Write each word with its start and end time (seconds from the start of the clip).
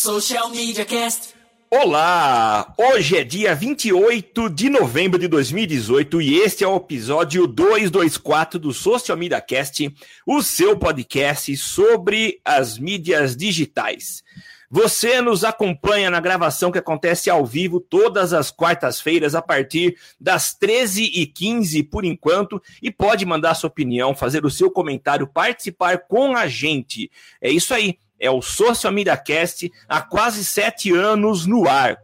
Social 0.00 0.48
Media 0.50 0.84
Cast. 0.84 1.34
Olá! 1.68 2.72
Hoje 2.78 3.16
é 3.16 3.24
dia 3.24 3.52
28 3.52 4.48
de 4.48 4.70
novembro 4.70 5.18
de 5.18 5.26
2018 5.26 6.22
e 6.22 6.36
este 6.38 6.62
é 6.62 6.68
o 6.68 6.76
episódio 6.76 7.48
224 7.48 8.60
do 8.60 8.72
Social 8.72 9.18
Media 9.18 9.40
Cast, 9.40 9.92
o 10.24 10.40
seu 10.40 10.78
podcast 10.78 11.56
sobre 11.56 12.40
as 12.44 12.78
mídias 12.78 13.36
digitais. 13.36 14.22
Você 14.70 15.20
nos 15.20 15.42
acompanha 15.42 16.10
na 16.10 16.20
gravação 16.20 16.70
que 16.70 16.78
acontece 16.78 17.28
ao 17.28 17.44
vivo 17.44 17.80
todas 17.80 18.32
as 18.32 18.52
quartas-feiras 18.52 19.34
a 19.34 19.42
partir 19.42 19.96
das 20.20 20.56
13h15 20.56 21.88
por 21.90 22.04
enquanto 22.04 22.62
e 22.80 22.88
pode 22.88 23.26
mandar 23.26 23.54
sua 23.54 23.68
opinião, 23.68 24.14
fazer 24.14 24.44
o 24.44 24.50
seu 24.50 24.70
comentário, 24.70 25.26
participar 25.26 26.06
com 26.06 26.36
a 26.36 26.46
gente. 26.46 27.10
É 27.40 27.50
isso 27.50 27.74
aí, 27.74 27.98
é 28.18 28.30
o 28.30 28.42
Social 28.42 28.92
Media 28.92 29.16
Cast 29.16 29.70
há 29.88 30.00
quase 30.00 30.44
sete 30.44 30.92
anos 30.92 31.46
no 31.46 31.68
ar. 31.68 31.98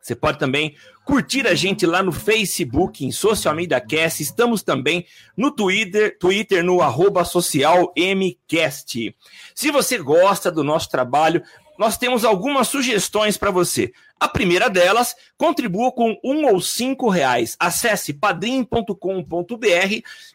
Você 0.00 0.16
pode 0.16 0.38
também 0.38 0.74
curtir 1.04 1.46
a 1.46 1.54
gente 1.54 1.86
lá 1.86 2.02
no 2.02 2.12
Facebook, 2.12 3.04
em 3.04 3.12
Social 3.12 3.54
Media 3.54 3.80
Cast. 3.80 4.22
Estamos 4.22 4.62
também 4.62 5.06
no 5.36 5.50
Twitter, 5.50 6.16
Twitter 6.18 6.64
no 6.64 6.80
arroba 6.80 7.24
social 7.24 7.92
MCast. 7.96 9.14
Se 9.54 9.70
você 9.70 9.98
gosta 9.98 10.50
do 10.50 10.64
nosso 10.64 10.88
trabalho, 10.88 11.42
nós 11.82 11.98
temos 11.98 12.24
algumas 12.24 12.68
sugestões 12.68 13.36
para 13.36 13.50
você. 13.50 13.92
A 14.20 14.28
primeira 14.28 14.70
delas, 14.70 15.16
contribua 15.36 15.90
com 15.90 16.16
um 16.22 16.46
ou 16.46 16.60
cinco 16.60 17.08
reais. 17.08 17.56
Acesse 17.58 18.12
padrim.com.br 18.12 18.94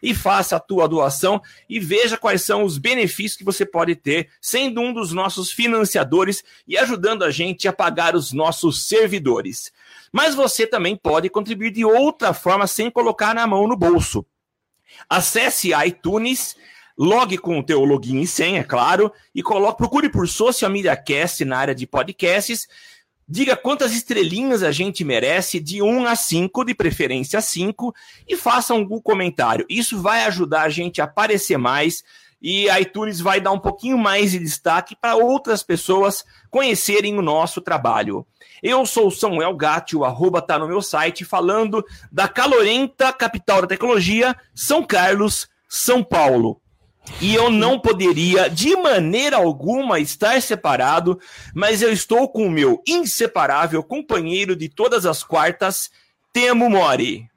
e 0.02 0.14
faça 0.14 0.56
a 0.56 0.60
tua 0.60 0.86
doação 0.86 1.40
e 1.66 1.80
veja 1.80 2.18
quais 2.18 2.42
são 2.42 2.64
os 2.64 2.76
benefícios 2.76 3.38
que 3.38 3.44
você 3.44 3.64
pode 3.64 3.96
ter 3.96 4.28
sendo 4.42 4.82
um 4.82 4.92
dos 4.92 5.10
nossos 5.14 5.50
financiadores 5.50 6.44
e 6.66 6.76
ajudando 6.76 7.24
a 7.24 7.30
gente 7.30 7.66
a 7.66 7.72
pagar 7.72 8.14
os 8.14 8.30
nossos 8.30 8.86
servidores. 8.86 9.72
Mas 10.12 10.34
você 10.34 10.66
também 10.66 10.96
pode 10.96 11.30
contribuir 11.30 11.70
de 11.70 11.82
outra 11.82 12.34
forma 12.34 12.66
sem 12.66 12.90
colocar 12.90 13.34
na 13.34 13.46
mão 13.46 13.66
no 13.66 13.74
bolso. 13.74 14.22
Acesse 15.08 15.70
iTunes 15.86 16.54
Logue 16.98 17.38
com 17.38 17.60
o 17.60 17.62
teu 17.62 17.84
login 17.84 18.20
e 18.20 18.26
senha, 18.26 18.60
é 18.60 18.64
claro, 18.64 19.12
e 19.32 19.40
coloque, 19.40 19.78
procure 19.78 20.08
por 20.08 20.26
Social 20.26 20.68
Media 20.68 20.96
Cast 20.96 21.44
na 21.44 21.56
área 21.56 21.74
de 21.74 21.86
podcasts. 21.86 22.66
Diga 23.28 23.54
quantas 23.54 23.92
estrelinhas 23.92 24.64
a 24.64 24.72
gente 24.72 25.04
merece, 25.04 25.60
de 25.60 25.80
1 25.80 26.06
a 26.06 26.16
5, 26.16 26.64
de 26.64 26.74
preferência 26.74 27.40
5, 27.40 27.94
e 28.26 28.36
faça 28.36 28.74
um 28.74 28.84
comentário. 29.00 29.64
Isso 29.68 30.00
vai 30.00 30.24
ajudar 30.24 30.62
a 30.62 30.68
gente 30.68 31.00
a 31.00 31.04
aparecer 31.04 31.56
mais 31.56 32.02
e 32.40 32.68
a 32.70 32.80
iTunes 32.80 33.20
vai 33.20 33.40
dar 33.40 33.52
um 33.52 33.58
pouquinho 33.58 33.98
mais 33.98 34.32
de 34.32 34.38
destaque 34.38 34.96
para 34.96 35.16
outras 35.16 35.62
pessoas 35.62 36.24
conhecerem 36.50 37.16
o 37.18 37.22
nosso 37.22 37.60
trabalho. 37.60 38.26
Eu 38.62 38.84
sou 38.86 39.08
o 39.08 39.12
Samuel 39.12 39.54
Gatti, 39.54 39.96
o 39.96 40.04
arroba 40.04 40.40
tá 40.40 40.58
no 40.58 40.66
meu 40.66 40.82
site, 40.82 41.24
falando 41.24 41.84
da 42.10 42.26
calorenta 42.26 43.12
capital 43.12 43.62
da 43.62 43.68
tecnologia, 43.68 44.36
São 44.54 44.82
Carlos, 44.82 45.48
São 45.68 46.02
Paulo. 46.02 46.60
E 47.20 47.34
eu 47.34 47.50
não 47.50 47.78
poderia, 47.78 48.48
de 48.48 48.76
maneira 48.76 49.36
alguma, 49.36 49.98
estar 49.98 50.40
separado, 50.40 51.18
mas 51.54 51.82
eu 51.82 51.92
estou 51.92 52.28
com 52.28 52.46
o 52.46 52.50
meu 52.50 52.82
inseparável 52.86 53.82
companheiro 53.82 54.54
de 54.54 54.68
todas 54.68 55.04
as 55.06 55.22
quartas, 55.22 55.90
Temo 56.32 56.70
Mori. 56.70 57.28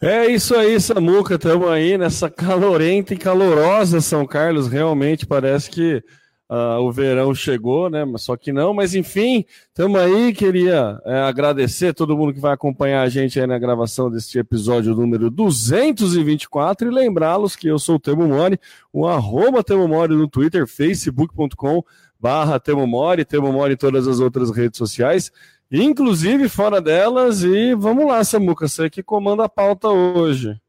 É 0.00 0.26
isso 0.26 0.54
aí, 0.54 0.78
Samuca. 0.80 1.34
Estamos 1.34 1.68
aí 1.68 1.96
nessa 1.96 2.28
calorenta 2.28 3.14
e 3.14 3.16
calorosa 3.16 4.00
São 4.00 4.26
Carlos. 4.26 4.68
Realmente 4.68 5.26
parece 5.26 5.70
que 5.70 6.02
Uh, 6.48 6.78
o 6.80 6.92
verão 6.92 7.34
chegou, 7.34 7.88
né? 7.88 8.04
Só 8.18 8.36
que 8.36 8.52
não, 8.52 8.74
mas 8.74 8.94
enfim, 8.94 9.46
estamos 9.68 9.98
aí. 9.98 10.32
Queria 10.34 11.00
é, 11.04 11.20
agradecer 11.20 11.94
todo 11.94 12.16
mundo 12.16 12.34
que 12.34 12.40
vai 12.40 12.52
acompanhar 12.52 13.02
a 13.02 13.08
gente 13.08 13.40
aí 13.40 13.46
na 13.46 13.58
gravação 13.58 14.10
deste 14.10 14.38
episódio 14.38 14.94
número 14.94 15.30
224 15.30 16.88
e 16.88 16.94
lembrá-los 16.94 17.56
que 17.56 17.66
eu 17.66 17.78
sou 17.78 17.96
o 17.96 17.98
Temo 17.98 18.28
Mori, 18.28 18.60
o 18.92 19.06
arroba 19.06 19.64
Temo 19.64 19.88
Mori 19.88 20.14
no 20.14 20.28
Twitter, 20.28 20.66
facebook.com 20.66 21.82
barra 22.20 22.60
Temo 22.60 22.86
Mori, 22.86 23.24
Temo 23.24 23.50
Mori 23.50 23.72
em 23.72 23.78
todas 23.78 24.06
as 24.06 24.20
outras 24.20 24.50
redes 24.50 24.76
sociais, 24.76 25.32
inclusive 25.70 26.48
fora 26.50 26.80
delas. 26.80 27.42
E 27.42 27.74
vamos 27.74 28.06
lá, 28.06 28.22
Samuca, 28.22 28.68
você 28.68 28.90
que 28.90 29.02
comanda 29.02 29.44
a 29.44 29.48
pauta 29.48 29.88
hoje. 29.88 30.60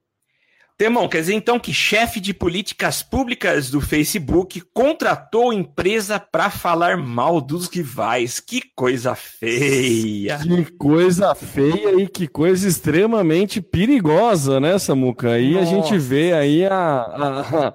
Temão, 0.78 1.08
quer 1.08 1.22
dizer 1.22 1.36
então 1.36 1.58
que 1.58 1.74
chefe 1.74 2.20
de 2.20 2.34
políticas 2.34 3.02
públicas 3.02 3.70
do 3.70 3.80
Facebook 3.80 4.62
contratou 4.74 5.54
empresa 5.54 6.20
para 6.20 6.50
falar 6.50 6.98
mal 6.98 7.40
dos 7.40 7.70
rivais. 7.70 8.42
Que 8.42 8.62
coisa 8.76 9.16
feia! 9.16 10.38
Que 10.38 10.66
coisa 10.74 11.34
feia 11.34 12.02
e 12.02 12.10
que 12.10 12.28
coisa 12.28 12.68
extremamente 12.68 13.62
perigosa, 13.62 14.60
né, 14.60 14.78
Samuca? 14.78 15.32
Aí 15.32 15.54
Nossa. 15.54 15.64
a 15.64 15.66
gente 15.66 15.98
vê 15.98 16.34
aí 16.34 16.66
a, 16.66 16.74
a, 16.74 17.40
a, 17.68 17.74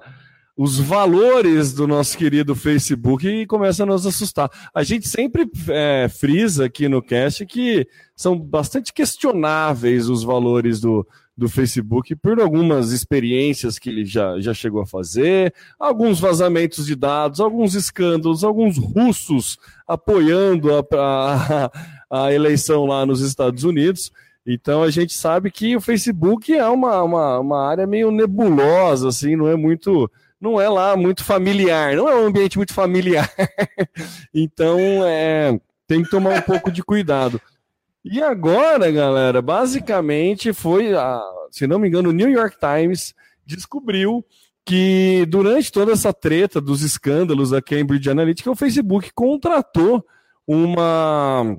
os 0.55 0.77
valores 0.77 1.73
do 1.73 1.87
nosso 1.87 2.15
querido 2.15 2.53
Facebook 2.53 3.27
e 3.27 3.47
começa 3.47 3.81
a 3.81 3.85
nos 3.87 4.05
assustar. 4.05 4.47
A 4.75 4.83
gente 4.83 5.07
sempre 5.07 5.49
é, 5.69 6.07
frisa 6.07 6.65
aqui 6.65 6.87
no 6.87 7.01
cast 7.01 7.47
que 7.47 7.87
são 8.15 8.37
bastante 8.37 8.93
questionáveis 8.93 10.07
os 10.07 10.23
valores 10.23 10.79
do 10.79 11.03
do 11.37 11.49
Facebook 11.49 12.15
por 12.15 12.39
algumas 12.39 12.91
experiências 12.91 13.79
que 13.79 13.89
ele 13.89 14.05
já, 14.05 14.39
já 14.39 14.53
chegou 14.53 14.81
a 14.81 14.85
fazer, 14.85 15.53
alguns 15.79 16.19
vazamentos 16.19 16.85
de 16.85 16.95
dados, 16.95 17.39
alguns 17.39 17.73
escândalos, 17.73 18.43
alguns 18.43 18.77
russos 18.77 19.57
apoiando 19.87 20.69
a, 20.73 20.85
a, 22.09 22.25
a 22.25 22.33
eleição 22.33 22.85
lá 22.85 23.05
nos 23.05 23.21
Estados 23.21 23.63
Unidos. 23.63 24.11
Então 24.45 24.83
a 24.83 24.89
gente 24.89 25.13
sabe 25.13 25.51
que 25.51 25.75
o 25.75 25.81
Facebook 25.81 26.53
é 26.53 26.67
uma, 26.67 27.01
uma, 27.03 27.39
uma 27.39 27.67
área 27.67 27.87
meio 27.87 28.11
nebulosa, 28.11 29.07
assim, 29.07 29.35
não 29.35 29.47
é 29.47 29.55
muito 29.55 30.09
não 30.41 30.59
é 30.59 30.67
lá 30.67 30.97
muito 30.97 31.23
familiar, 31.23 31.95
não 31.95 32.09
é 32.09 32.15
um 32.15 32.25
ambiente 32.25 32.57
muito 32.57 32.73
familiar. 32.73 33.31
então, 34.33 34.79
é, 35.05 35.59
tem 35.87 36.01
que 36.01 36.09
tomar 36.09 36.39
um 36.39 36.41
pouco 36.41 36.71
de 36.71 36.81
cuidado. 36.81 37.39
E 38.03 38.21
agora, 38.21 38.89
galera, 38.91 39.41
basicamente 39.41 40.53
foi, 40.53 40.93
a, 40.95 41.21
se 41.51 41.67
não 41.67 41.77
me 41.77 41.87
engano, 41.87 42.09
o 42.09 42.13
New 42.13 42.29
York 42.29 42.57
Times 42.59 43.13
descobriu 43.45 44.25
que 44.65 45.25
durante 45.27 45.71
toda 45.71 45.91
essa 45.91 46.13
treta 46.13 46.59
dos 46.59 46.81
escândalos 46.81 47.51
da 47.51 47.61
Cambridge 47.61 48.09
Analytica, 48.09 48.49
o 48.49 48.55
Facebook 48.55 49.11
contratou 49.13 50.03
uma, 50.47 51.57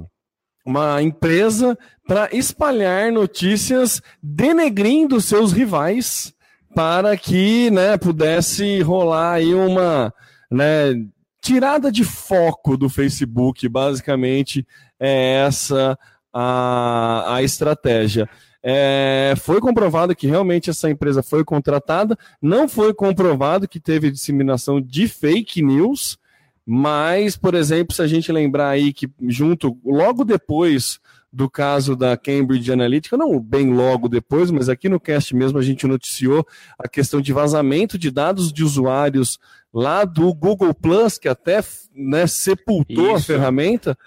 uma 0.64 1.02
empresa 1.02 1.78
para 2.06 2.28
espalhar 2.32 3.12
notícias 3.12 4.02
denegrindo 4.22 5.20
seus 5.20 5.52
rivais 5.52 6.34
para 6.75 7.16
que 7.16 7.70
né, 7.70 7.97
pudesse 7.97 8.81
rolar 8.81 9.34
aí 9.34 9.54
uma 9.54 10.12
né, 10.50 10.94
tirada 11.41 11.91
de 11.92 12.04
foco 12.04 12.76
do 12.76 12.88
Facebook, 12.88 13.69
basicamente 13.69 14.66
é 14.98 15.44
essa 15.47 15.98
a, 16.32 17.37
a 17.37 17.43
estratégia. 17.43 18.28
É, 18.62 19.34
foi 19.38 19.60
comprovado 19.60 20.15
que 20.15 20.26
realmente 20.26 20.70
essa 20.70 20.88
empresa 20.88 21.22
foi 21.22 21.44
contratada, 21.44 22.16
não 22.41 22.69
foi 22.69 22.94
comprovado 22.94 23.66
que 23.66 23.81
teve 23.81 24.10
disseminação 24.10 24.81
de 24.81 25.09
fake 25.09 25.60
news, 25.60 26.16
mas, 26.65 27.37
por 27.37 27.54
exemplo, 27.54 27.94
se 27.94 28.03
a 28.03 28.06
gente 28.06 28.31
lembrar 28.31 28.69
aí 28.69 28.93
que 28.93 29.10
junto, 29.28 29.76
logo 29.84 30.25
depois 30.25 31.00
do 31.32 31.48
caso 31.50 31.97
da 31.97 32.16
Cambridge 32.16 32.70
Analytica, 32.70 33.16
não 33.16 33.41
bem 33.41 33.72
logo 33.72 34.06
depois, 34.06 34.50
mas 34.50 34.69
aqui 34.69 34.88
no 34.88 35.00
cast 35.00 35.34
mesmo 35.34 35.59
a 35.59 35.62
gente 35.62 35.87
noticiou 35.87 36.47
a 36.78 36.87
questão 36.87 37.20
de 37.20 37.32
vazamento 37.32 37.99
de 37.99 38.10
dados 38.10 38.53
de 38.53 38.62
usuários 38.62 39.38
lá 39.72 40.04
do 40.04 40.32
Google 40.34 40.75
Plus, 40.75 41.16
que 41.16 41.28
até 41.28 41.64
né, 41.94 42.26
sepultou 42.26 43.06
Isso. 43.06 43.16
a 43.16 43.20
ferramenta. 43.20 43.99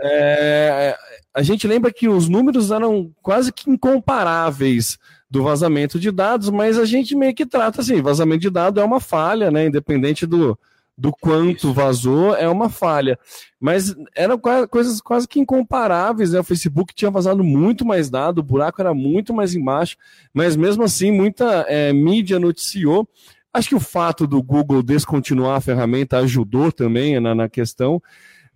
É, 0.00 0.96
a 1.34 1.42
gente 1.42 1.66
lembra 1.66 1.92
que 1.92 2.08
os 2.08 2.28
números 2.28 2.70
eram 2.70 3.12
quase 3.22 3.52
que 3.52 3.70
incomparáveis 3.70 4.98
do 5.30 5.42
vazamento 5.42 5.98
de 5.98 6.10
dados, 6.10 6.48
mas 6.50 6.78
a 6.78 6.84
gente 6.84 7.14
meio 7.14 7.34
que 7.34 7.44
trata 7.44 7.80
assim, 7.80 8.00
vazamento 8.00 8.40
de 8.40 8.50
dados 8.50 8.82
é 8.82 8.86
uma 8.86 9.00
falha, 9.00 9.50
né? 9.50 9.66
Independente 9.66 10.24
do, 10.24 10.58
do 10.96 11.12
quanto 11.12 11.72
vazou, 11.72 12.34
é 12.34 12.48
uma 12.48 12.68
falha. 12.68 13.18
Mas 13.60 13.94
eram 14.16 14.40
coisas 14.68 15.00
quase 15.00 15.28
que 15.28 15.38
incomparáveis, 15.38 16.32
né? 16.32 16.40
O 16.40 16.44
Facebook 16.44 16.94
tinha 16.94 17.10
vazado 17.10 17.44
muito 17.44 17.84
mais 17.84 18.08
dado, 18.08 18.38
o 18.38 18.42
buraco 18.42 18.80
era 18.80 18.94
muito 18.94 19.34
mais 19.34 19.54
embaixo, 19.54 19.96
mas 20.32 20.56
mesmo 20.56 20.82
assim, 20.82 21.12
muita 21.12 21.66
é, 21.68 21.92
mídia 21.92 22.38
noticiou. 22.38 23.06
Acho 23.52 23.70
que 23.70 23.74
o 23.74 23.80
fato 23.80 24.26
do 24.26 24.42
Google 24.42 24.82
descontinuar 24.82 25.56
a 25.56 25.60
ferramenta 25.60 26.18
ajudou 26.18 26.72
também 26.72 27.18
na, 27.20 27.34
na 27.34 27.48
questão. 27.48 28.02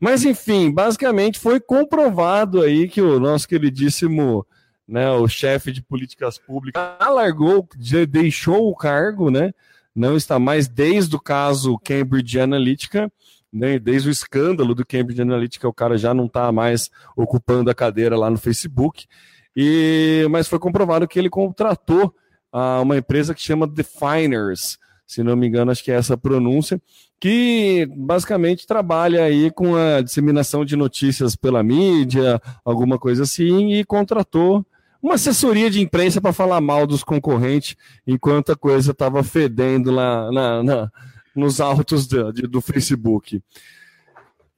Mas, 0.03 0.25
enfim, 0.25 0.69
basicamente 0.73 1.39
foi 1.39 1.61
comprovado 1.61 2.61
aí 2.61 2.89
que 2.89 3.01
o 3.01 3.21
nosso 3.21 3.47
queridíssimo, 3.47 4.45
né, 4.87 5.09
o 5.13 5.29
chefe 5.29 5.71
de 5.71 5.81
políticas 5.81 6.39
públicas 6.39 6.83
alargou, 6.99 7.69
deixou 8.09 8.69
o 8.69 8.75
cargo, 8.75 9.31
né? 9.31 9.53
Não 9.95 10.17
está 10.17 10.41
mais 10.41 10.67
desde 10.67 11.15
o 11.15 11.21
caso 11.21 11.79
Cambridge 11.79 12.41
Analytica. 12.41 13.13
né, 13.53 13.79
desde 13.79 14.09
o 14.09 14.11
escândalo 14.11 14.75
do 14.75 14.85
Cambridge 14.85 15.21
Analytica, 15.21 15.69
o 15.69 15.75
cara 15.75 15.99
já 15.99 16.15
não 16.15 16.25
está 16.25 16.51
mais 16.51 16.91
ocupando 17.15 17.71
a 17.71 17.75
cadeira 17.75 18.17
lá 18.17 18.31
no 18.31 18.39
Facebook, 18.39 19.07
e 19.55 20.27
mas 20.31 20.49
foi 20.49 20.59
comprovado 20.59 21.07
que 21.07 21.19
ele 21.19 21.29
contratou 21.29 22.15
ah, 22.51 22.81
uma 22.81 22.97
empresa 22.97 23.35
que 23.35 23.43
chama 23.43 23.67
Definers, 23.67 24.79
se 25.07 25.23
não 25.23 25.37
me 25.37 25.47
engano, 25.47 25.71
acho 25.71 25.85
que 25.85 25.91
é 25.91 25.95
essa 25.95 26.17
pronúncia, 26.17 26.81
que 27.21 27.87
basicamente 27.97 28.67
trabalha 28.67 29.25
aí 29.25 29.51
com 29.51 29.77
a 29.77 30.01
disseminação 30.01 30.65
de 30.65 30.75
notícias 30.77 31.37
pela 31.37 31.63
mídia, 31.63 32.41
alguma 32.65 32.99
coisa 32.99 33.23
assim, 33.25 33.75
e 33.75 33.85
contratou 33.85 34.65
uma 35.03 35.15
assessoria 35.15 35.69
de 35.69 35.81
imprensa 35.81 36.21
para 36.21 36.33
falar 36.33 36.61
mal 36.61 36.87
dos 36.87 37.03
concorrentes 37.03 37.77
enquanto 38.07 38.53
a 38.53 38.57
coisa 38.57 38.93
estava 38.93 39.23
fedendo 39.23 39.91
lá 39.91 40.31
na, 40.31 40.63
na, 40.63 40.93
nos 41.35 41.61
altos 41.61 42.07
do, 42.07 42.33
do 42.33 42.61
Facebook. 42.61 43.43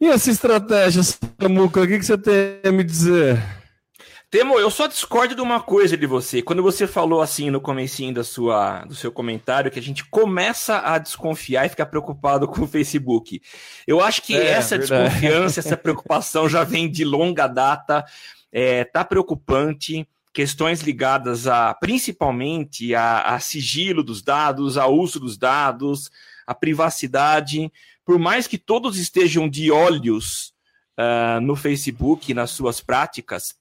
E 0.00 0.06
essa 0.06 0.31
estratégia, 0.31 1.02
Samuca, 1.02 1.81
o 1.81 1.87
que, 1.87 1.99
que 1.99 2.05
você 2.05 2.19
tem 2.19 2.61
a 2.62 2.70
me 2.70 2.85
dizer? 2.85 3.43
Temo, 4.34 4.58
eu 4.58 4.69
só 4.69 4.88
discordo 4.88 5.32
de 5.36 5.40
uma 5.40 5.60
coisa 5.60 5.96
de 5.96 6.06
você. 6.06 6.42
Quando 6.42 6.60
você 6.60 6.88
falou 6.88 7.22
assim 7.22 7.50
no 7.50 7.60
comecinho 7.60 8.12
da 8.12 8.25
sua, 8.25 8.84
do 8.84 8.92
seu 8.92 9.12
comentário, 9.12 9.70
que 9.70 9.78
a 9.78 9.82
gente 9.82 10.04
começa 10.06 10.81
a 10.81 10.98
desconfiar 10.98 11.64
e 11.64 11.69
ficar 11.69 11.86
preocupado 11.86 12.48
com 12.48 12.62
o 12.62 12.66
Facebook. 12.66 13.40
Eu 13.86 14.00
acho 14.00 14.22
que 14.22 14.36
é, 14.36 14.48
essa 14.48 14.76
verdade. 14.76 15.04
desconfiança, 15.04 15.60
essa 15.60 15.76
preocupação 15.78 16.48
já 16.48 16.64
vem 16.64 16.90
de 16.90 17.04
longa 17.04 17.46
data, 17.46 18.04
é, 18.50 18.82
tá 18.82 19.04
preocupante 19.04 20.04
questões 20.32 20.81
ligadas 20.81 21.46
a 21.46 21.72
principalmente 21.72 22.92
a, 22.92 23.36
a, 23.36 23.38
sigilo 23.38 24.02
dos 24.02 24.20
dados, 24.20 24.76
a 24.76 24.88
uso 24.88 25.20
dos 25.20 25.38
dados, 25.38 26.10
a 26.44 26.52
privacidade. 26.52 27.70
Por 28.04 28.19
mais 28.19 28.48
que 28.48 28.58
todos 28.58 28.98
estejam 28.98 29.48
de 29.48 29.70
olhos 29.70 30.52
uh, 30.98 31.40
no 31.40 31.54
Facebook, 31.54 32.34
nas 32.34 32.50
suas 32.50 32.81
práticas, 32.81 33.54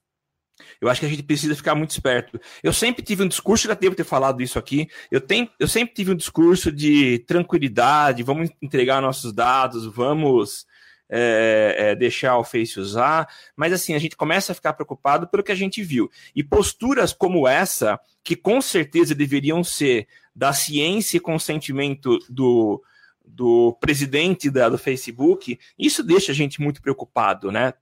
eu 0.80 0.88
acho 0.88 1.00
que 1.00 1.06
a 1.06 1.08
gente 1.08 1.22
precisa 1.22 1.54
ficar 1.54 1.74
muito 1.74 1.90
esperto. 1.90 2.40
Eu 2.62 2.72
sempre 2.72 3.02
tive 3.02 3.22
um 3.22 3.28
discurso, 3.28 3.68
já 3.68 3.74
devo 3.74 3.96
ter 3.96 4.04
falado 4.04 4.42
isso 4.42 4.58
aqui. 4.58 4.88
Eu, 5.10 5.20
tenho, 5.20 5.48
eu 5.58 5.68
sempre 5.68 5.94
tive 5.94 6.12
um 6.12 6.16
discurso 6.16 6.70
de 6.70 7.20
tranquilidade, 7.20 8.22
vamos 8.22 8.50
entregar 8.62 9.00
nossos 9.00 9.32
dados, 9.32 9.86
vamos 9.86 10.66
é, 11.08 11.76
é, 11.78 11.94
deixar 11.94 12.38
o 12.38 12.44
Face 12.44 12.78
usar, 12.78 13.28
mas 13.56 13.72
assim, 13.72 13.94
a 13.94 13.98
gente 13.98 14.16
começa 14.16 14.52
a 14.52 14.54
ficar 14.54 14.72
preocupado 14.72 15.28
pelo 15.28 15.42
que 15.42 15.52
a 15.52 15.56
gente 15.56 15.82
viu. 15.82 16.10
E 16.34 16.42
posturas 16.42 17.12
como 17.12 17.46
essa, 17.46 17.98
que 18.22 18.34
com 18.34 18.60
certeza 18.60 19.14
deveriam 19.14 19.62
ser 19.62 20.08
da 20.34 20.52
ciência 20.52 21.16
e 21.16 21.20
consentimento 21.20 22.18
do, 22.28 22.82
do 23.24 23.76
presidente 23.80 24.50
da, 24.50 24.68
do 24.68 24.78
Facebook, 24.78 25.58
isso 25.78 26.02
deixa 26.02 26.32
a 26.32 26.34
gente 26.34 26.60
muito 26.60 26.82
preocupado, 26.82 27.52
né? 27.52 27.74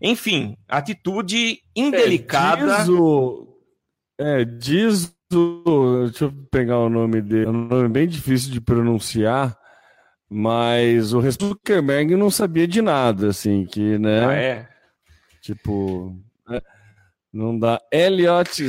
Enfim, 0.00 0.56
atitude 0.68 1.60
indelicada. 1.74 2.72
É, 2.72 2.78
diz 2.78 2.88
o. 2.88 3.48
É, 4.18 4.44
diz 4.44 5.16
o. 5.32 6.06
Deixa 6.06 6.26
eu 6.26 6.32
pegar 6.50 6.78
o 6.78 6.88
nome 6.88 7.22
dele. 7.22 7.46
É 7.46 7.48
um 7.48 7.68
nome 7.68 7.88
bem 7.88 8.06
difícil 8.06 8.50
de 8.52 8.60
pronunciar. 8.60 9.58
Mas 10.28 11.12
o 11.12 11.20
Zuckerberg 11.30 12.16
não 12.16 12.30
sabia 12.30 12.66
de 12.66 12.82
nada, 12.82 13.28
assim, 13.28 13.64
que, 13.66 13.98
né? 13.98 14.26
Ah, 14.26 14.32
é? 14.32 14.68
Tipo, 15.40 16.18
é, 16.50 16.62
não 17.32 17.58
dá. 17.58 17.80
Elliot 17.92 18.68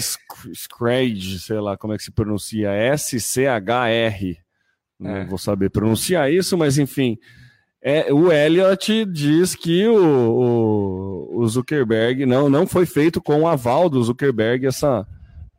Scrage, 0.53 1.39
sei 1.39 1.59
lá 1.59 1.77
como 1.77 1.93
é 1.93 1.97
que 1.97 2.03
se 2.03 2.11
pronuncia, 2.11 2.69
S-C-H-R. 2.71 4.37
Não 4.99 5.15
é. 5.15 5.25
vou 5.25 5.37
saber 5.37 5.69
pronunciar 5.69 6.31
isso, 6.31 6.57
mas 6.57 6.77
enfim. 6.77 7.17
É, 7.87 8.11
o 8.11 8.31
Elliot 8.31 9.05
diz 9.05 9.53
que 9.53 9.87
o, 9.87 9.95
o, 9.95 11.37
o, 11.37 11.47
Zuckerberg 11.47 12.25
não, 12.25 12.49
não 12.49 12.65
foi 12.65 12.83
feito 12.83 13.21
com 13.21 13.41
o 13.41 13.47
aval 13.47 13.87
do 13.87 14.03
Zuckerberg 14.03 14.65
essa, 14.65 15.07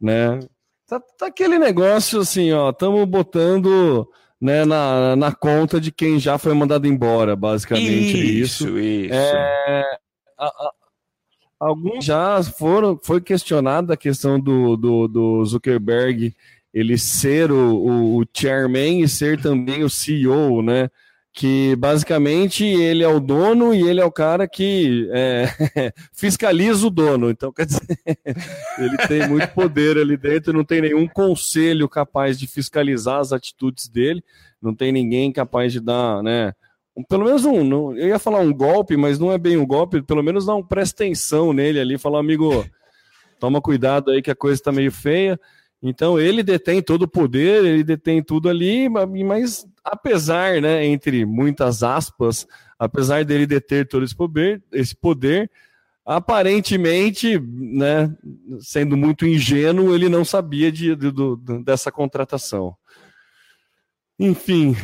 né? 0.01 0.41
Tá, 0.89 0.99
tá 0.99 1.27
aquele 1.29 1.57
negócio 1.57 2.19
assim, 2.19 2.51
ó, 2.51 2.71
estamos 2.71 3.05
botando 3.05 4.09
né, 4.41 4.65
na, 4.65 5.15
na 5.15 5.33
conta 5.33 5.81
de 5.81 5.93
quem 5.93 6.19
já 6.19 6.37
foi 6.37 6.53
mandado 6.53 6.89
embora, 6.89 7.37
basicamente 7.37 8.41
isso. 8.41 8.65
Isso, 8.65 8.79
isso. 8.81 9.15
É, 9.15 9.85
a, 10.37 10.47
a, 10.47 10.73
alguns 11.61 12.05
já 12.05 12.43
foram, 12.43 12.99
foi 13.01 13.21
questionada 13.21 13.95
a 13.95 13.97
questão 13.97 14.41
do, 14.41 14.77
do, 14.77 15.07
do, 15.07 15.45
Zuckerberg 15.45 16.35
ele 16.75 16.99
ser 16.99 17.53
o, 17.53 17.77
o, 17.77 18.21
o 18.21 18.27
chairman 18.37 19.01
e 19.01 19.09
ser 19.09 19.41
também 19.41 19.85
o 19.85 19.89
CEO, 19.89 20.61
né? 20.61 20.91
Que 21.37 21.77
basicamente 21.77 22.65
ele 22.65 23.05
é 23.05 23.09
o 23.09 23.21
dono 23.21 23.75
e 23.75 23.87
ele 23.87 24.01
é 24.01 24.05
o 24.07 24.11
cara 24.11 24.49
que 24.49 25.07
é, 25.13 25.45
fiscaliza 26.11 26.87
o 26.87 26.91
dono. 26.91 27.29
Então, 27.29 27.53
quer 27.53 27.67
dizer, 27.67 27.83
ele 28.79 28.97
tem 29.07 29.29
muito 29.29 29.47
poder 29.49 29.99
ali 29.99 30.17
dentro, 30.17 30.55
não 30.55 30.65
tem 30.65 30.81
nenhum 30.81 31.07
conselho 31.07 31.87
capaz 31.91 32.39
de 32.39 32.47
fiscalizar 32.47 33.21
as 33.21 33.35
atitudes 33.35 33.87
dele, 33.87 34.25
não 34.63 34.75
tem 34.75 34.91
ninguém 34.91 35.31
capaz 35.31 35.75
de 35.75 35.79
dar, 35.79 36.23
né? 36.23 36.55
Pelo 37.07 37.27
menos 37.27 37.45
um, 37.45 37.63
não, 37.63 37.95
eu 37.95 38.09
ia 38.09 38.19
falar 38.19 38.41
um 38.41 38.51
golpe, 38.51 38.97
mas 38.97 39.19
não 39.19 39.31
é 39.31 39.37
bem 39.37 39.59
um 39.59 39.67
golpe, 39.67 40.01
pelo 40.01 40.23
menos 40.23 40.47
dá 40.47 40.55
um 40.55 40.63
presta 40.63 41.05
atenção 41.05 41.53
nele 41.53 41.79
ali, 41.79 41.99
falar, 41.99 42.19
amigo, 42.19 42.65
toma 43.39 43.61
cuidado 43.61 44.11
aí 44.11 44.23
que 44.23 44.31
a 44.31 44.35
coisa 44.35 44.59
está 44.59 44.73
meio 44.73 44.91
feia. 44.91 45.39
Então 45.83 46.19
ele 46.19 46.43
detém 46.43 46.83
todo 46.83 47.03
o 47.03 47.09
poder, 47.09 47.65
ele 47.65 47.85
detém 47.85 48.23
tudo 48.23 48.49
ali, 48.49 48.89
mas 48.89 49.67
apesar, 49.85 50.61
né, 50.61 50.85
entre 50.85 51.25
muitas 51.25 51.83
aspas, 51.83 52.47
apesar 52.79 53.25
dele 53.25 53.47
deter 53.47 53.87
todo 53.87 54.05
esse 54.05 54.15
poder, 54.15 54.63
esse 54.73 54.97
poder, 54.97 55.51
aparentemente, 56.05 57.39
né, 57.39 58.15
sendo 58.61 58.97
muito 58.97 59.27
ingênuo, 59.27 59.95
ele 59.95 60.09
não 60.09 60.25
sabia 60.25 60.73
de, 60.73 60.97
de, 60.97 61.11
de 61.11 61.65
dessa 61.65 61.93
contratação. 61.93 62.77
Enfim. 64.19 64.77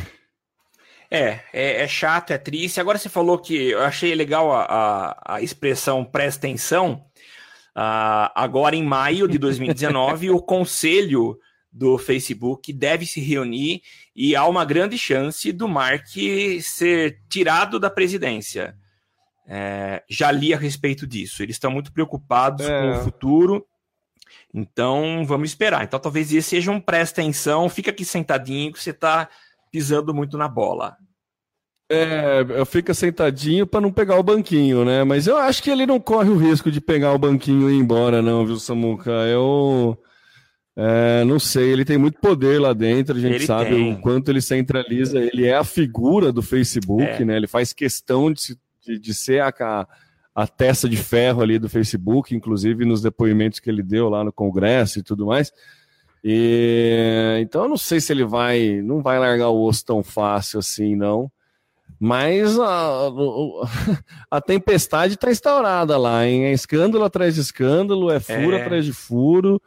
É, 1.09 1.39
é, 1.53 1.83
é, 1.83 1.87
chato, 1.87 2.31
é 2.31 2.37
triste. 2.37 2.79
Agora 2.79 2.97
você 2.97 3.07
falou 3.07 3.37
que 3.37 3.69
eu 3.69 3.81
achei 3.81 4.13
legal 4.15 4.51
a, 4.51 4.63
a, 4.63 5.35
a 5.35 5.41
expressão 5.41 6.03
presta 6.03 6.47
atenção. 6.47 7.05
Uh, 7.75 8.29
agora, 8.35 8.75
em 8.75 8.83
maio 8.83 9.27
de 9.27 9.37
2019, 9.37 10.29
o 10.29 10.41
conselho 10.41 11.39
do 11.71 11.97
Facebook 11.97 12.71
deve 12.71 13.05
se 13.05 13.19
reunir 13.19 13.81
e 14.15 14.35
há 14.35 14.45
uma 14.45 14.63
grande 14.63 14.95
chance 14.97 15.51
do 15.51 15.67
Mark 15.67 16.05
ser 16.61 17.19
tirado 17.27 17.79
da 17.79 17.89
presidência. 17.89 18.77
É, 19.47 20.03
já 20.07 20.31
li 20.31 20.53
a 20.53 20.57
respeito 20.57 21.07
disso. 21.07 21.41
Eles 21.41 21.55
estão 21.55 21.71
muito 21.71 21.91
preocupados 21.91 22.65
é. 22.65 22.81
com 22.81 22.91
o 22.91 23.03
futuro. 23.03 23.65
Então, 24.53 25.25
vamos 25.25 25.49
esperar. 25.49 25.83
Então, 25.83 25.99
talvez 25.99 26.31
esse 26.31 26.49
seja 26.49 26.71
um 26.71 26.79
presta 26.79 27.21
atenção, 27.21 27.67
fica 27.67 27.89
aqui 27.89 28.05
sentadinho 28.05 28.71
que 28.71 28.81
você 28.81 28.91
está 28.91 29.27
pisando 29.71 30.13
muito 30.13 30.37
na 30.37 30.47
bola. 30.47 30.95
É, 31.93 32.45
eu 32.59 32.65
fico 32.65 32.93
sentadinho 32.93 33.67
para 33.67 33.81
não 33.81 33.91
pegar 33.91 34.17
o 34.17 34.23
banquinho, 34.23 34.83
né? 34.83 35.03
Mas 35.03 35.27
eu 35.27 35.37
acho 35.37 35.61
que 35.61 35.69
ele 35.69 35.85
não 35.85 35.99
corre 35.99 36.29
o 36.29 36.37
risco 36.37 36.71
de 36.71 36.81
pegar 36.81 37.13
o 37.13 37.19
banquinho 37.19 37.69
e 37.69 37.73
ir 37.73 37.77
embora, 37.77 38.21
não, 38.21 38.45
viu, 38.45 38.57
Samuca? 38.57 39.11
Eu 39.11 39.97
é, 40.75 41.23
não 41.23 41.37
sei, 41.39 41.71
ele 41.71 41.85
tem 41.85 41.97
muito 41.97 42.19
poder 42.19 42.59
lá 42.59 42.73
dentro, 42.73 43.15
a 43.15 43.19
gente 43.19 43.35
ele 43.35 43.45
sabe 43.45 43.69
tem. 43.69 43.93
o 43.93 44.01
quanto 44.01 44.29
ele 44.29 44.41
centraliza. 44.41 45.19
Ele 45.19 45.45
é 45.45 45.55
a 45.55 45.63
figura 45.63 46.31
do 46.31 46.41
Facebook, 46.41 47.03
é. 47.03 47.25
né? 47.25 47.37
Ele 47.37 47.47
faz 47.47 47.71
questão 47.73 48.31
de, 48.31 48.57
de, 48.81 48.99
de 48.99 49.13
ser 49.13 49.41
a, 49.41 49.87
a 50.33 50.47
testa 50.47 50.89
de 50.89 50.97
ferro 50.97 51.41
ali 51.41 51.59
do 51.59 51.69
Facebook, 51.69 52.35
inclusive 52.35 52.85
nos 52.85 53.01
depoimentos 53.01 53.59
que 53.59 53.69
ele 53.69 53.83
deu 53.83 54.09
lá 54.09 54.23
no 54.23 54.33
Congresso 54.33 54.99
e 54.99 55.03
tudo 55.03 55.27
mais. 55.27 55.51
E, 56.23 57.37
então 57.41 57.63
eu 57.63 57.69
não 57.69 57.77
sei 57.77 57.99
se 57.99 58.11
ele 58.11 58.23
vai, 58.23 58.81
não 58.81 59.01
vai 59.01 59.19
largar 59.19 59.49
o 59.49 59.63
osso 59.63 59.85
tão 59.85 60.01
fácil 60.01 60.57
assim, 60.57 60.95
não. 60.95 61.31
Mas 62.05 62.59
a, 62.59 63.07
a 64.29 64.41
tempestade 64.41 65.13
está 65.13 65.31
instaurada 65.31 65.97
lá, 65.97 66.27
hein? 66.27 66.47
É 66.47 66.51
escândalo 66.51 67.05
atrás 67.05 67.35
de 67.35 67.39
escândalo, 67.39 68.11
é 68.11 68.19
furo 68.19 68.57
é. 68.57 68.61
atrás 68.61 68.83
de 68.83 68.91
furo. 68.91 69.61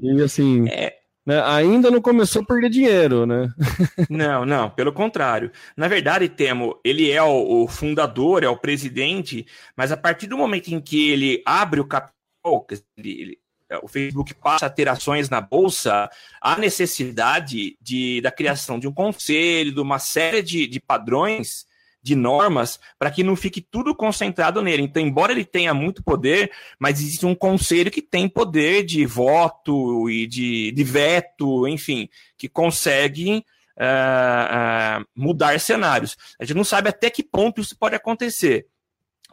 E 0.00 0.22
assim, 0.22 0.66
é. 0.70 0.96
né, 1.26 1.42
ainda 1.42 1.90
não 1.90 2.00
começou 2.00 2.40
a 2.40 2.46
perder 2.46 2.70
dinheiro, 2.70 3.26
né? 3.26 3.52
não, 4.08 4.46
não, 4.46 4.70
pelo 4.70 4.90
contrário. 4.90 5.52
Na 5.76 5.86
verdade, 5.86 6.30
Temo, 6.30 6.80
ele 6.82 7.10
é 7.10 7.22
o, 7.22 7.64
o, 7.64 7.68
fundador, 7.68 8.42
é 8.42 8.48
o 8.48 8.56
presidente, 8.56 9.46
mas 9.76 9.92
a 9.92 9.96
partir 9.96 10.26
do 10.28 10.38
momento 10.38 10.68
em 10.68 10.80
que 10.80 11.10
ele 11.10 11.42
abre 11.44 11.78
o 11.78 11.86
capital, 11.86 12.66
ele, 12.96 13.38
o 13.82 13.86
Facebook 13.86 14.32
passa 14.36 14.64
a 14.64 14.70
ter 14.70 14.88
ações 14.88 15.28
na 15.28 15.42
bolsa, 15.42 16.08
há 16.40 16.56
necessidade 16.56 17.76
de, 17.82 18.22
da 18.22 18.32
criação 18.32 18.78
de 18.78 18.88
um 18.88 18.92
conselho, 18.94 19.74
de 19.74 19.80
uma 19.80 19.98
série 19.98 20.40
de, 20.40 20.66
de 20.66 20.80
padrões 20.80 21.70
de 22.02 22.16
normas 22.16 22.80
para 22.98 23.10
que 23.10 23.22
não 23.22 23.36
fique 23.36 23.60
tudo 23.60 23.94
concentrado 23.94 24.60
nele. 24.60 24.82
Então, 24.82 25.02
embora 25.02 25.32
ele 25.32 25.44
tenha 25.44 25.72
muito 25.72 26.02
poder, 26.02 26.50
mas 26.78 27.00
existe 27.00 27.24
um 27.24 27.34
conselho 27.34 27.90
que 27.90 28.02
tem 28.02 28.28
poder 28.28 28.84
de 28.84 29.06
voto 29.06 30.10
e 30.10 30.26
de, 30.26 30.72
de 30.72 30.84
veto, 30.84 31.68
enfim, 31.68 32.08
que 32.36 32.48
consegue 32.48 33.44
uh, 33.76 35.00
uh, 35.00 35.06
mudar 35.14 35.58
cenários. 35.60 36.16
A 36.40 36.44
gente 36.44 36.56
não 36.56 36.64
sabe 36.64 36.88
até 36.88 37.08
que 37.08 37.22
ponto 37.22 37.60
isso 37.60 37.76
pode 37.78 37.94
acontecer, 37.94 38.66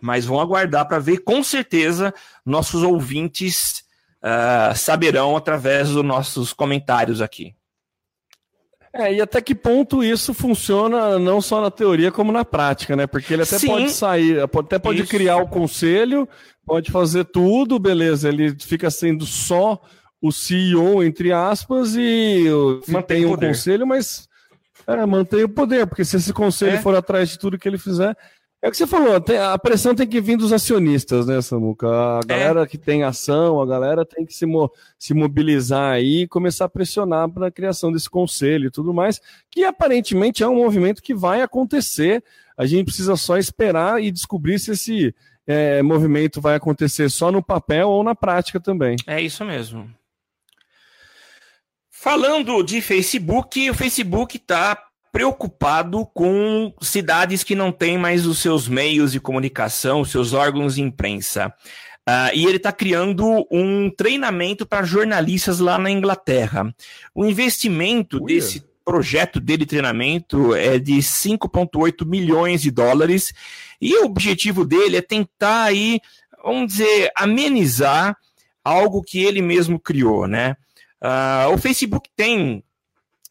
mas 0.01 0.25
vão 0.25 0.39
aguardar 0.39 0.87
para 0.87 0.99
ver. 0.99 1.19
Com 1.19 1.43
certeza, 1.43 2.13
nossos 2.45 2.83
ouvintes 2.83 3.83
uh, 4.23 4.75
saberão 4.75 5.35
através 5.35 5.89
dos 5.89 6.05
nossos 6.05 6.53
comentários 6.53 7.21
aqui. 7.21 7.55
É, 8.93 9.13
e 9.13 9.21
até 9.21 9.39
que 9.41 9.53
ponto 9.53 10.03
isso 10.03 10.33
funciona 10.33 11.19
não 11.19 11.39
só 11.41 11.61
na 11.61 11.69
teoria 11.69 12.11
como 12.11 12.31
na 12.31 12.43
prática, 12.43 12.95
né? 12.95 13.05
Porque 13.05 13.33
ele 13.33 13.43
até 13.43 13.59
Sim. 13.59 13.67
pode 13.67 13.91
sair, 13.91 14.39
até 14.41 14.79
pode 14.79 15.01
isso. 15.01 15.11
criar 15.11 15.37
o 15.37 15.47
conselho, 15.47 16.27
pode 16.65 16.91
fazer 16.91 17.25
tudo, 17.25 17.77
beleza, 17.77 18.29
ele 18.29 18.55
fica 18.59 18.89
sendo 18.89 19.25
só 19.25 19.79
o 20.21 20.31
CEO, 20.31 21.03
entre 21.03 21.31
aspas, 21.31 21.95
e 21.95 22.45
mantém 22.87 23.25
o 23.25 23.33
um 23.33 23.37
conselho, 23.37 23.85
mas 23.85 24.27
é, 24.87 25.05
mantém 25.05 25.43
o 25.43 25.49
poder, 25.49 25.85
porque 25.85 26.03
se 26.03 26.17
esse 26.17 26.33
conselho 26.33 26.77
é. 26.77 26.81
for 26.81 26.95
atrás 26.95 27.29
de 27.29 27.37
tudo 27.37 27.59
que 27.59 27.67
ele 27.67 27.77
fizer, 27.77 28.17
é 28.61 28.67
o 28.67 28.71
que 28.71 28.77
você 28.77 28.85
falou, 28.85 29.15
a 29.15 29.57
pressão 29.57 29.95
tem 29.95 30.05
que 30.05 30.19
vir 30.19 30.35
dos 30.35 30.51
acionistas, 30.51 31.25
né, 31.27 31.41
Samuca? 31.41 31.87
A 31.87 32.19
é. 32.19 32.25
galera 32.25 32.63
é. 32.63 32.65
que 32.65 32.77
tem 32.77 33.03
ação, 33.03 33.61
a 33.61 33.65
galera 33.65 34.05
tem 34.05 34.25
que 34.25 34.33
se, 34.33 34.45
mo 34.45 34.69
se 34.97 35.13
mobilizar 35.13 35.93
aí 35.93 36.23
e 36.23 36.27
começar 36.27 36.65
a 36.65 36.69
pressionar 36.69 37.29
para 37.29 37.47
a 37.47 37.51
criação 37.51 37.89
desse 37.89 38.09
conselho 38.09 38.67
e 38.67 38.71
tudo 38.71 38.93
mais, 38.93 39.21
que 39.49 39.63
aparentemente 39.63 40.43
é 40.43 40.47
um 40.47 40.57
movimento 40.57 41.01
que 41.01 41.15
vai 41.15 41.41
acontecer. 41.41 42.21
A 42.57 42.65
gente 42.65 42.85
precisa 42.85 43.15
só 43.15 43.37
esperar 43.37 44.03
e 44.03 44.11
descobrir 44.11 44.59
se 44.59 44.71
esse 44.71 45.15
é, 45.47 45.81
movimento 45.81 46.41
vai 46.41 46.55
acontecer 46.55 47.09
só 47.09 47.31
no 47.31 47.41
papel 47.41 47.87
ou 47.87 48.03
na 48.03 48.13
prática 48.13 48.59
também. 48.59 48.97
É 49.07 49.21
isso 49.21 49.45
mesmo. 49.45 49.89
Falando 51.89 52.61
de 52.61 52.81
Facebook, 52.81 53.69
o 53.69 53.73
Facebook 53.73 54.37
está 54.37 54.88
preocupado 55.11 56.05
com 56.13 56.73
cidades 56.81 57.43
que 57.43 57.55
não 57.55 57.71
têm 57.71 57.97
mais 57.97 58.25
os 58.25 58.39
seus 58.39 58.67
meios 58.67 59.11
de 59.11 59.19
comunicação, 59.19 60.01
os 60.01 60.11
seus 60.11 60.33
órgãos 60.33 60.75
de 60.75 60.81
imprensa. 60.81 61.53
Uh, 62.07 62.33
e 62.33 62.45
ele 62.45 62.57
está 62.57 62.71
criando 62.71 63.45
um 63.51 63.89
treinamento 63.89 64.65
para 64.65 64.83
jornalistas 64.83 65.59
lá 65.59 65.77
na 65.77 65.91
Inglaterra. 65.91 66.73
O 67.13 67.25
investimento 67.25 68.17
Uia. 68.17 68.35
desse 68.35 68.63
projeto 68.83 69.39
dele 69.39 69.59
de 69.59 69.67
treinamento 69.67 70.55
é 70.55 70.79
de 70.79 70.95
5,8 70.95 72.07
milhões 72.07 72.61
de 72.63 72.71
dólares. 72.71 73.31
E 73.79 73.95
o 73.97 74.05
objetivo 74.05 74.65
dele 74.65 74.97
é 74.97 75.01
tentar 75.01 75.65
aí, 75.65 75.99
vamos 76.43 76.73
dizer, 76.73 77.11
amenizar 77.15 78.17
algo 78.63 79.03
que 79.03 79.23
ele 79.23 79.41
mesmo 79.41 79.79
criou, 79.79 80.27
né? 80.27 80.55
Uh, 81.01 81.53
o 81.53 81.57
Facebook 81.57 82.09
tem 82.15 82.63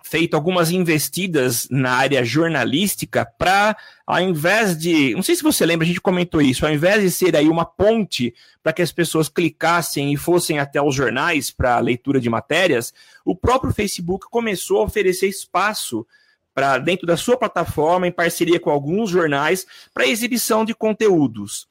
feito 0.08 0.34
algumas 0.34 0.70
investidas 0.70 1.68
na 1.70 1.92
área 1.92 2.24
jornalística 2.24 3.26
para, 3.26 3.76
ao 4.06 4.20
invés 4.20 4.76
de. 4.76 5.14
Não 5.14 5.22
sei 5.22 5.36
se 5.36 5.42
você 5.42 5.66
lembra, 5.66 5.84
a 5.84 5.88
gente 5.88 6.00
comentou 6.00 6.40
isso, 6.40 6.64
ao 6.64 6.72
invés 6.72 7.02
de 7.02 7.10
ser 7.10 7.36
aí 7.36 7.46
uma 7.46 7.66
ponte 7.66 8.34
para 8.62 8.72
que 8.72 8.80
as 8.80 8.90
pessoas 8.90 9.28
clicassem 9.28 10.12
e 10.12 10.16
fossem 10.16 10.58
até 10.58 10.80
os 10.80 10.94
jornais 10.94 11.50
para 11.50 11.78
leitura 11.78 12.18
de 12.18 12.30
matérias, 12.30 12.94
o 13.22 13.36
próprio 13.36 13.72
Facebook 13.72 14.26
começou 14.30 14.80
a 14.80 14.84
oferecer 14.84 15.28
espaço 15.28 16.06
para 16.54 16.78
dentro 16.78 17.06
da 17.06 17.16
sua 17.16 17.36
plataforma, 17.36 18.06
em 18.06 18.12
parceria 18.12 18.58
com 18.58 18.70
alguns 18.70 19.10
jornais, 19.10 19.66
para 19.92 20.06
exibição 20.06 20.64
de 20.64 20.74
conteúdos. 20.74 21.68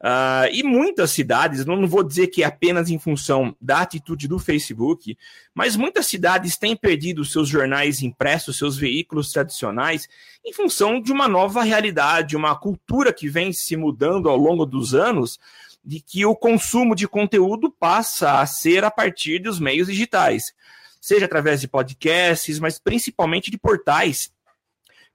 Uh, 0.00 0.46
e 0.52 0.62
muitas 0.62 1.10
cidades, 1.10 1.64
não 1.64 1.84
vou 1.84 2.04
dizer 2.04 2.28
que 2.28 2.44
é 2.44 2.46
apenas 2.46 2.88
em 2.88 3.00
função 3.00 3.56
da 3.60 3.80
atitude 3.80 4.28
do 4.28 4.38
Facebook, 4.38 5.18
mas 5.52 5.74
muitas 5.74 6.06
cidades 6.06 6.56
têm 6.56 6.76
perdido 6.76 7.24
seus 7.24 7.48
jornais 7.48 8.00
impressos, 8.00 8.56
seus 8.56 8.76
veículos 8.76 9.32
tradicionais, 9.32 10.08
em 10.44 10.52
função 10.52 11.00
de 11.00 11.10
uma 11.10 11.26
nova 11.26 11.64
realidade, 11.64 12.36
uma 12.36 12.54
cultura 12.54 13.12
que 13.12 13.28
vem 13.28 13.52
se 13.52 13.76
mudando 13.76 14.28
ao 14.28 14.36
longo 14.36 14.64
dos 14.64 14.94
anos, 14.94 15.38
de 15.84 16.00
que 16.00 16.24
o 16.24 16.36
consumo 16.36 16.94
de 16.94 17.08
conteúdo 17.08 17.68
passa 17.68 18.40
a 18.40 18.46
ser 18.46 18.84
a 18.84 18.90
partir 18.92 19.40
dos 19.40 19.58
meios 19.58 19.88
digitais, 19.88 20.54
seja 21.00 21.24
através 21.24 21.60
de 21.60 21.66
podcasts, 21.66 22.60
mas 22.60 22.78
principalmente 22.78 23.50
de 23.50 23.58
portais 23.58 24.30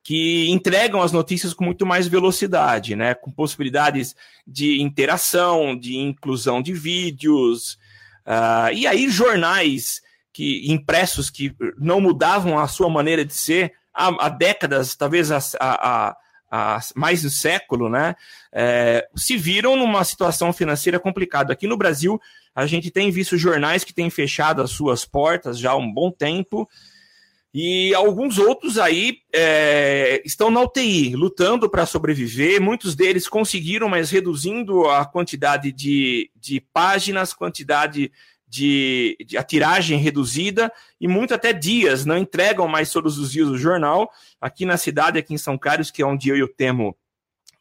que 0.03 0.49
entregam 0.49 1.01
as 1.01 1.13
notícias 1.13 1.53
com 1.53 1.63
muito 1.63 1.85
mais 1.85 2.07
velocidade, 2.07 2.95
né? 2.95 3.15
Com 3.15 3.31
possibilidades 3.31 4.13
de 4.45 4.81
interação, 4.81 5.77
de 5.77 5.95
inclusão 5.95 6.61
de 6.61 6.73
vídeos. 6.73 7.79
Uh, 8.25 8.73
e 8.73 8.85
aí, 8.85 9.09
jornais 9.09 10.01
que 10.33 10.69
impressos 10.69 11.29
que 11.29 11.55
não 11.77 12.01
mudavam 12.01 12.57
a 12.57 12.67
sua 12.67 12.89
maneira 12.89 13.23
de 13.23 13.33
ser 13.33 13.73
há, 13.93 14.25
há 14.25 14.29
décadas, 14.29 14.95
talvez 14.95 15.31
há, 15.31 15.39
há, 15.59 16.17
há, 16.51 16.79
mais 16.95 17.21
de 17.21 17.27
um 17.27 17.29
século, 17.29 17.87
né? 17.87 18.15
É, 18.51 19.07
se 19.15 19.37
viram 19.37 19.75
numa 19.75 20.03
situação 20.03 20.51
financeira 20.51 20.99
complicada. 20.99 21.53
Aqui 21.53 21.67
no 21.67 21.77
Brasil, 21.77 22.19
a 22.55 22.65
gente 22.65 22.89
tem 22.89 23.11
visto 23.11 23.37
jornais 23.37 23.83
que 23.83 23.93
têm 23.93 24.09
fechado 24.09 24.61
as 24.61 24.71
suas 24.71 25.05
portas 25.05 25.59
já 25.59 25.71
há 25.71 25.77
um 25.77 25.91
bom 25.91 26.11
tempo. 26.11 26.67
E 27.53 27.93
alguns 27.93 28.39
outros 28.39 28.79
aí 28.79 29.19
é, 29.31 30.21
estão 30.25 30.49
na 30.49 30.61
UTI, 30.61 31.15
lutando 31.15 31.69
para 31.69 31.85
sobreviver. 31.85 32.59
Muitos 32.59 32.95
deles 32.95 33.27
conseguiram, 33.27 33.87
mas 33.87 34.09
reduzindo 34.09 34.89
a 34.89 35.05
quantidade 35.05 35.71
de, 35.71 36.31
de 36.35 36.59
páginas, 36.59 37.31
quantidade 37.31 38.11
de, 38.47 39.15
de, 39.25 39.37
a 39.37 39.43
tiragem 39.43 39.99
reduzida 39.99 40.71
e 40.99 41.07
muito 41.07 41.33
até 41.33 41.53
dias, 41.53 42.05
não 42.05 42.17
entregam 42.17 42.67
mais 42.67 42.91
todos 42.91 43.19
os 43.19 43.31
dias 43.31 43.47
o 43.47 43.57
jornal. 43.57 44.11
Aqui 44.41 44.65
na 44.65 44.77
cidade, 44.77 45.19
aqui 45.19 45.35
em 45.35 45.39
São 45.39 45.55
Carlos, 45.55 45.91
que 45.91 46.01
é 46.01 46.05
onde 46.05 46.29
eu 46.29 46.37
e 46.37 46.43
o 46.43 46.47
Temo 46.47 46.97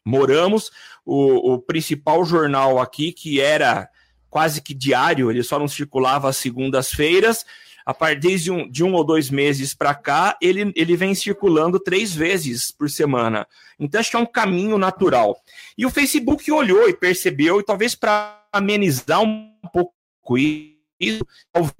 moramos, 0.05 0.71
o, 1.05 1.53
o 1.53 1.59
principal 1.59 2.25
jornal 2.25 2.79
aqui, 2.79 3.11
que 3.11 3.39
era 3.39 3.89
quase 4.29 4.61
que 4.61 4.73
diário, 4.73 5.29
ele 5.29 5.43
só 5.43 5.59
não 5.59 5.67
circulava 5.67 6.29
às 6.29 6.37
segundas-feiras, 6.37 7.45
a 7.85 7.93
partir 7.93 8.39
de 8.39 8.51
um, 8.51 8.69
de 8.69 8.83
um 8.83 8.93
ou 8.93 9.03
dois 9.03 9.29
meses 9.29 9.73
para 9.73 9.93
cá, 9.93 10.37
ele, 10.41 10.71
ele 10.75 10.95
vem 10.95 11.13
circulando 11.13 11.79
três 11.79 12.13
vezes 12.13 12.71
por 12.71 12.89
semana. 12.89 13.47
Então, 13.79 13.99
acho 13.99 14.09
que 14.09 14.15
é 14.15 14.19
um 14.19 14.25
caminho 14.25 14.77
natural. 14.77 15.37
E 15.77 15.85
o 15.85 15.89
Facebook 15.89 16.51
olhou 16.51 16.87
e 16.87 16.93
percebeu, 16.93 17.59
e 17.59 17.63
talvez 17.63 17.95
para 17.95 18.41
amenizar 18.51 19.21
um 19.21 19.51
pouco 19.71 20.37
isso, 20.37 21.25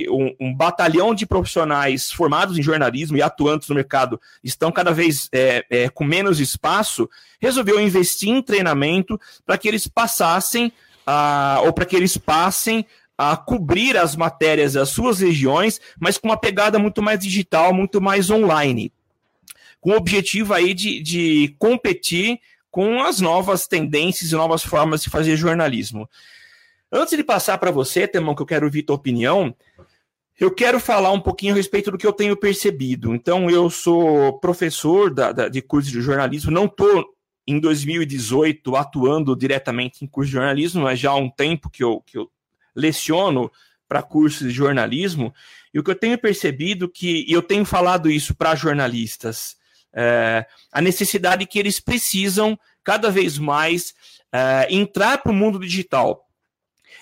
um, 0.10 0.36
um, 0.48 0.54
batalhão 0.54 1.16
de 1.16 1.26
profissionais 1.26 2.12
formados 2.12 2.58
em 2.58 2.62
jornalismo 2.64 3.16
e 3.16 3.22
atuantes 3.22 3.70
no 3.70 3.76
mercado 3.76 4.20
estão 4.44 4.72
cada 4.72 4.92
vez 4.92 5.30
é, 5.32 5.66
é, 5.70 5.90
com 5.90 6.04
menos 6.04 6.40
espaço, 6.40 7.10
resolveu 7.40 7.80
investir 7.80 8.30
em 8.30 8.42
treinamento 8.42 9.20
para 9.46 9.58
que 9.58 9.68
eles 9.68 9.88
passassem, 9.88 10.74
uh, 11.08 11.66
ou 11.66 11.74
para 11.74 11.86
que 11.86 11.96
eles 11.96 12.18
passem 12.18 12.86
a 13.18 13.38
cobrir 13.38 13.98
as 13.98 14.16
matérias 14.16 14.74
das 14.74 14.90
suas 14.90 15.20
regiões, 15.20 15.80
mas 16.00 16.18
com 16.18 16.28
uma 16.28 16.38
pegada 16.38 16.80
muito 16.80 17.02
mais 17.02 17.20
digital, 17.20 17.74
muito 17.74 18.02
mais 18.02 18.30
online. 18.30 18.92
Com 19.80 19.92
o 19.92 19.98
objetivo 19.98 20.54
aí 20.54 20.74
de, 20.74 21.02
de 21.02 21.56
competir 21.60 22.40
com 22.72 23.04
as 23.04 23.20
novas 23.20 23.68
tendências 23.68 24.32
e 24.32 24.36
novas 24.36 24.64
formas 24.64 25.04
de 25.04 25.10
fazer 25.10 25.36
jornalismo. 25.36 26.10
Antes 26.92 27.16
de 27.16 27.24
passar 27.24 27.58
para 27.58 27.72
você, 27.72 28.08
Temão, 28.08 28.34
que 28.34 28.42
eu 28.42 28.48
quero 28.48 28.66
ouvir 28.66 28.84
tua 28.84 28.96
opinião, 28.96 29.56
eu 30.40 30.50
quero 30.50 30.80
falar 30.80 31.12
um 31.12 31.20
pouquinho 31.20 31.54
a 31.54 31.56
respeito 31.56 31.92
do 31.92 31.98
que 31.98 32.08
eu 32.08 32.14
tenho 32.14 32.36
percebido. 32.36 33.14
Então, 33.14 33.50
eu 33.50 33.70
sou 33.70 34.40
professor 34.40 35.14
da, 35.14 35.32
da, 35.32 35.50
de 35.50 35.62
curso 35.62 35.92
de 35.92 36.02
jornalismo, 36.02 36.52
não 36.52 36.66
estou 36.66 37.06
em 37.46 37.60
2018 37.60 38.76
atuando 38.76 39.36
diretamente 39.36 40.04
em 40.04 40.08
curso 40.08 40.30
de 40.30 40.34
jornalismo, 40.34 40.84
mas 40.84 41.00
já 41.00 41.12
há 41.12 41.16
um 41.16 41.30
tempo 41.30 41.70
que 41.70 41.84
eu, 41.84 42.02
que 42.02 42.18
eu 42.18 42.30
leciono 42.76 43.52
para 43.88 44.02
cursos 44.02 44.48
de 44.48 44.54
jornalismo, 44.54 45.34
e 45.74 45.80
o 45.80 45.84
que 45.84 45.92
eu 45.92 45.96
tenho 45.96 46.18
percebido 46.18 46.90
que, 46.90 47.26
e 47.28 47.32
eu 47.32 47.42
tenho 47.42 47.66
falado 47.66 48.10
isso 48.10 48.36
para 48.36 48.56
jornalistas, 48.56 49.56
é, 49.94 50.46
a 50.72 50.82
necessidade 50.82 51.46
que 51.46 51.60
eles 51.60 51.80
precisam 51.80 52.58
cada 52.84 53.12
vez 53.12 53.38
mais 53.38 53.94
é, 54.32 54.68
entrar 54.70 55.20
para 55.20 55.32
o 55.32 55.36
mundo 55.36 55.60
digital. 55.60 56.28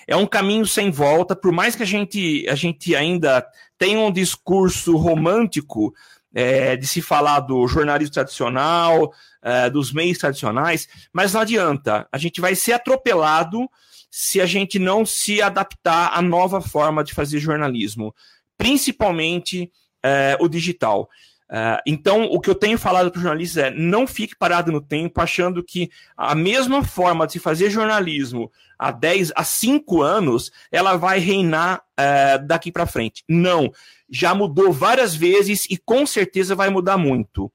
É 0.06 0.16
um 0.16 0.26
caminho 0.26 0.66
sem 0.66 0.90
volta, 0.90 1.34
por 1.34 1.52
mais 1.52 1.76
que 1.76 1.82
a 1.82 1.86
gente, 1.86 2.46
a 2.48 2.54
gente 2.54 2.94
ainda 2.94 3.46
tenha 3.78 3.98
um 3.98 4.12
discurso 4.12 4.96
romântico 4.96 5.94
é, 6.34 6.76
de 6.76 6.86
se 6.86 7.00
falar 7.00 7.40
do 7.40 7.66
jornalismo 7.66 8.14
tradicional, 8.14 9.12
é, 9.42 9.68
dos 9.70 9.92
meios 9.92 10.18
tradicionais, 10.18 10.88
mas 11.12 11.32
não 11.32 11.40
adianta. 11.40 12.06
A 12.10 12.18
gente 12.18 12.40
vai 12.40 12.54
ser 12.54 12.72
atropelado 12.72 13.68
se 14.14 14.42
a 14.42 14.46
gente 14.46 14.78
não 14.78 15.06
se 15.06 15.40
adaptar 15.40 16.10
à 16.12 16.20
nova 16.20 16.60
forma 16.60 17.02
de 17.02 17.14
fazer 17.14 17.38
jornalismo, 17.38 18.14
principalmente 18.58 19.72
é, 20.02 20.36
o 20.38 20.48
digital. 20.48 21.08
Uh, 21.50 21.80
então, 21.86 22.24
o 22.24 22.38
que 22.40 22.48
eu 22.48 22.54
tenho 22.54 22.78
falado 22.78 23.10
para 23.10 23.18
os 23.18 23.22
jornalistas 23.22 23.64
é 23.64 23.70
não 23.70 24.06
fique 24.06 24.36
parado 24.36 24.70
no 24.70 24.80
tempo 24.80 25.20
achando 25.20 25.62
que 25.62 25.90
a 26.16 26.34
mesma 26.34 26.84
forma 26.84 27.26
de 27.26 27.34
se 27.34 27.38
fazer 27.38 27.70
jornalismo 27.70 28.50
há 28.78 28.90
10, 28.90 29.32
há 29.34 29.44
5 29.44 30.02
anos, 30.02 30.50
ela 30.70 30.96
vai 30.96 31.18
reinar 31.18 31.82
uh, 31.98 32.46
daqui 32.46 32.70
para 32.70 32.86
frente. 32.86 33.24
Não. 33.26 33.72
Já 34.10 34.34
mudou 34.34 34.72
várias 34.72 35.14
vezes 35.14 35.66
e 35.70 35.78
com 35.78 36.06
certeza 36.06 36.54
vai 36.54 36.68
mudar 36.68 36.98
muito. 36.98 37.46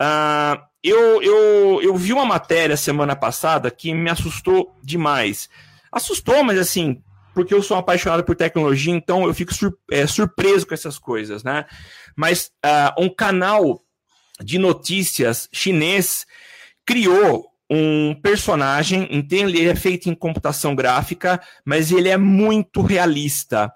Uh, 0.00 0.60
eu, 0.82 1.22
eu, 1.22 1.82
eu 1.82 1.96
vi 1.96 2.12
uma 2.12 2.24
matéria 2.24 2.76
semana 2.76 3.14
passada 3.14 3.70
que 3.70 3.94
me 3.94 4.10
assustou 4.10 4.74
demais. 4.82 5.48
Assustou, 5.92 6.42
mas 6.42 6.58
assim, 6.58 7.02
porque 7.34 7.52
eu 7.52 7.62
sou 7.62 7.76
apaixonado 7.76 8.24
por 8.24 8.34
tecnologia, 8.34 8.94
então 8.94 9.26
eu 9.26 9.34
fico 9.34 9.52
sur 9.52 9.76
é, 9.90 10.06
surpreso 10.06 10.66
com 10.66 10.74
essas 10.74 10.98
coisas, 10.98 11.44
né? 11.44 11.66
Mas 12.16 12.50
uh, 12.64 13.02
um 13.02 13.08
canal 13.08 13.82
de 14.42 14.58
notícias 14.58 15.48
chinês 15.52 16.26
criou 16.86 17.46
um 17.70 18.14
personagem, 18.14 19.08
então 19.10 19.48
ele 19.48 19.66
é 19.66 19.74
feito 19.74 20.08
em 20.08 20.14
computação 20.14 20.74
gráfica, 20.74 21.40
mas 21.64 21.90
ele 21.90 22.08
é 22.08 22.18
muito 22.18 22.82
realista. 22.82 23.72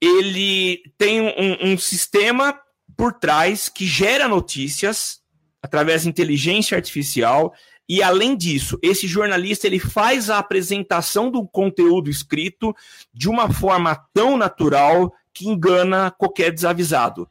Ele 0.00 0.82
tem 0.98 1.22
um, 1.22 1.72
um 1.72 1.78
sistema 1.78 2.58
por 2.96 3.14
trás 3.14 3.68
que 3.68 3.86
gera 3.86 4.28
notícias 4.28 5.20
através 5.62 6.02
de 6.02 6.10
inteligência 6.10 6.76
artificial 6.76 7.54
e 7.88 8.02
além 8.02 8.36
disso, 8.36 8.78
esse 8.82 9.06
jornalista 9.06 9.66
ele 9.66 9.78
faz 9.78 10.30
a 10.30 10.38
apresentação 10.38 11.30
do 11.30 11.46
conteúdo 11.46 12.08
escrito 12.08 12.74
de 13.12 13.28
uma 13.28 13.52
forma 13.52 13.94
tão 14.14 14.36
natural 14.36 15.12
que 15.32 15.48
engana 15.48 16.10
qualquer 16.10 16.50
desavisado. 16.50 17.28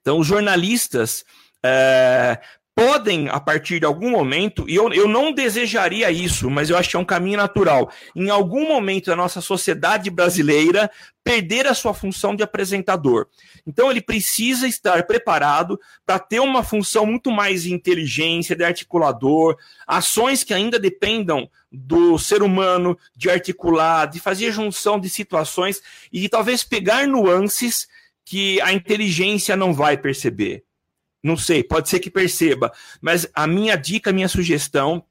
Então, 0.00 0.18
os 0.18 0.26
jornalistas 0.26 1.24
é, 1.64 2.40
podem, 2.74 3.28
a 3.28 3.38
partir 3.38 3.78
de 3.78 3.86
algum 3.86 4.10
momento, 4.10 4.68
e 4.68 4.74
eu, 4.74 4.92
eu 4.92 5.06
não 5.06 5.32
desejaria 5.32 6.10
isso, 6.10 6.50
mas 6.50 6.70
eu 6.70 6.76
acho 6.76 6.90
que 6.90 6.96
é 6.96 6.98
um 6.98 7.04
caminho 7.04 7.36
natural, 7.36 7.90
em 8.16 8.30
algum 8.30 8.66
momento 8.66 9.06
da 9.06 9.16
nossa 9.16 9.40
sociedade 9.40 10.10
brasileira, 10.10 10.90
perder 11.22 11.66
a 11.66 11.74
sua 11.74 11.94
função 11.94 12.34
de 12.34 12.42
apresentador. 12.42 13.26
Então 13.66 13.90
ele 13.90 14.00
precisa 14.00 14.66
estar 14.66 15.06
preparado 15.06 15.78
para 16.04 16.18
ter 16.18 16.40
uma 16.40 16.64
função 16.64 17.06
muito 17.06 17.30
mais 17.30 17.62
de 17.62 17.72
inteligência, 17.72 18.56
de 18.56 18.64
articulador, 18.64 19.56
ações 19.86 20.42
que 20.42 20.54
ainda 20.54 20.78
dependam 20.78 21.48
do 21.70 22.18
ser 22.18 22.42
humano, 22.42 22.98
de 23.16 23.30
articular, 23.30 24.06
de 24.06 24.18
fazer 24.18 24.50
junção 24.50 24.98
de 24.98 25.08
situações 25.08 25.80
e 26.12 26.20
de 26.20 26.28
talvez 26.28 26.64
pegar 26.64 27.06
nuances 27.06 27.86
que 28.24 28.60
a 28.60 28.72
inteligência 28.72 29.56
não 29.56 29.72
vai 29.72 29.96
perceber. 29.96 30.64
Não 31.22 31.36
sei, 31.36 31.62
pode 31.62 31.88
ser 31.88 32.00
que 32.00 32.10
perceba, 32.10 32.72
mas 33.00 33.28
a 33.32 33.46
minha 33.46 33.76
dica, 33.76 34.10
a 34.10 34.12
minha 34.12 34.28
sugestão 34.28 35.04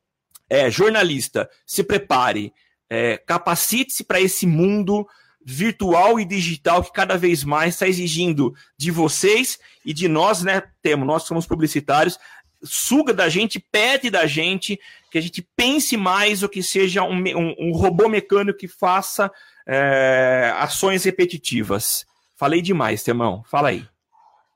é: 0.49 0.69
jornalista, 0.69 1.49
se 1.65 1.83
prepare, 1.83 2.53
é, 2.89 3.17
capacite-se 3.17 4.03
para 4.03 4.19
esse 4.19 4.45
mundo 4.45 5.07
virtual 5.43 6.19
e 6.19 6.25
digital 6.25 6.83
que 6.83 6.91
cada 6.91 7.17
vez 7.17 7.43
mais 7.43 7.73
está 7.73 7.87
exigindo 7.87 8.53
de 8.77 8.91
vocês 8.91 9.57
e 9.85 9.93
de 9.93 10.07
nós, 10.07 10.43
né? 10.43 10.61
Temos, 10.81 11.07
nós 11.07 11.23
somos 11.23 11.47
publicitários, 11.47 12.19
suga 12.63 13.13
da 13.13 13.29
gente, 13.29 13.59
pede 13.59 14.09
da 14.09 14.27
gente 14.27 14.79
que 15.09 15.17
a 15.17 15.21
gente 15.21 15.41
pense 15.55 15.97
mais 15.97 16.43
o 16.43 16.49
que 16.49 16.61
seja 16.61 17.03
um, 17.03 17.15
um, 17.15 17.55
um 17.57 17.71
robô 17.71 18.07
mecânico 18.07 18.59
que 18.59 18.67
faça 18.67 19.31
é, 19.67 20.53
ações 20.57 21.03
repetitivas. 21.03 22.05
Falei 22.37 22.61
demais, 22.61 23.03
Temão. 23.03 23.43
Fala 23.49 23.69
aí. 23.69 23.85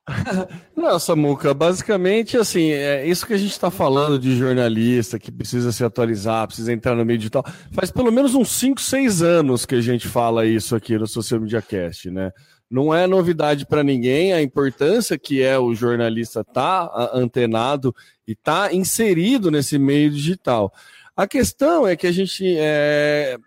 Não, 0.76 1.00
Samuca, 1.00 1.54
basicamente 1.54 2.38
assim, 2.38 2.70
é 2.72 3.08
isso 3.08 3.26
que 3.26 3.34
a 3.34 3.38
gente 3.38 3.52
está 3.52 3.72
falando 3.72 4.20
de 4.20 4.36
jornalista 4.38 5.18
que 5.18 5.32
precisa 5.32 5.72
se 5.72 5.84
atualizar, 5.84 6.46
precisa 6.46 6.72
entrar 6.72 6.96
no 6.96 7.04
meio 7.04 7.18
digital. 7.18 7.44
Faz 7.72 7.92
pelo 7.92 8.12
menos 8.12 8.36
uns 8.36 8.50
5, 8.50 8.80
6 8.80 9.22
anos 9.24 9.66
que 9.66 9.76
a 9.76 9.82
gente 9.82 10.08
fala 10.08 10.46
isso 10.46 10.76
aqui 10.76 10.98
no 10.98 11.08
Social 11.08 11.40
Media 11.40 11.62
Cast, 11.62 12.12
né? 12.12 12.32
Não 12.70 12.94
é 12.94 13.08
novidade 13.08 13.66
para 13.66 13.84
ninguém 13.84 14.34
a 14.34 14.42
importância 14.42 15.18
que 15.18 15.42
é 15.42 15.58
o 15.58 15.74
jornalista 15.74 16.42
estar 16.42 16.88
tá 16.88 17.12
antenado 17.14 17.96
e 18.28 18.34
estar 18.34 18.70
tá 18.70 18.76
inserido 18.76 19.50
nesse 19.50 19.78
meio 19.78 20.12
digital. 20.12 20.72
A 21.16 21.28
questão 21.28 21.88
é 21.88 21.96
que 21.96 22.06
a 22.06 22.12
gente 22.12 22.44
é, 22.58 23.38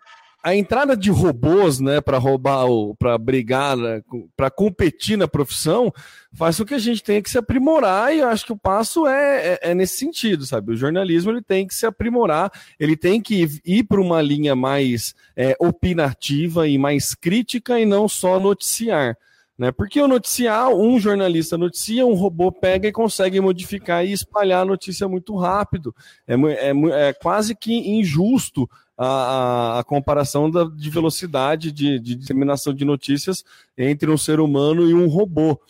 a 0.49 0.57
entrada 0.57 0.97
de 0.97 1.11
robôs, 1.11 1.79
né, 1.79 2.01
para 2.01 2.17
roubar, 2.17 2.65
para 2.99 3.19
brigar, 3.19 3.77
né, 3.77 4.01
para 4.35 4.51
competir 4.51 5.19
na 5.19 5.29
profissão, 5.29 5.93
faz 6.33 6.57
com 6.57 6.65
que 6.65 6.73
a 6.73 6.79
gente 6.79 7.03
tenha 7.03 7.21
que 7.21 7.29
se 7.29 7.37
aprimorar 7.37 8.15
e 8.15 8.21
eu 8.21 8.29
acho 8.29 8.47
que 8.47 8.53
o 8.53 8.57
passo 8.57 9.07
é, 9.07 9.47
é, 9.47 9.59
é, 9.71 9.75
nesse 9.75 9.99
sentido, 9.99 10.47
sabe? 10.47 10.73
O 10.73 10.77
jornalismo 10.77 11.31
ele 11.31 11.43
tem 11.43 11.67
que 11.67 11.75
se 11.75 11.85
aprimorar, 11.85 12.51
ele 12.81 12.97
tem 12.97 13.21
que 13.21 13.47
ir 13.63 13.85
para 13.85 14.01
uma 14.01 14.23
linha 14.23 14.57
mais 14.57 15.15
é, 15.37 15.55
opinativa 15.61 16.67
e 16.67 16.79
mais 16.79 17.15
crítica 17.15 17.79
e 17.79 17.85
não 17.85 18.09
só 18.09 18.41
noticiar. 18.41 19.19
Né? 19.59 19.71
Porque 19.71 20.01
o 20.01 20.09
noticiar, 20.09 20.71
um 20.71 20.99
jornalista 20.99 21.59
noticia, 21.59 22.07
um 22.07 22.15
robô 22.15 22.51
pega 22.51 22.89
e 22.89 22.93
consegue 22.93 23.39
modificar 23.39 24.07
e 24.07 24.13
espalhar 24.13 24.63
a 24.63 24.65
notícia 24.65 25.07
muito 25.09 25.37
rápido. 25.37 25.95
É, 26.27 26.35
é, 26.35 27.09
é 27.09 27.13
quase 27.13 27.55
que 27.55 27.75
injusto 27.75 28.67
a, 28.99 29.79
a, 29.79 29.85
comparação 29.85 30.51
da, 30.51 30.65
de 30.65 30.91
velocidade 30.91 31.71
de, 31.71 32.01
de 32.01 32.17
disseminação 32.17 32.75
de 32.75 32.85
notícias 32.85 33.45
entre 33.77 34.11
um 34.11 34.19
ser 34.19 34.41
humano 34.41 34.91
e 34.91 34.93
um 34.93 35.07
robô. 35.07 35.61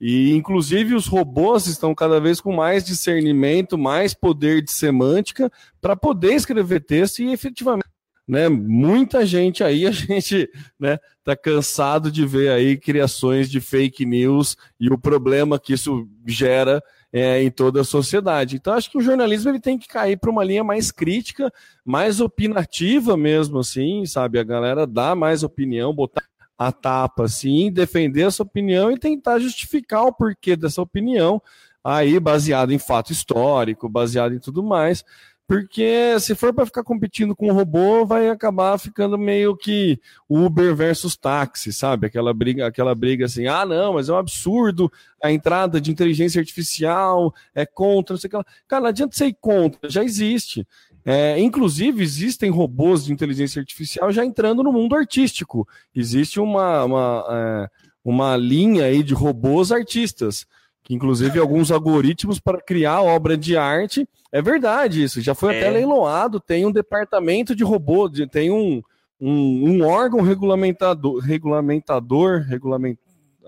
E, 0.00 0.32
inclusive, 0.32 0.94
os 0.94 1.06
robôs 1.06 1.66
estão 1.66 1.94
cada 1.94 2.20
vez 2.20 2.40
com 2.40 2.54
mais 2.54 2.84
discernimento, 2.84 3.76
mais 3.76 4.14
poder 4.14 4.62
de 4.62 4.70
semântica 4.70 5.50
para 5.80 5.96
poder 5.96 6.34
escrever 6.34 6.84
texto 6.84 7.20
e 7.20 7.32
efetivamente. 7.32 7.88
Né, 8.28 8.48
muita 8.48 9.24
gente 9.24 9.62
aí, 9.62 9.86
a 9.86 9.90
gente 9.92 10.50
né, 10.78 10.98
tá 11.22 11.36
cansado 11.36 12.10
de 12.10 12.26
ver 12.26 12.50
aí 12.50 12.76
criações 12.76 13.48
de 13.48 13.60
fake 13.60 14.04
news 14.04 14.56
e 14.80 14.90
o 14.90 14.98
problema 14.98 15.60
que 15.60 15.72
isso 15.72 16.08
gera 16.26 16.82
é, 17.18 17.42
em 17.42 17.50
toda 17.50 17.80
a 17.80 17.84
sociedade. 17.84 18.56
Então, 18.56 18.74
acho 18.74 18.90
que 18.90 18.98
o 18.98 19.00
jornalismo 19.00 19.50
ele 19.50 19.58
tem 19.58 19.78
que 19.78 19.88
cair 19.88 20.18
para 20.18 20.30
uma 20.30 20.44
linha 20.44 20.62
mais 20.62 20.90
crítica, 20.90 21.50
mais 21.82 22.20
opinativa 22.20 23.16
mesmo, 23.16 23.58
assim, 23.58 24.04
sabe? 24.04 24.38
A 24.38 24.44
galera 24.44 24.86
dá 24.86 25.14
mais 25.14 25.42
opinião, 25.42 25.94
botar 25.94 26.24
a 26.58 26.70
tapa, 26.70 27.24
assim, 27.24 27.72
defender 27.72 28.26
essa 28.26 28.42
opinião 28.42 28.90
e 28.90 28.98
tentar 28.98 29.38
justificar 29.38 30.04
o 30.04 30.12
porquê 30.12 30.56
dessa 30.56 30.82
opinião, 30.82 31.40
aí 31.82 32.20
baseado 32.20 32.70
em 32.72 32.78
fato 32.78 33.12
histórico, 33.12 33.88
baseado 33.88 34.34
em 34.34 34.38
tudo 34.38 34.62
mais. 34.62 35.02
Porque 35.48 36.18
se 36.18 36.34
for 36.34 36.52
para 36.52 36.66
ficar 36.66 36.82
competindo 36.82 37.36
com 37.36 37.48
o 37.48 37.52
robô, 37.52 38.04
vai 38.04 38.28
acabar 38.28 38.76
ficando 38.78 39.16
meio 39.16 39.56
que 39.56 40.00
Uber 40.28 40.74
versus 40.74 41.16
táxi, 41.16 41.72
sabe? 41.72 42.08
Aquela 42.08 42.34
briga, 42.34 42.66
aquela 42.66 42.94
briga 42.96 43.26
assim, 43.26 43.46
ah, 43.46 43.64
não, 43.64 43.94
mas 43.94 44.08
é 44.08 44.12
um 44.12 44.16
absurdo 44.16 44.90
a 45.22 45.30
entrada 45.30 45.80
de 45.80 45.90
inteligência 45.90 46.40
artificial, 46.40 47.32
é 47.54 47.64
contra, 47.64 48.14
não 48.14 48.20
sei 48.20 48.26
o 48.26 48.30
que 48.30 48.36
lá. 48.36 48.46
Cara, 48.66 48.82
não 48.82 48.88
adianta 48.88 49.16
ser 49.16 49.36
contra, 49.40 49.88
já 49.88 50.02
existe. 50.02 50.66
É, 51.04 51.38
inclusive, 51.38 52.02
existem 52.02 52.50
robôs 52.50 53.04
de 53.04 53.12
inteligência 53.12 53.60
artificial 53.60 54.10
já 54.10 54.24
entrando 54.24 54.64
no 54.64 54.72
mundo 54.72 54.96
artístico. 54.96 55.66
Existe 55.94 56.40
uma, 56.40 56.84
uma, 56.84 57.24
é, 57.30 57.68
uma 58.04 58.36
linha 58.36 58.86
aí 58.86 59.04
de 59.04 59.14
robôs 59.14 59.70
artistas 59.70 60.44
que 60.86 60.94
inclusive 60.94 61.40
alguns 61.40 61.72
algoritmos 61.72 62.38
para 62.38 62.60
criar 62.60 63.02
obra 63.02 63.36
de 63.36 63.56
arte. 63.56 64.08
É 64.30 64.40
verdade 64.40 65.02
isso, 65.02 65.20
já 65.20 65.34
foi 65.34 65.56
é. 65.56 65.58
até 65.58 65.70
leiloado, 65.70 66.38
tem 66.38 66.64
um 66.64 66.70
departamento 66.70 67.56
de 67.56 67.64
robô, 67.64 68.08
tem 68.30 68.52
um, 68.52 68.80
um, 69.20 69.68
um 69.68 69.84
órgão 69.84 70.20
regulamentador, 70.20 71.20
regulamentador, 71.20 72.46
regulament, 72.48 72.96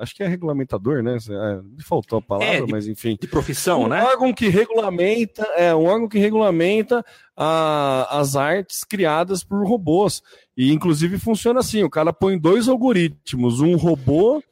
acho 0.01 0.16
que 0.16 0.24
é 0.24 0.27
regulamentador, 0.27 1.01
né? 1.01 1.16
É, 1.16 1.62
me 1.62 1.83
faltou 1.85 2.18
a 2.18 2.22
palavra, 2.22 2.57
é, 2.57 2.61
de, 2.61 2.72
mas 2.72 2.88
enfim. 2.88 3.16
De 3.20 3.29
profissão, 3.29 3.83
um 3.85 3.88
né? 3.88 4.03
Um 4.03 4.07
órgão 4.07 4.33
que 4.33 4.48
regulamenta, 4.48 5.44
é, 5.57 5.72
um 5.72 5.85
órgão 5.85 6.09
que 6.09 6.18
regulamenta 6.18 7.05
a, 7.37 8.18
as 8.18 8.35
artes 8.35 8.83
criadas 8.83 9.44
por 9.44 9.64
robôs. 9.64 10.22
E 10.57 10.72
inclusive 10.72 11.18
funciona 11.18 11.61
assim: 11.61 11.85
o 11.85 11.90
cara 11.90 12.12
põe 12.12 12.37
dois 12.37 12.68
algoritmos, 12.68 13.61
um 13.61 13.77
robô 13.77 14.42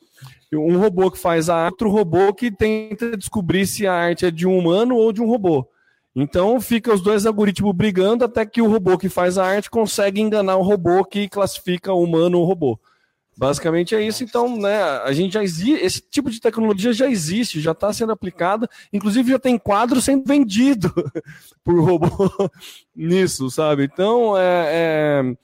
um 0.55 0.79
robô 0.79 1.11
que 1.11 1.19
faz 1.19 1.49
a 1.49 1.57
arte, 1.57 1.73
outro 1.73 1.91
robô 1.91 2.33
que 2.33 2.51
tenta 2.51 3.17
descobrir 3.17 3.67
se 3.67 3.87
a 3.87 3.93
arte 3.93 4.27
é 4.27 4.31
de 4.31 4.47
um 4.47 4.57
humano 4.57 4.97
ou 4.97 5.13
de 5.13 5.21
um 5.21 5.27
robô. 5.27 5.67
Então 6.15 6.61
fica 6.61 6.95
os 6.95 7.03
dois 7.03 7.27
algoritmos 7.27 7.75
brigando 7.75 8.25
até 8.25 8.47
que 8.47 8.63
o 8.63 8.71
robô 8.71 8.97
que 8.97 9.09
faz 9.09 9.37
a 9.37 9.45
arte 9.45 9.69
consegue 9.69 10.21
enganar 10.21 10.57
o 10.57 10.63
robô 10.63 11.05
que 11.05 11.29
classifica 11.29 11.93
o 11.93 12.03
humano 12.03 12.39
ou 12.39 12.47
robô. 12.47 12.79
Basicamente 13.37 13.95
é 13.95 14.01
isso. 14.01 14.25
Então, 14.25 14.57
né, 14.57 14.83
a 14.83 15.13
gente 15.13 15.35
já 15.35 15.43
existe, 15.43 15.85
esse 15.85 16.01
tipo 16.01 16.31
de 16.31 16.41
tecnologia 16.41 16.93
já 16.95 17.07
existe, 17.07 17.61
já 17.61 17.73
está 17.73 17.93
sendo 17.93 18.13
aplicada. 18.13 18.67
Inclusive 18.91 19.33
já 19.33 19.39
tem 19.39 19.59
quadro 19.59 20.01
sendo 20.01 20.25
vendido 20.27 20.91
por 21.63 21.79
robô 21.85 22.09
nisso, 22.97 23.51
sabe? 23.51 23.85
Então, 23.85 24.35
é, 24.39 24.65
é, 24.69 25.37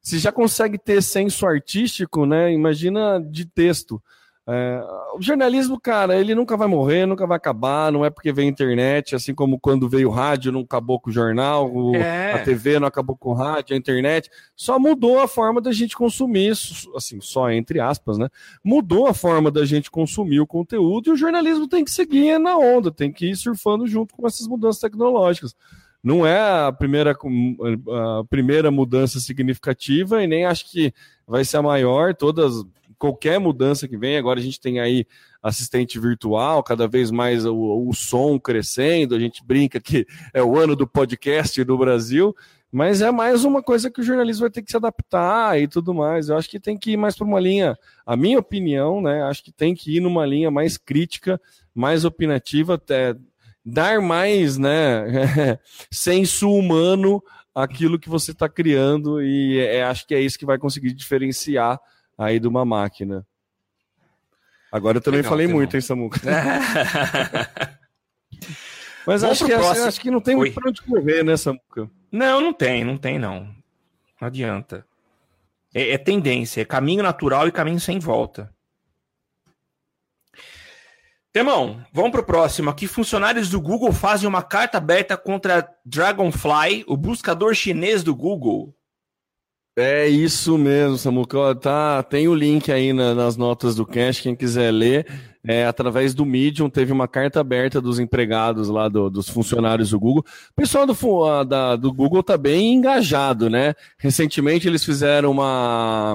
se 0.00 0.20
já 0.20 0.30
consegue 0.30 0.78
ter 0.78 1.02
senso 1.02 1.44
artístico, 1.44 2.24
né? 2.24 2.52
Imagina 2.52 3.20
de 3.20 3.44
texto. 3.44 4.00
É, 4.48 4.82
o 5.14 5.22
jornalismo, 5.22 5.78
cara, 5.78 6.18
ele 6.18 6.34
nunca 6.34 6.56
vai 6.56 6.66
morrer, 6.66 7.06
nunca 7.06 7.26
vai 7.26 7.36
acabar, 7.36 7.92
não 7.92 8.04
é 8.04 8.10
porque 8.10 8.32
veio 8.32 8.48
a 8.48 8.50
internet, 8.50 9.14
assim 9.14 9.34
como 9.34 9.60
quando 9.60 9.88
veio 9.88 10.08
o 10.08 10.12
rádio, 10.12 10.50
não 10.50 10.62
acabou 10.62 10.98
com 10.98 11.10
o 11.10 11.12
jornal, 11.12 11.70
o, 11.72 11.94
é. 11.94 12.32
a 12.32 12.42
TV 12.42 12.78
não 12.78 12.88
acabou 12.88 13.16
com 13.16 13.30
o 13.30 13.34
rádio, 13.34 13.74
a 13.74 13.78
internet, 13.78 14.30
só 14.56 14.78
mudou 14.78 15.20
a 15.20 15.28
forma 15.28 15.60
da 15.60 15.72
gente 15.72 15.94
consumir, 15.94 16.52
assim, 16.96 17.20
só 17.20 17.50
entre 17.50 17.78
aspas, 17.80 18.18
né? 18.18 18.28
Mudou 18.64 19.06
a 19.06 19.14
forma 19.14 19.50
da 19.50 19.64
gente 19.64 19.90
consumir 19.90 20.40
o 20.40 20.46
conteúdo 20.46 21.10
e 21.10 21.12
o 21.12 21.16
jornalismo 21.16 21.68
tem 21.68 21.84
que 21.84 21.90
seguir 21.90 22.38
na 22.38 22.56
onda, 22.56 22.90
tem 22.90 23.12
que 23.12 23.30
ir 23.30 23.36
surfando 23.36 23.86
junto 23.86 24.14
com 24.14 24.26
essas 24.26 24.48
mudanças 24.48 24.80
tecnológicas. 24.80 25.54
Não 26.02 26.26
é 26.26 26.66
a 26.66 26.72
primeira, 26.72 27.12
a 27.12 28.24
primeira 28.28 28.70
mudança 28.70 29.20
significativa 29.20 30.24
e 30.24 30.26
nem 30.26 30.46
acho 30.46 30.70
que 30.70 30.94
vai 31.26 31.44
ser 31.44 31.58
a 31.58 31.62
maior, 31.62 32.14
todas 32.14 32.64
qualquer 33.00 33.40
mudança 33.40 33.88
que 33.88 33.96
vem. 33.96 34.18
Agora 34.18 34.38
a 34.38 34.42
gente 34.42 34.60
tem 34.60 34.78
aí 34.78 35.06
assistente 35.42 35.98
virtual, 35.98 36.62
cada 36.62 36.86
vez 36.86 37.10
mais 37.10 37.46
o, 37.46 37.88
o 37.88 37.92
som 37.94 38.38
crescendo. 38.38 39.14
A 39.14 39.18
gente 39.18 39.42
brinca 39.42 39.80
que 39.80 40.06
é 40.34 40.42
o 40.42 40.56
ano 40.56 40.76
do 40.76 40.86
podcast 40.86 41.64
do 41.64 41.78
Brasil, 41.78 42.36
mas 42.70 43.00
é 43.00 43.10
mais 43.10 43.42
uma 43.42 43.62
coisa 43.62 43.90
que 43.90 44.00
o 44.00 44.04
jornalismo 44.04 44.42
vai 44.42 44.50
ter 44.50 44.62
que 44.62 44.70
se 44.70 44.76
adaptar 44.76 45.58
e 45.58 45.66
tudo 45.66 45.94
mais. 45.94 46.28
Eu 46.28 46.36
acho 46.36 46.48
que 46.48 46.60
tem 46.60 46.76
que 46.76 46.92
ir 46.92 46.96
mais 46.98 47.16
para 47.16 47.26
uma 47.26 47.40
linha, 47.40 47.76
a 48.04 48.14
minha 48.16 48.38
opinião, 48.38 49.00
né? 49.00 49.22
Acho 49.22 49.42
que 49.42 49.50
tem 49.50 49.74
que 49.74 49.96
ir 49.96 50.00
numa 50.00 50.26
linha 50.26 50.50
mais 50.50 50.76
crítica, 50.76 51.40
mais 51.74 52.04
opinativa, 52.04 52.74
até 52.74 53.16
dar 53.64 54.00
mais, 54.00 54.58
né, 54.58 55.58
senso 55.90 56.50
humano 56.50 57.22
aquilo 57.54 57.98
que 57.98 58.08
você 58.08 58.30
está 58.30 58.48
criando 58.48 59.22
e 59.22 59.58
é, 59.58 59.82
acho 59.82 60.06
que 60.06 60.14
é 60.14 60.20
isso 60.20 60.38
que 60.38 60.46
vai 60.46 60.58
conseguir 60.58 60.94
diferenciar 60.94 61.78
aí 62.20 62.38
de 62.38 62.46
uma 62.46 62.64
máquina. 62.66 63.26
Agora 64.70 64.98
eu 64.98 65.00
também 65.00 65.18
Legal, 65.18 65.30
falei 65.30 65.48
muito, 65.48 65.74
hein, 65.74 65.80
Samuca? 65.80 66.20
Mas 69.06 69.24
acho 69.24 69.46
que, 69.46 69.52
acho 69.52 70.00
que 70.00 70.10
não 70.10 70.20
tem 70.20 70.36
muito 70.36 70.54
para 70.54 70.68
onde 70.68 70.82
correr, 70.82 71.24
né, 71.24 71.36
Samuca? 71.36 71.90
Não, 72.12 72.40
não 72.40 72.52
tem, 72.52 72.84
não 72.84 72.96
tem, 72.96 73.18
não. 73.18 73.44
Não 74.20 74.28
adianta. 74.28 74.86
É, 75.74 75.92
é 75.92 75.98
tendência, 75.98 76.60
é 76.60 76.64
caminho 76.64 77.02
natural 77.02 77.48
e 77.48 77.52
caminho 77.52 77.80
sem 77.80 77.98
volta. 77.98 78.54
Temão, 81.32 81.84
vamos 81.92 82.10
para 82.10 82.20
o 82.20 82.26
próximo. 82.26 82.68
Aqui, 82.70 82.86
funcionários 82.86 83.48
do 83.48 83.60
Google 83.60 83.92
fazem 83.92 84.28
uma 84.28 84.42
carta 84.42 84.78
aberta 84.78 85.16
contra 85.16 85.68
Dragonfly, 85.84 86.84
o 86.86 86.96
buscador 86.96 87.54
chinês 87.54 88.02
do 88.02 88.14
Google. 88.14 88.74
É 89.82 90.06
isso 90.06 90.58
mesmo, 90.58 90.98
Samuca. 90.98 91.54
Tá, 91.54 92.02
tem 92.02 92.28
o 92.28 92.34
link 92.34 92.70
aí 92.70 92.92
na, 92.92 93.14
nas 93.14 93.34
notas 93.34 93.74
do 93.74 93.86
Cash, 93.86 94.20
quem 94.20 94.36
quiser 94.36 94.70
ler. 94.70 95.06
É, 95.42 95.64
através 95.64 96.12
do 96.12 96.26
Medium, 96.26 96.68
teve 96.68 96.92
uma 96.92 97.08
carta 97.08 97.40
aberta 97.40 97.80
dos 97.80 97.98
empregados 97.98 98.68
lá, 98.68 98.90
do, 98.90 99.08
dos 99.08 99.26
funcionários 99.30 99.88
do 99.88 99.98
Google. 99.98 100.22
O 100.50 100.54
pessoal 100.54 100.86
do, 100.86 101.44
da, 101.44 101.76
do 101.76 101.90
Google 101.94 102.22
tá 102.22 102.36
bem 102.36 102.74
engajado, 102.74 103.48
né? 103.48 103.74
Recentemente 103.96 104.68
eles 104.68 104.84
fizeram 104.84 105.30
uma, 105.30 106.14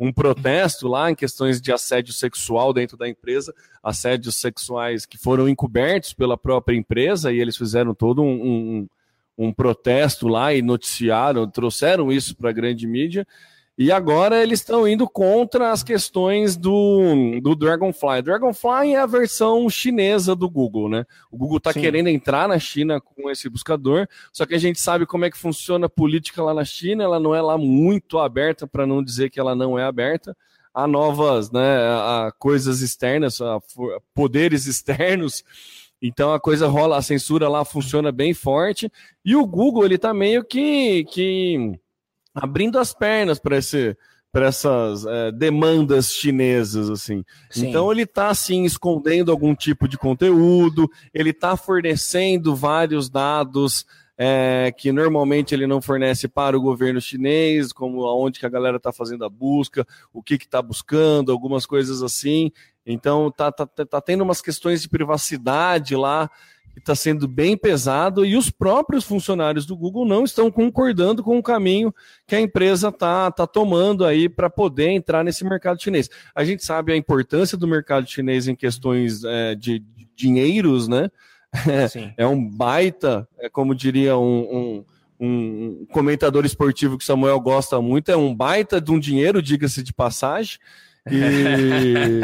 um 0.00 0.10
protesto 0.10 0.88
lá 0.88 1.10
em 1.10 1.14
questões 1.14 1.60
de 1.60 1.72
assédio 1.72 2.14
sexual 2.14 2.72
dentro 2.72 2.96
da 2.96 3.06
empresa, 3.06 3.54
assédios 3.82 4.36
sexuais 4.36 5.04
que 5.04 5.18
foram 5.18 5.46
encobertos 5.46 6.14
pela 6.14 6.38
própria 6.38 6.74
empresa 6.74 7.30
e 7.30 7.38
eles 7.38 7.58
fizeram 7.58 7.94
todo 7.94 8.22
um, 8.22 8.32
um 8.32 8.88
um 9.36 9.52
protesto 9.52 10.28
lá 10.28 10.54
e 10.54 10.62
noticiaram, 10.62 11.48
trouxeram 11.50 12.12
isso 12.12 12.36
para 12.36 12.50
a 12.50 12.52
grande 12.52 12.86
mídia. 12.86 13.26
E 13.76 13.90
agora 13.90 14.40
eles 14.40 14.60
estão 14.60 14.86
indo 14.86 15.08
contra 15.08 15.72
as 15.72 15.82
questões 15.82 16.56
do, 16.56 17.40
do 17.42 17.56
Dragonfly. 17.56 18.22
Dragonfly 18.22 18.94
é 18.94 19.00
a 19.00 19.06
versão 19.06 19.68
chinesa 19.68 20.36
do 20.36 20.48
Google, 20.48 20.88
né? 20.88 21.04
O 21.28 21.36
Google 21.36 21.58
está 21.58 21.72
querendo 21.72 22.06
entrar 22.06 22.46
na 22.46 22.56
China 22.56 23.00
com 23.00 23.28
esse 23.28 23.48
buscador, 23.48 24.06
só 24.32 24.46
que 24.46 24.54
a 24.54 24.58
gente 24.58 24.80
sabe 24.80 25.06
como 25.06 25.24
é 25.24 25.30
que 25.30 25.36
funciona 25.36 25.86
a 25.86 25.90
política 25.90 26.40
lá 26.40 26.54
na 26.54 26.64
China, 26.64 27.02
ela 27.02 27.18
não 27.18 27.34
é 27.34 27.42
lá 27.42 27.58
muito 27.58 28.18
aberta, 28.18 28.64
para 28.64 28.86
não 28.86 29.02
dizer 29.02 29.28
que 29.28 29.40
ela 29.40 29.56
não 29.56 29.76
é 29.76 29.82
aberta. 29.82 30.36
Há 30.72 30.86
novas 30.86 31.50
né, 31.50 31.78
há 31.78 32.32
coisas 32.38 32.80
externas, 32.80 33.40
há 33.40 33.58
poderes 34.14 34.66
externos 34.70 35.42
então 36.00 36.32
a 36.32 36.40
coisa 36.40 36.66
rola, 36.68 36.98
a 36.98 37.02
censura 37.02 37.48
lá 37.48 37.64
funciona 37.64 38.12
bem 38.12 38.34
forte. 38.34 38.90
E 39.24 39.34
o 39.34 39.46
Google, 39.46 39.84
ele 39.84 39.98
tá 39.98 40.12
meio 40.12 40.44
que, 40.44 41.04
que 41.04 41.78
abrindo 42.34 42.78
as 42.78 42.92
pernas 42.92 43.38
para 43.38 43.56
esse 43.58 43.96
para 44.30 44.46
essas 44.46 45.06
é, 45.06 45.30
demandas 45.30 46.12
chinesas 46.12 46.90
assim. 46.90 47.24
Sim. 47.48 47.68
Então 47.68 47.92
ele 47.92 48.02
está 48.02 48.30
assim 48.30 48.64
escondendo 48.64 49.30
algum 49.30 49.54
tipo 49.54 49.86
de 49.86 49.96
conteúdo, 49.96 50.90
ele 51.14 51.30
está 51.30 51.56
fornecendo 51.56 52.56
vários 52.56 53.08
dados 53.08 53.86
é, 54.16 54.72
que 54.76 54.92
normalmente 54.92 55.54
ele 55.54 55.66
não 55.66 55.82
fornece 55.82 56.28
para 56.28 56.56
o 56.56 56.60
governo 56.60 57.00
chinês, 57.00 57.72
como 57.72 58.04
aonde 58.04 58.38
que 58.38 58.46
a 58.46 58.50
galera 58.50 58.76
está 58.76 58.92
fazendo 58.92 59.24
a 59.24 59.28
busca, 59.28 59.86
o 60.12 60.22
que 60.22 60.34
está 60.34 60.62
buscando, 60.62 61.32
algumas 61.32 61.66
coisas 61.66 62.02
assim. 62.02 62.50
Então 62.86 63.30
tá, 63.30 63.50
tá, 63.50 63.66
tá 63.66 64.00
tendo 64.00 64.22
umas 64.22 64.40
questões 64.40 64.82
de 64.82 64.88
privacidade 64.88 65.96
lá 65.96 66.30
que 66.72 66.80
está 66.80 66.94
sendo 66.94 67.28
bem 67.28 67.56
pesado 67.56 68.26
e 68.26 68.36
os 68.36 68.50
próprios 68.50 69.04
funcionários 69.04 69.64
do 69.64 69.76
Google 69.76 70.04
não 70.04 70.24
estão 70.24 70.50
concordando 70.50 71.22
com 71.22 71.38
o 71.38 71.42
caminho 71.42 71.94
que 72.26 72.34
a 72.34 72.40
empresa 72.40 72.88
está 72.88 73.30
tá 73.30 73.46
tomando 73.46 74.04
aí 74.04 74.28
para 74.28 74.50
poder 74.50 74.88
entrar 74.88 75.22
nesse 75.22 75.44
mercado 75.44 75.80
chinês. 75.80 76.10
A 76.34 76.44
gente 76.44 76.64
sabe 76.64 76.92
a 76.92 76.96
importância 76.96 77.56
do 77.56 77.68
mercado 77.68 78.10
chinês 78.10 78.48
em 78.48 78.56
questões 78.56 79.22
é, 79.22 79.54
de, 79.54 79.78
de 79.78 80.08
dinheiros, 80.16 80.88
né? 80.88 81.10
É, 82.16 82.26
um 82.26 82.48
baita, 82.48 83.28
é 83.38 83.48
como 83.48 83.74
diria 83.74 84.16
um, 84.18 84.84
um, 85.20 85.26
um 85.26 85.86
comentador 85.92 86.44
esportivo 86.44 86.98
que 86.98 87.04
Samuel 87.04 87.40
gosta 87.40 87.80
muito, 87.80 88.10
é 88.10 88.16
um 88.16 88.34
baita 88.34 88.80
de 88.80 88.90
um 88.90 88.98
dinheiro, 88.98 89.40
diga-se 89.40 89.82
de 89.82 89.92
passagem. 89.92 90.58
E... 91.10 92.20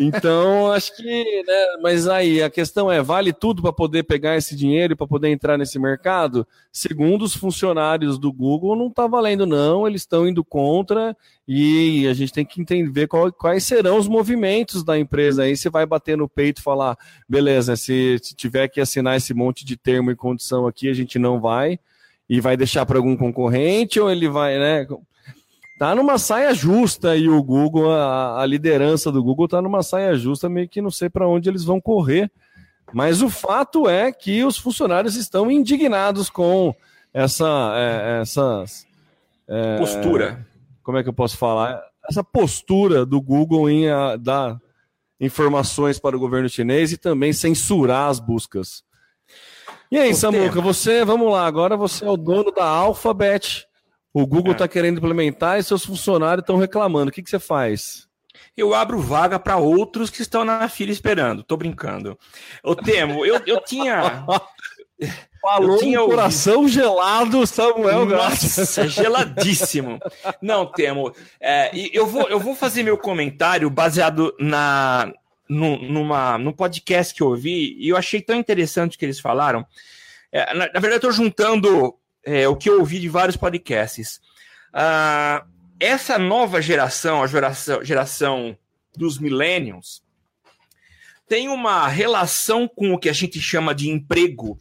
então, 0.00 0.72
acho 0.72 0.96
que, 0.96 1.42
né, 1.42 1.66
mas 1.82 2.08
aí 2.08 2.42
a 2.42 2.48
questão 2.48 2.90
é: 2.90 3.02
vale 3.02 3.32
tudo 3.32 3.60
para 3.60 3.72
poder 3.72 4.04
pegar 4.04 4.36
esse 4.36 4.56
dinheiro 4.56 4.94
e 4.94 4.96
para 4.96 5.06
poder 5.06 5.28
entrar 5.28 5.58
nesse 5.58 5.78
mercado? 5.78 6.46
Segundo 6.72 7.22
os 7.22 7.34
funcionários 7.34 8.18
do 8.18 8.32
Google, 8.32 8.76
não 8.76 8.86
está 8.86 9.06
valendo, 9.06 9.46
não, 9.46 9.86
eles 9.86 10.02
estão 10.02 10.26
indo 10.26 10.42
contra 10.42 11.14
e 11.46 12.06
a 12.08 12.14
gente 12.14 12.32
tem 12.32 12.46
que 12.46 12.60
entender 12.60 13.06
qual, 13.06 13.30
quais 13.30 13.64
serão 13.64 13.98
os 13.98 14.08
movimentos 14.08 14.82
da 14.82 14.98
empresa. 14.98 15.42
Aí 15.42 15.56
você 15.56 15.68
vai 15.68 15.84
bater 15.84 16.16
no 16.16 16.28
peito 16.28 16.60
e 16.60 16.64
falar: 16.64 16.96
beleza, 17.28 17.76
se, 17.76 18.18
se 18.22 18.34
tiver 18.34 18.68
que 18.68 18.80
assinar 18.80 19.18
esse 19.18 19.34
monte 19.34 19.66
de 19.66 19.76
termo 19.76 20.10
e 20.10 20.16
condição 20.16 20.66
aqui, 20.66 20.88
a 20.88 20.94
gente 20.94 21.18
não 21.18 21.40
vai 21.40 21.78
e 22.30 22.40
vai 22.40 22.56
deixar 22.56 22.86
para 22.86 22.96
algum 22.96 23.16
concorrente 23.16 23.98
ou 23.98 24.08
ele 24.08 24.28
vai, 24.28 24.56
né? 24.56 24.86
Tá 25.80 25.94
numa 25.94 26.18
saia 26.18 26.52
justa 26.52 27.16
e 27.16 27.26
o 27.26 27.42
Google, 27.42 27.90
a, 27.90 28.42
a 28.42 28.44
liderança 28.44 29.10
do 29.10 29.24
Google 29.24 29.48
tá 29.48 29.62
numa 29.62 29.82
saia 29.82 30.14
justa, 30.14 30.46
meio 30.46 30.68
que 30.68 30.82
não 30.82 30.90
sei 30.90 31.08
para 31.08 31.26
onde 31.26 31.48
eles 31.48 31.64
vão 31.64 31.80
correr. 31.80 32.30
Mas 32.92 33.22
o 33.22 33.30
fato 33.30 33.88
é 33.88 34.12
que 34.12 34.44
os 34.44 34.58
funcionários 34.58 35.16
estão 35.16 35.50
indignados 35.50 36.28
com 36.28 36.74
essa 37.14 37.72
é, 37.78 38.20
essas 38.20 38.86
é, 39.48 39.78
postura. 39.78 40.46
Como 40.82 40.98
é 40.98 41.02
que 41.02 41.08
eu 41.08 41.14
posso 41.14 41.38
falar? 41.38 41.82
Essa 42.06 42.22
postura 42.22 43.06
do 43.06 43.18
Google 43.18 43.70
em 43.70 43.88
a, 43.88 44.16
dar 44.16 44.60
informações 45.18 45.98
para 45.98 46.14
o 46.14 46.20
governo 46.20 46.46
chinês 46.50 46.92
e 46.92 46.98
também 46.98 47.32
censurar 47.32 48.10
as 48.10 48.20
buscas. 48.20 48.84
E 49.90 49.96
aí, 49.96 50.14
Samuca, 50.14 50.60
você, 50.60 51.06
vamos 51.06 51.32
lá, 51.32 51.46
agora 51.46 51.74
você 51.74 52.04
é 52.04 52.10
o 52.10 52.18
dono 52.18 52.50
da 52.50 52.66
Alphabet. 52.66 53.66
O 54.12 54.26
Google 54.26 54.52
está 54.52 54.64
é. 54.64 54.68
querendo 54.68 54.98
implementar 54.98 55.58
e 55.58 55.62
seus 55.62 55.84
funcionários 55.84 56.42
estão 56.42 56.56
reclamando. 56.56 57.10
O 57.10 57.12
que, 57.12 57.22
que 57.22 57.30
você 57.30 57.38
faz? 57.38 58.08
Eu 58.56 58.74
abro 58.74 59.00
vaga 59.00 59.38
para 59.38 59.56
outros 59.56 60.10
que 60.10 60.22
estão 60.22 60.44
na 60.44 60.68
fila 60.68 60.90
esperando. 60.90 61.42
Tô 61.42 61.56
brincando. 61.56 62.18
Eu 62.64 62.74
temo, 62.74 63.24
eu, 63.24 63.40
eu 63.46 63.60
tinha. 63.62 64.24
Falou 65.40 65.76
eu 65.76 65.78
tinha 65.78 66.02
um 66.02 66.06
coração 66.06 66.68
gelado, 66.68 67.46
Samuel 67.46 68.04
Nossa, 68.04 68.86
geladíssimo. 68.86 69.98
Não, 70.42 70.66
Temo. 70.66 71.14
É, 71.40 71.70
eu, 71.94 72.06
vou, 72.06 72.28
eu 72.28 72.38
vou 72.38 72.54
fazer 72.54 72.82
meu 72.82 72.98
comentário 72.98 73.70
baseado 73.70 74.34
na, 74.38 75.10
no, 75.48 75.78
numa, 75.78 76.36
num 76.36 76.52
podcast 76.52 77.14
que 77.14 77.22
eu 77.22 77.28
ouvi 77.28 77.74
e 77.78 77.88
eu 77.88 77.96
achei 77.96 78.20
tão 78.20 78.36
interessante 78.36 78.96
o 78.96 78.98
que 78.98 79.04
eles 79.06 79.18
falaram. 79.18 79.66
É, 80.30 80.52
na, 80.52 80.66
na, 80.66 80.80
verdade, 80.80 80.92
eu 80.92 81.10
estou 81.10 81.12
juntando 81.12 81.94
é, 82.24 82.46
o 82.48 82.56
que 82.56 82.68
eu 82.68 82.78
ouvi 82.78 82.98
de 83.00 83.08
vários 83.08 83.36
podcasts. 83.36 84.20
Ah, 84.72 85.44
essa 85.78 86.18
nova 86.18 86.60
geração, 86.60 87.22
a 87.22 87.26
geração, 87.26 87.84
geração 87.84 88.56
dos 88.96 89.18
millennials, 89.18 90.02
tem 91.26 91.48
uma 91.48 91.86
relação 91.88 92.68
com 92.68 92.92
o 92.92 92.98
que 92.98 93.08
a 93.08 93.12
gente 93.12 93.40
chama 93.40 93.74
de 93.74 93.88
emprego 93.88 94.58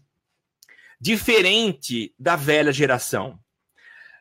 diferente 1.00 2.14
da 2.18 2.36
velha 2.36 2.72
geração. 2.72 3.40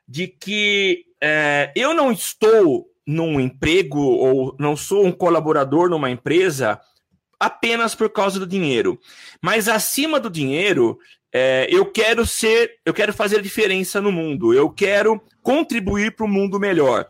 De 0.07 0.27
que 0.27 1.05
é, 1.21 1.73
eu 1.77 1.93
não 1.93 2.11
estou 2.11 2.91
num 3.07 3.39
emprego 3.41 4.01
ou 4.01 4.57
não 4.59 4.77
sou 4.77 5.07
um 5.07 5.13
colaborador 5.13 5.89
numa 5.89 6.11
empresa 6.11 6.81
apenas 7.39 7.95
por 7.95 8.11
causa 8.11 8.39
do 8.39 8.47
dinheiro. 8.47 8.99
Mas 9.41 9.69
acima 9.69 10.19
do 10.19 10.31
dinheiro, 10.31 10.99
é, 11.33 11.67
eu 11.71 11.87
quero 11.87 12.27
ser, 12.27 12.79
eu 12.85 12.95
quero 12.95 13.13
fazer 13.13 13.43
diferença 13.43 14.01
no 14.01 14.11
mundo, 14.11 14.55
eu 14.55 14.71
quero 14.71 15.21
contribuir 15.43 16.15
para 16.17 16.25
o 16.25 16.29
mundo 16.29 16.59
melhor. 16.59 17.07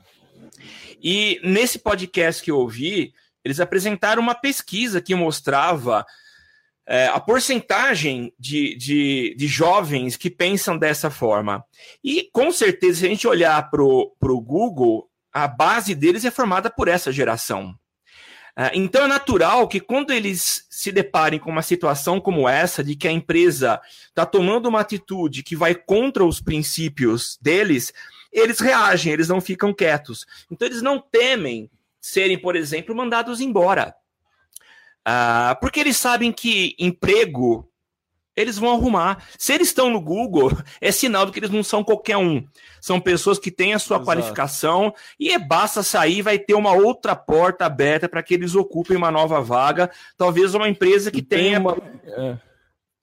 E 1.03 1.41
nesse 1.45 1.79
podcast 1.79 2.43
que 2.43 2.51
eu 2.51 2.59
ouvi, 2.59 3.13
eles 3.45 3.61
apresentaram 3.61 4.21
uma 4.21 4.35
pesquisa 4.35 5.01
que 5.01 5.15
mostrava 5.15 6.05
é, 6.87 7.07
a 7.07 7.21
porcentagem 7.21 8.33
de, 8.39 8.75
de, 8.77 9.35
de, 9.37 9.47
jovens 9.47 10.17
que 10.17 10.31
pensam 10.31 10.77
dessa 10.77 11.11
forma. 11.11 11.65
E 12.03 12.29
com 12.33 12.51
certeza, 12.51 13.01
se 13.01 13.07
a 13.07 13.09
gente 13.09 13.29
olhar 13.29 13.71
para 13.71 13.83
o 13.83 14.41
Google, 14.41 15.09
a 15.33 15.47
base 15.47 15.95
deles 15.95 16.25
é 16.25 16.31
formada 16.31 16.71
por 16.71 16.89
essa 16.89 17.13
geração. 17.13 17.75
É, 18.57 18.71
então 18.75 19.05
é 19.05 19.09
natural 19.09 19.69
que 19.69 19.81
quando 19.81 20.13
eles 20.13 20.67
se 20.71 20.91
deparem 20.93 21.39
com 21.39 21.51
uma 21.51 21.63
situação 21.63 22.21
como 22.21 22.49
essa, 22.49 22.83
de 22.83 22.97
que 22.97 23.09
a 23.09 23.13
empresa 23.13 23.81
está 24.09 24.25
tomando 24.25 24.69
uma 24.69 24.81
atitude 24.81 25.43
que 25.43 25.57
vai 25.57 25.75
contra 25.75 26.25
os 26.25 26.41
princípios 26.41 27.39
deles, 27.41 27.93
eles 28.33 28.61
reagem, 28.61 29.13
eles 29.13 29.29
não 29.29 29.41
ficam 29.41 29.73
quietos. 29.73 30.27
Então 30.51 30.67
eles 30.67 30.83
não 30.83 30.99
temem 30.99 31.71
serem, 32.01 32.39
por 32.39 32.57
exemplo, 32.57 32.95
mandados 32.95 33.41
embora. 33.41 33.95
Uh, 35.07 35.59
porque 35.61 35.81
eles 35.81 35.97
sabem 35.97 36.33
que 36.33 36.75
emprego 36.79 37.68
eles 38.41 38.59
vão 38.59 38.73
arrumar. 38.73 39.25
Se 39.37 39.53
eles 39.53 39.69
estão 39.69 39.91
no 39.91 40.01
Google, 40.01 40.53
é 40.81 40.93
sinal 40.93 41.27
de 41.27 41.33
que 41.33 41.39
eles 41.39 41.51
não 41.51 41.63
são 41.63 41.83
qualquer 41.83 42.17
um. 42.17 42.45
São 42.81 43.01
pessoas 43.01 43.39
que 43.39 43.51
têm 43.51 43.75
a 43.75 43.79
sua 43.79 43.97
Exato. 43.97 44.07
qualificação 44.07 44.95
e 45.19 45.31
é 45.31 45.39
basta 45.39 45.83
sair, 45.83 46.23
vai 46.23 46.39
ter 46.39 46.55
uma 46.55 46.73
outra 46.73 47.17
porta 47.17 47.67
aberta 47.67 48.09
para 48.09 48.23
que 48.23 48.35
eles 48.35 48.55
ocupem 48.55 48.97
uma 48.97 49.11
nova 49.11 49.41
vaga. 49.41 49.91
Talvez 50.17 50.55
uma 50.55 50.69
empresa 50.69 51.11
que 51.11 51.23
tenha. 51.23 51.59
Uma... 51.59 51.77
É. 52.07 52.39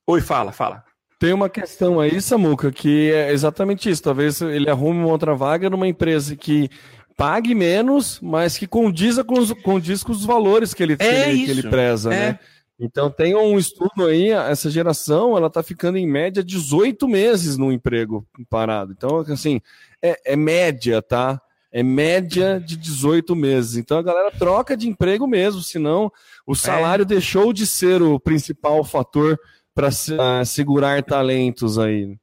Oi, 0.08 0.21
fala, 0.21 0.52
fala. 0.52 0.84
Tem 1.19 1.34
uma 1.34 1.50
questão 1.50 2.00
aí, 2.00 2.21
Samuca, 2.21 2.71
que 2.71 3.12
é 3.12 3.32
exatamente 3.32 3.89
isso. 3.89 4.04
Talvez 4.04 4.41
ele 4.41 4.69
arrume 4.69 5.00
uma 5.00 5.12
outra 5.12 5.34
vaga 5.34 5.69
numa 5.69 5.88
empresa 5.88 6.36
que 6.36 6.69
pague 7.17 7.56
menos, 7.56 8.19
mas 8.21 8.58
que 8.58 8.67
condiza 8.67 9.24
com 9.24 9.39
os, 9.39 9.52
condiz 9.63 10.04
com 10.04 10.12
os 10.12 10.26
valores 10.26 10.74
que 10.74 10.84
ele, 10.84 10.93
é 10.93 10.98
que 10.98 11.06
ele, 11.06 11.45
que 11.45 11.52
ele 11.52 11.69
preza, 11.69 12.13
é. 12.13 12.17
né? 12.17 12.39
Então 12.79 13.09
tem 13.09 13.35
um 13.35 13.57
estudo 13.57 14.05
aí, 14.05 14.31
essa 14.31 14.69
geração, 14.69 15.38
ela 15.38 15.49
tá 15.49 15.63
ficando 15.63 15.97
em 15.97 16.05
média 16.05 16.43
18 16.43 17.07
meses 17.07 17.57
no 17.57 17.71
emprego 17.71 18.27
parado. 18.49 18.91
Então, 18.91 19.19
assim, 19.19 19.61
é, 20.01 20.33
é 20.33 20.35
média, 20.35 21.01
tá? 21.01 21.41
É 21.71 21.81
média 21.81 22.59
de 22.59 22.75
18 22.77 23.35
meses. 23.35 23.77
Então 23.77 23.97
a 23.97 24.03
galera 24.03 24.31
troca 24.31 24.75
de 24.75 24.89
emprego 24.89 25.25
mesmo, 25.25 25.61
senão 25.61 26.11
o 26.45 26.53
é. 26.53 26.55
salário 26.55 27.03
é. 27.03 27.05
deixou 27.05 27.53
de 27.53 27.65
ser 27.65 28.01
o 28.01 28.19
principal 28.19 28.83
fator 28.83 29.39
para 29.73 29.89
uh, 29.89 30.45
segurar 30.45 31.03
talentos 31.03 31.77
aí. 31.77 32.17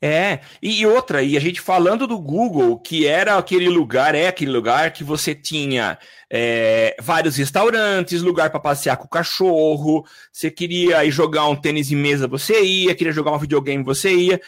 É, 0.00 0.40
e 0.62 0.86
outra, 0.86 1.22
e 1.22 1.36
a 1.36 1.40
gente 1.40 1.60
falando 1.60 2.06
do 2.06 2.18
Google, 2.18 2.78
que 2.78 3.06
era 3.06 3.36
aquele 3.36 3.68
lugar, 3.68 4.14
é 4.14 4.28
aquele 4.28 4.50
lugar 4.50 4.92
que 4.92 5.02
você 5.02 5.34
tinha 5.34 5.98
é, 6.30 6.96
vários 7.00 7.36
restaurantes, 7.36 8.22
lugar 8.22 8.50
para 8.50 8.60
passear 8.60 8.96
com 8.96 9.06
o 9.06 9.08
cachorro, 9.08 10.04
você 10.32 10.50
queria 10.50 11.04
ir 11.04 11.10
jogar 11.10 11.46
um 11.48 11.56
tênis 11.56 11.90
em 11.90 11.96
mesa, 11.96 12.26
você 12.26 12.62
ia, 12.62 12.94
queria 12.94 13.12
jogar 13.12 13.32
um 13.32 13.38
videogame, 13.38 13.82
você 13.82 14.14
ia. 14.14 14.40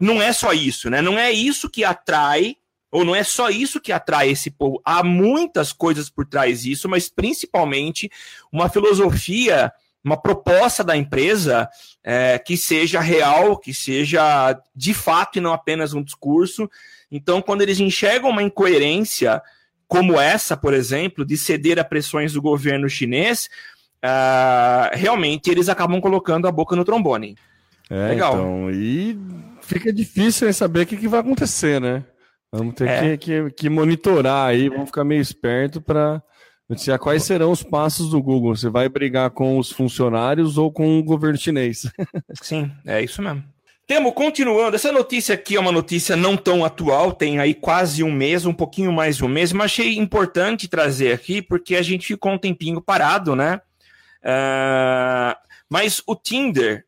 Não 0.00 0.20
é 0.20 0.32
só 0.32 0.52
isso, 0.52 0.90
né? 0.90 1.00
Não 1.00 1.18
é 1.18 1.32
isso 1.32 1.70
que 1.70 1.84
atrai, 1.84 2.56
ou 2.90 3.04
não 3.04 3.14
é 3.14 3.24
só 3.24 3.50
isso 3.50 3.80
que 3.80 3.92
atrai 3.92 4.30
esse 4.30 4.50
povo. 4.50 4.80
Há 4.84 5.02
muitas 5.02 5.72
coisas 5.72 6.08
por 6.08 6.26
trás 6.26 6.62
disso, 6.62 6.88
mas 6.88 7.08
principalmente 7.08 8.10
uma 8.52 8.68
filosofia 8.68 9.72
uma 10.06 10.16
proposta 10.16 10.84
da 10.84 10.96
empresa 10.96 11.68
é, 12.08 12.38
que 12.38 12.56
seja 12.56 13.00
real, 13.00 13.58
que 13.58 13.74
seja 13.74 14.56
de 14.74 14.94
fato 14.94 15.38
e 15.38 15.40
não 15.40 15.52
apenas 15.52 15.92
um 15.92 16.00
discurso. 16.00 16.70
Então, 17.10 17.42
quando 17.42 17.62
eles 17.62 17.80
enxergam 17.80 18.30
uma 18.30 18.44
incoerência 18.44 19.42
como 19.88 20.18
essa, 20.18 20.56
por 20.56 20.72
exemplo, 20.72 21.24
de 21.24 21.36
ceder 21.36 21.80
a 21.80 21.84
pressões 21.84 22.32
do 22.32 22.40
governo 22.40 22.88
chinês, 22.88 23.48
uh, 24.04 24.96
realmente 24.96 25.50
eles 25.50 25.68
acabam 25.68 26.00
colocando 26.00 26.46
a 26.46 26.52
boca 26.52 26.76
no 26.76 26.84
trombone. 26.84 27.36
É, 27.90 28.08
Legal. 28.08 28.34
Então, 28.34 28.70
e 28.70 29.18
fica 29.60 29.92
difícil 29.92 30.52
saber 30.52 30.82
o 30.82 30.86
que, 30.86 30.96
que 30.96 31.08
vai 31.08 31.20
acontecer, 31.20 31.80
né? 31.80 32.04
Vamos 32.52 32.74
ter 32.74 32.88
é. 32.88 33.16
que, 33.16 33.18
que, 33.18 33.50
que 33.50 33.68
monitorar 33.68 34.48
aí, 34.48 34.68
vamos 34.68 34.86
ficar 34.86 35.02
meio 35.02 35.20
esperto 35.20 35.80
para 35.80 36.22
Notícia, 36.68 36.98
quais 36.98 37.22
serão 37.22 37.52
os 37.52 37.62
passos 37.62 38.10
do 38.10 38.20
Google? 38.20 38.56
Você 38.56 38.68
vai 38.68 38.88
brigar 38.88 39.30
com 39.30 39.56
os 39.56 39.70
funcionários 39.70 40.58
ou 40.58 40.72
com 40.72 40.98
o 40.98 41.02
governo 41.02 41.38
chinês? 41.38 41.82
Sim, 42.42 42.72
é 42.84 43.02
isso 43.02 43.22
mesmo. 43.22 43.44
Temo, 43.86 44.12
continuando, 44.12 44.74
essa 44.74 44.90
notícia 44.90 45.36
aqui 45.36 45.54
é 45.54 45.60
uma 45.60 45.70
notícia 45.70 46.16
não 46.16 46.36
tão 46.36 46.64
atual, 46.64 47.12
tem 47.12 47.38
aí 47.38 47.54
quase 47.54 48.02
um 48.02 48.10
mês, 48.10 48.44
um 48.44 48.52
pouquinho 48.52 48.90
mais 48.90 49.16
de 49.16 49.24
um 49.24 49.28
mês, 49.28 49.52
mas 49.52 49.66
achei 49.66 49.96
importante 49.96 50.66
trazer 50.66 51.12
aqui 51.12 51.40
porque 51.40 51.76
a 51.76 51.82
gente 51.82 52.04
ficou 52.04 52.32
um 52.32 52.38
tempinho 52.38 52.80
parado, 52.80 53.36
né? 53.36 53.60
Uh, 54.24 55.38
mas 55.70 56.02
o 56.04 56.16
Tinder, 56.16 56.84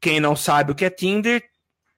quem 0.00 0.20
não 0.20 0.36
sabe 0.36 0.70
o 0.70 0.74
que 0.74 0.84
é 0.84 0.90
Tinder, 0.90 1.49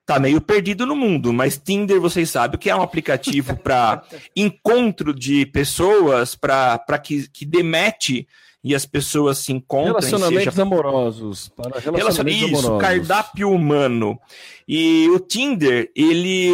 tá 0.05 0.19
meio 0.19 0.41
perdido 0.41 0.85
no 0.85 0.95
mundo, 0.95 1.31
mas 1.31 1.57
Tinder, 1.57 1.99
vocês 1.99 2.29
sabem, 2.29 2.59
que 2.59 2.69
é 2.69 2.75
um 2.75 2.81
aplicativo 2.81 3.55
para 3.63 4.03
encontro 4.35 5.13
de 5.13 5.45
pessoas, 5.45 6.35
para 6.35 6.79
que, 7.01 7.27
que 7.29 7.45
demete 7.45 8.27
e 8.63 8.73
as 8.73 8.85
pessoas 8.85 9.39
se 9.39 9.51
encontrem. 9.51 9.87
Relacionamentos 9.87 10.53
seja... 10.53 10.61
amorosos. 10.61 11.49
Para 11.49 11.79
relacionamentos 11.79 12.51
Isso, 12.51 12.67
amorosos. 12.67 12.81
cardápio 12.81 13.51
humano. 13.51 14.17
E 14.65 15.09
o 15.09 15.19
Tinder, 15.19 15.91
ele 15.93 16.49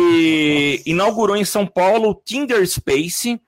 Nossa. 0.77 0.89
inaugurou 0.89 1.35
em 1.35 1.45
São 1.45 1.67
Paulo 1.67 2.09
o 2.09 2.15
Tinder 2.15 2.65
Space. 2.67 3.39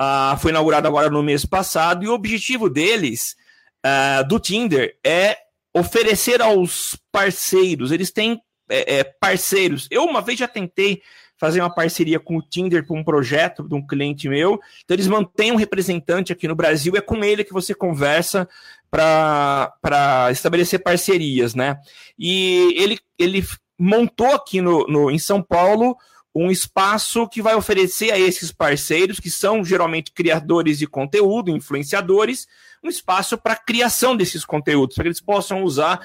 Uh, 0.00 0.36
foi 0.38 0.50
inaugurado 0.50 0.88
agora 0.88 1.10
no 1.10 1.22
mês 1.22 1.44
passado. 1.44 2.02
E 2.02 2.08
o 2.08 2.14
objetivo 2.14 2.70
deles, 2.70 3.36
uh, 3.84 4.26
do 4.26 4.40
Tinder, 4.40 4.96
é 5.04 5.36
oferecer 5.74 6.40
aos 6.40 6.96
parceiros. 7.12 7.92
Eles 7.92 8.10
têm 8.10 8.40
é, 8.70 8.98
é, 8.98 9.04
parceiros. 9.04 9.86
Eu 9.90 10.04
uma 10.04 10.22
vez 10.22 10.38
já 10.38 10.48
tentei 10.48 11.02
fazer 11.36 11.60
uma 11.60 11.74
parceria 11.74 12.20
com 12.20 12.36
o 12.36 12.42
Tinder 12.42 12.86
para 12.86 12.96
um 12.96 13.02
projeto 13.02 13.66
de 13.66 13.74
um 13.74 13.84
cliente 13.84 14.28
meu. 14.28 14.60
Então 14.84 14.94
eles 14.94 15.08
mantêm 15.08 15.52
um 15.52 15.56
representante 15.56 16.32
aqui 16.32 16.46
no 16.46 16.54
Brasil, 16.54 16.94
é 16.96 17.00
com 17.00 17.24
ele 17.24 17.44
que 17.44 17.52
você 17.52 17.74
conversa 17.74 18.46
para 18.90 20.28
estabelecer 20.30 20.82
parcerias, 20.82 21.54
né? 21.54 21.78
E 22.18 22.74
ele, 22.76 22.98
ele 23.18 23.42
montou 23.78 24.34
aqui 24.34 24.60
no, 24.60 24.86
no, 24.86 25.10
em 25.10 25.18
São 25.18 25.42
Paulo 25.42 25.96
um 26.34 26.50
espaço 26.50 27.26
que 27.26 27.42
vai 27.42 27.54
oferecer 27.54 28.12
a 28.12 28.18
esses 28.18 28.52
parceiros, 28.52 29.18
que 29.18 29.30
são 29.30 29.64
geralmente 29.64 30.12
criadores 30.12 30.78
de 30.78 30.86
conteúdo, 30.86 31.50
influenciadores, 31.50 32.46
um 32.84 32.88
espaço 32.88 33.36
para 33.36 33.56
criação 33.56 34.16
desses 34.16 34.44
conteúdos, 34.44 34.94
para 34.94 35.04
que 35.04 35.08
eles 35.08 35.20
possam 35.20 35.64
usar 35.64 36.00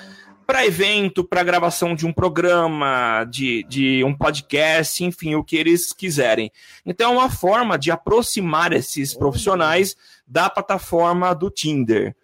para 0.45 0.65
evento, 0.65 1.23
para 1.23 1.43
gravação 1.43 1.95
de 1.95 2.05
um 2.05 2.13
programa, 2.13 3.25
de, 3.25 3.63
de 3.63 4.03
um 4.03 4.15
podcast, 4.15 5.03
enfim, 5.03 5.36
o 5.36 5.43
que 5.43 5.55
eles 5.55 5.91
quiserem. 5.91 6.51
Então, 6.86 7.13
é 7.13 7.17
uma 7.17 7.29
forma 7.29 7.77
de 7.77 7.91
aproximar 7.91 8.71
esses 8.71 9.13
profissionais 9.13 9.95
da 10.27 10.49
plataforma 10.49 11.34
do 11.34 11.49
Tinder. 11.49 12.15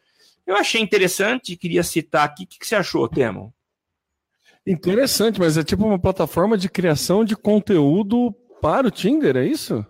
Eu 0.45 0.55
achei 0.55 0.81
interessante, 0.81 1.55
queria 1.55 1.83
citar 1.83 2.25
aqui. 2.25 2.43
O 2.43 2.47
que, 2.47 2.59
que 2.59 2.67
você 2.67 2.75
achou, 2.75 3.07
Temo? 3.07 3.53
Interessante, 4.65 5.39
mas 5.39 5.57
é 5.57 5.63
tipo 5.63 5.85
uma 5.85 5.99
plataforma 5.99 6.57
de 6.57 6.69
criação 6.69 7.25
de 7.25 7.35
conteúdo 7.35 8.31
para 8.61 8.87
o 8.87 8.91
Tinder, 8.91 9.35
é 9.35 9.45
isso? 9.45 9.85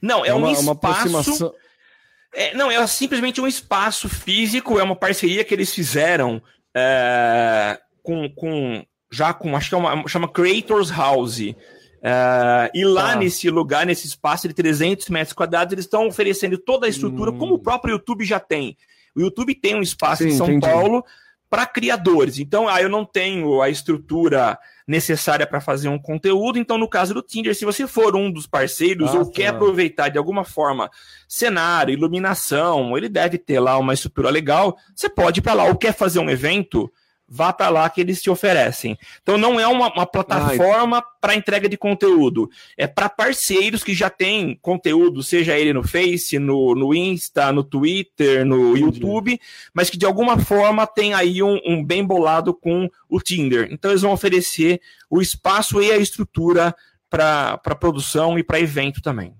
Não, 0.00 0.24
é, 0.24 0.28
é 0.28 0.34
uma, 0.34 0.48
um 0.48 0.52
espaço. 0.52 0.64
Uma 0.64 0.72
aproximação... 0.72 1.52
É, 2.34 2.54
não, 2.54 2.70
é 2.70 2.86
simplesmente 2.86 3.40
um 3.40 3.46
espaço 3.46 4.10
físico, 4.10 4.78
é 4.78 4.82
uma 4.82 4.94
parceria 4.94 5.42
que 5.42 5.54
eles 5.54 5.74
fizeram 5.74 6.42
é, 6.76 7.78
com, 8.02 8.28
com 8.28 8.84
já 9.10 9.32
com 9.32 9.56
acho 9.56 9.70
que 9.70 9.74
é 9.74 9.78
uma 9.78 10.06
chama 10.06 10.28
Creators 10.28 10.90
House. 10.90 11.40
É, 11.40 12.70
e 12.74 12.84
lá 12.84 13.12
ah. 13.12 13.16
nesse 13.16 13.48
lugar, 13.48 13.86
nesse 13.86 14.06
espaço 14.06 14.46
de 14.46 14.52
300 14.52 15.08
metros 15.08 15.32
quadrados, 15.32 15.72
eles 15.72 15.86
estão 15.86 16.06
oferecendo 16.06 16.58
toda 16.58 16.86
a 16.86 16.88
estrutura, 16.90 17.30
hum. 17.30 17.38
como 17.38 17.54
o 17.54 17.58
próprio 17.58 17.92
YouTube 17.92 18.24
já 18.24 18.38
tem. 18.38 18.76
O 19.14 19.20
YouTube 19.22 19.54
tem 19.54 19.74
um 19.74 19.80
espaço 19.80 20.22
Sim, 20.22 20.28
em 20.28 20.32
São 20.32 20.46
entendi. 20.46 20.66
Paulo 20.66 21.02
para 21.48 21.66
criadores. 21.66 22.38
Então, 22.38 22.68
ah, 22.68 22.80
eu 22.82 22.88
não 22.88 23.04
tenho 23.04 23.62
a 23.62 23.68
estrutura 23.68 24.58
necessária 24.86 25.46
para 25.46 25.60
fazer 25.60 25.88
um 25.88 25.98
conteúdo. 25.98 26.58
Então, 26.58 26.78
no 26.78 26.88
caso 26.88 27.14
do 27.14 27.22
Tinder, 27.22 27.54
se 27.54 27.64
você 27.64 27.86
for 27.86 28.16
um 28.16 28.30
dos 28.30 28.46
parceiros 28.46 29.10
ah, 29.10 29.18
ou 29.18 29.26
tá. 29.26 29.32
quer 29.32 29.46
aproveitar 29.48 30.08
de 30.08 30.18
alguma 30.18 30.44
forma 30.44 30.90
cenário, 31.28 31.92
iluminação, 31.92 32.96
ele 32.96 33.08
deve 33.08 33.38
ter 33.38 33.60
lá 33.60 33.78
uma 33.78 33.94
estrutura 33.94 34.30
legal. 34.30 34.76
Você 34.94 35.08
pode 35.08 35.40
ir 35.40 35.42
para 35.42 35.54
lá 35.54 35.64
ou 35.64 35.76
quer 35.76 35.94
fazer 35.94 36.18
um 36.18 36.30
evento. 36.30 36.90
Vá 37.28 37.52
para 37.52 37.68
lá 37.68 37.90
que 37.90 38.00
eles 38.00 38.22
te 38.22 38.30
oferecem. 38.30 38.96
Então 39.22 39.36
não 39.36 39.58
é 39.58 39.66
uma, 39.66 39.92
uma 39.92 40.06
plataforma 40.06 41.02
para 41.20 41.34
entrega 41.34 41.68
de 41.68 41.76
conteúdo, 41.76 42.48
é 42.76 42.86
para 42.86 43.08
parceiros 43.08 43.82
que 43.82 43.92
já 43.92 44.08
têm 44.08 44.56
conteúdo, 44.62 45.22
seja 45.22 45.58
ele 45.58 45.72
no 45.72 45.86
Face, 45.86 46.38
no, 46.38 46.74
no 46.74 46.94
Insta, 46.94 47.52
no 47.52 47.64
Twitter, 47.64 48.44
no. 48.44 48.76
YouTube, 48.76 49.40
mas 49.74 49.90
que 49.90 49.96
de 49.96 50.06
alguma 50.06 50.38
forma 50.38 50.86
tem 50.86 51.14
aí 51.14 51.42
um, 51.42 51.58
um 51.64 51.84
bem 51.84 52.04
bolado 52.04 52.54
com 52.54 52.88
o 53.08 53.20
Tinder. 53.20 53.68
Então 53.70 53.90
eles 53.90 54.02
vão 54.02 54.12
oferecer 54.12 54.80
o 55.10 55.20
espaço 55.20 55.82
e 55.82 55.90
a 55.90 55.96
estrutura 55.96 56.74
para 57.08 57.58
produção 57.78 58.38
e 58.38 58.42
para 58.42 58.60
evento 58.60 59.00
também. 59.00 59.34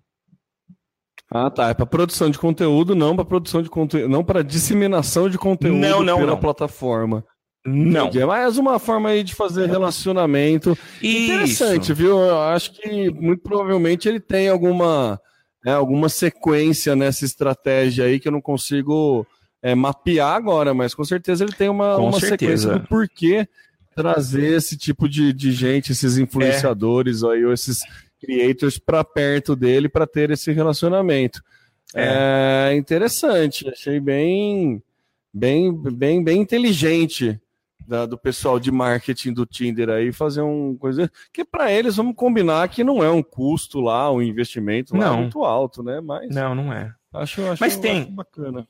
Ah, 1.30 1.50
tá. 1.50 1.70
É 1.70 1.74
para 1.74 1.86
produção 1.86 2.30
de 2.30 2.38
conteúdo, 2.38 2.94
não 2.94 3.16
para 3.16 3.24
produção 3.24 3.62
de 3.62 3.68
conteúdo, 3.68 4.08
não 4.08 4.24
para 4.24 4.42
disseminação 4.42 5.28
de 5.28 5.36
conteúdo 5.36 5.78
não, 5.78 6.02
não, 6.02 6.18
pela 6.18 6.32
não. 6.32 6.40
plataforma. 6.40 7.24
Não. 7.66 8.10
É 8.14 8.24
mais 8.24 8.56
uma 8.58 8.78
forma 8.78 9.08
aí 9.08 9.24
de 9.24 9.34
fazer 9.34 9.68
relacionamento. 9.68 10.78
Isso. 11.02 11.32
Interessante, 11.32 11.92
viu? 11.92 12.18
Eu 12.20 12.40
acho 12.40 12.72
que 12.72 13.10
muito 13.10 13.42
provavelmente 13.42 14.08
ele 14.08 14.20
tem 14.20 14.48
alguma, 14.48 15.20
é, 15.64 15.72
alguma 15.72 16.08
sequência 16.08 16.94
nessa 16.94 17.24
estratégia 17.24 18.04
aí 18.04 18.20
que 18.20 18.28
eu 18.28 18.32
não 18.32 18.40
consigo 18.40 19.26
é, 19.60 19.74
mapear 19.74 20.34
agora, 20.34 20.72
mas 20.72 20.94
com 20.94 21.04
certeza 21.04 21.42
ele 21.42 21.52
tem 21.52 21.68
uma, 21.68 21.96
uma 21.96 22.20
sequência 22.20 22.78
do 22.78 22.86
porquê 22.86 23.48
trazer 23.96 24.52
esse 24.52 24.76
tipo 24.76 25.08
de, 25.08 25.32
de 25.32 25.50
gente, 25.50 25.90
esses 25.90 26.18
influenciadores 26.18 27.22
é. 27.22 27.28
aí, 27.28 27.44
ou 27.44 27.52
esses 27.52 27.80
creators 28.20 28.78
para 28.78 29.02
perto 29.02 29.56
dele 29.56 29.88
para 29.88 30.06
ter 30.06 30.30
esse 30.30 30.52
relacionamento. 30.52 31.42
É. 31.94 32.70
é 32.70 32.76
interessante, 32.76 33.68
achei 33.68 33.98
bem, 33.98 34.82
bem, 35.32 35.72
bem, 35.72 36.22
bem 36.22 36.40
inteligente 36.40 37.40
da, 37.86 38.06
do 38.06 38.18
pessoal 38.18 38.58
de 38.58 38.70
marketing 38.70 39.32
do 39.32 39.46
Tinder 39.46 39.88
aí 39.88 40.12
fazer 40.12 40.42
um 40.42 40.76
coisa 40.76 41.10
que 41.32 41.44
para 41.44 41.70
eles 41.72 41.96
vamos 41.96 42.14
combinar 42.14 42.68
que 42.68 42.82
não 42.82 43.02
é 43.02 43.10
um 43.10 43.22
custo 43.22 43.80
lá, 43.80 44.10
um 44.10 44.20
investimento 44.20 44.96
lá 44.96 45.08
não. 45.08 45.22
muito 45.22 45.44
alto, 45.44 45.82
né? 45.82 46.00
Mas 46.00 46.34
não, 46.34 46.54
não 46.54 46.72
é. 46.72 46.92
Acho, 47.12 47.42
acho, 47.46 47.60
Mas 47.60 47.76
tem 47.76 48.02
acho 48.02 48.10
bacana. 48.10 48.66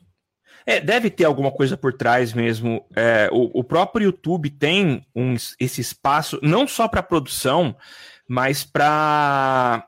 É, 0.65 0.79
deve 0.81 1.09
ter 1.09 1.25
alguma 1.25 1.51
coisa 1.51 1.77
por 1.77 1.93
trás 1.93 2.33
mesmo. 2.33 2.85
É, 2.95 3.29
o, 3.31 3.59
o, 3.59 3.63
próprio 3.63 4.05
YouTube 4.05 4.49
tem 4.49 5.05
um, 5.15 5.35
esse 5.59 5.79
espaço 5.81 6.39
não 6.41 6.67
só 6.67 6.87
para 6.87 7.01
produção, 7.01 7.75
mas 8.27 8.63
para 8.63 9.87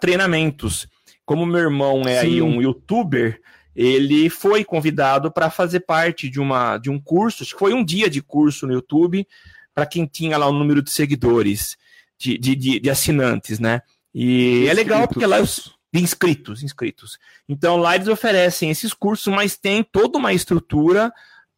treinamentos. 0.00 0.86
Como 1.24 1.46
meu 1.46 1.60
irmão 1.60 2.02
é 2.02 2.20
Sim. 2.20 2.26
aí 2.26 2.42
um 2.42 2.60
youtuber, 2.60 3.40
ele 3.74 4.28
foi 4.28 4.64
convidado 4.64 5.30
para 5.30 5.50
fazer 5.50 5.80
parte 5.80 6.28
de, 6.28 6.40
uma, 6.40 6.78
de 6.78 6.90
um 6.90 7.00
curso, 7.00 7.42
acho 7.42 7.52
que 7.52 7.58
foi 7.58 7.72
um 7.72 7.84
dia 7.84 8.10
de 8.10 8.20
curso 8.20 8.66
no 8.66 8.72
YouTube, 8.72 9.26
para 9.74 9.86
quem 9.86 10.06
tinha 10.06 10.36
lá 10.36 10.46
o 10.46 10.52
número 10.52 10.82
de 10.82 10.90
seguidores, 10.90 11.76
de, 12.18 12.36
de, 12.36 12.54
de, 12.54 12.80
de 12.80 12.90
assinantes, 12.90 13.58
né? 13.58 13.82
E 14.14 14.66
é 14.68 14.74
legal 14.74 15.06
porque 15.06 15.24
lá 15.24 15.40
os 15.40 15.72
inscritos, 15.94 16.62
inscritos. 16.62 17.18
Então 17.48 17.76
lá 17.76 17.94
eles 17.94 18.08
oferecem 18.08 18.70
esses 18.70 18.92
cursos, 18.92 19.32
mas 19.32 19.56
tem 19.56 19.82
toda 19.82 20.18
uma 20.18 20.32
estrutura 20.32 21.12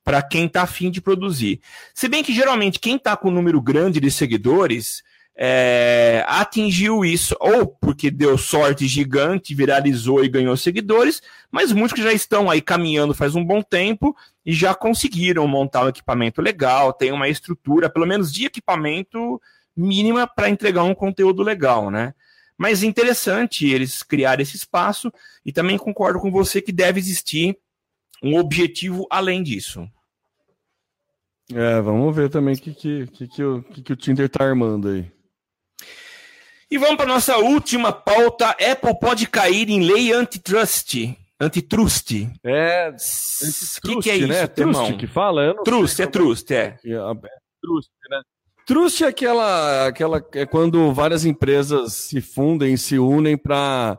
para 0.04 0.22
quem 0.22 0.46
está 0.46 0.62
afim 0.62 0.90
de 0.90 1.00
produzir. 1.00 1.60
Se 1.94 2.08
bem 2.08 2.22
que 2.22 2.34
geralmente 2.34 2.78
quem 2.78 2.96
está 2.96 3.16
com 3.16 3.28
um 3.28 3.32
número 3.32 3.60
grande 3.60 4.00
de 4.00 4.10
seguidores 4.10 5.02
é, 5.36 6.24
atingiu 6.28 7.04
isso, 7.04 7.34
ou 7.40 7.66
porque 7.66 8.10
deu 8.10 8.36
sorte 8.36 8.86
gigante, 8.86 9.54
viralizou 9.54 10.24
e 10.24 10.28
ganhou 10.28 10.56
seguidores, 10.56 11.22
mas 11.50 11.72
muitos 11.72 11.94
que 11.94 12.02
já 12.02 12.12
estão 12.12 12.50
aí 12.50 12.60
caminhando 12.60 13.14
faz 13.14 13.34
um 13.34 13.44
bom 13.44 13.62
tempo 13.62 14.14
e 14.44 14.52
já 14.52 14.74
conseguiram 14.74 15.46
montar 15.48 15.84
um 15.84 15.88
equipamento 15.88 16.42
legal, 16.42 16.92
tem 16.92 17.12
uma 17.12 17.28
estrutura, 17.28 17.88
pelo 17.88 18.06
menos 18.06 18.32
de 18.32 18.44
equipamento 18.44 19.40
mínima 19.76 20.26
para 20.26 20.50
entregar 20.50 20.82
um 20.84 20.94
conteúdo 20.94 21.42
legal, 21.42 21.90
né? 21.90 22.14
Mas 22.56 22.82
interessante 22.82 23.66
eles 23.66 24.02
criarem 24.02 24.42
esse 24.42 24.56
espaço 24.56 25.10
e 25.44 25.50
também 25.50 25.78
concordo 25.78 26.20
com 26.20 26.30
você 26.30 26.60
que 26.60 26.70
deve 26.70 27.00
existir 27.00 27.56
um 28.22 28.36
objetivo 28.38 29.06
além 29.10 29.42
disso. 29.42 29.88
É, 31.52 31.80
vamos 31.80 32.14
ver 32.14 32.30
também 32.30 32.54
o 32.54 32.58
que, 32.58 32.72
que, 32.72 33.06
que, 33.08 33.28
que, 33.28 33.42
o, 33.42 33.62
que, 33.62 33.82
que 33.82 33.92
o 33.92 33.96
Tinder 33.96 34.28
tá 34.28 34.44
armando 34.44 34.88
aí. 34.88 35.10
E 36.72 36.78
vamos 36.78 36.96
para 36.96 37.04
nossa 37.04 37.36
última 37.36 37.92
pauta. 37.92 38.48
Apple 38.52 38.98
pode 38.98 39.26
cair 39.28 39.68
em 39.68 39.84
lei 39.84 40.10
antitrust. 40.10 41.14
Antitrust. 41.38 42.26
É. 42.42 42.88
O 42.88 43.86
que, 43.86 43.96
que, 44.00 44.10
é 44.10 44.16
isso, 44.16 44.26
né? 44.26 44.46
Trust 44.46 44.94
que 44.94 45.06
fala? 45.06 45.54
Trust, 45.64 46.00
é 46.00 46.06
trust, 46.06 46.50
é. 46.50 46.78
é. 46.82 46.98
Trust, 47.60 47.90
né? 48.08 48.22
Trust 48.64 49.04
é 49.04 49.08
aquela, 49.08 49.88
aquela 49.88 50.26
é 50.32 50.46
quando 50.46 50.94
várias 50.94 51.26
empresas 51.26 51.92
se 51.92 52.22
fundem, 52.22 52.74
se 52.78 52.98
unem 52.98 53.36
para 53.36 53.98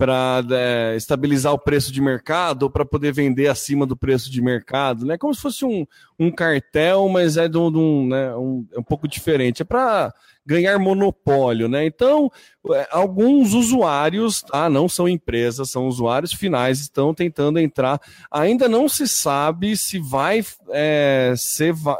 para 0.00 0.42
é, 0.52 0.96
estabilizar 0.96 1.52
o 1.52 1.58
preço 1.58 1.92
de 1.92 2.00
mercado 2.00 2.62
ou 2.62 2.70
para 2.70 2.86
poder 2.86 3.12
vender 3.12 3.48
acima 3.48 3.84
do 3.84 3.94
preço 3.94 4.30
de 4.30 4.40
mercado, 4.40 5.04
né? 5.04 5.18
Como 5.18 5.34
se 5.34 5.42
fosse 5.42 5.62
um, 5.62 5.86
um 6.18 6.30
cartel, 6.30 7.06
mas 7.10 7.36
é 7.36 7.46
de 7.46 7.58
um, 7.58 8.08
né, 8.08 8.34
um, 8.34 8.66
é 8.72 8.78
um 8.78 8.82
pouco 8.82 9.06
diferente. 9.06 9.60
É 9.60 9.64
para 9.64 10.10
ganhar 10.46 10.78
monopólio, 10.78 11.68
né? 11.68 11.84
Então, 11.84 12.32
é, 12.72 12.88
alguns 12.90 13.52
usuários, 13.52 14.42
ah, 14.50 14.70
não 14.70 14.88
são 14.88 15.06
empresas, 15.06 15.68
são 15.68 15.86
usuários 15.86 16.32
finais, 16.32 16.80
estão 16.80 17.12
tentando 17.12 17.58
entrar. 17.58 18.00
Ainda 18.30 18.70
não 18.70 18.88
se 18.88 19.06
sabe 19.06 19.76
se 19.76 19.98
vai 19.98 20.42
é, 20.70 21.34
ser 21.36 21.74
va 21.74 21.98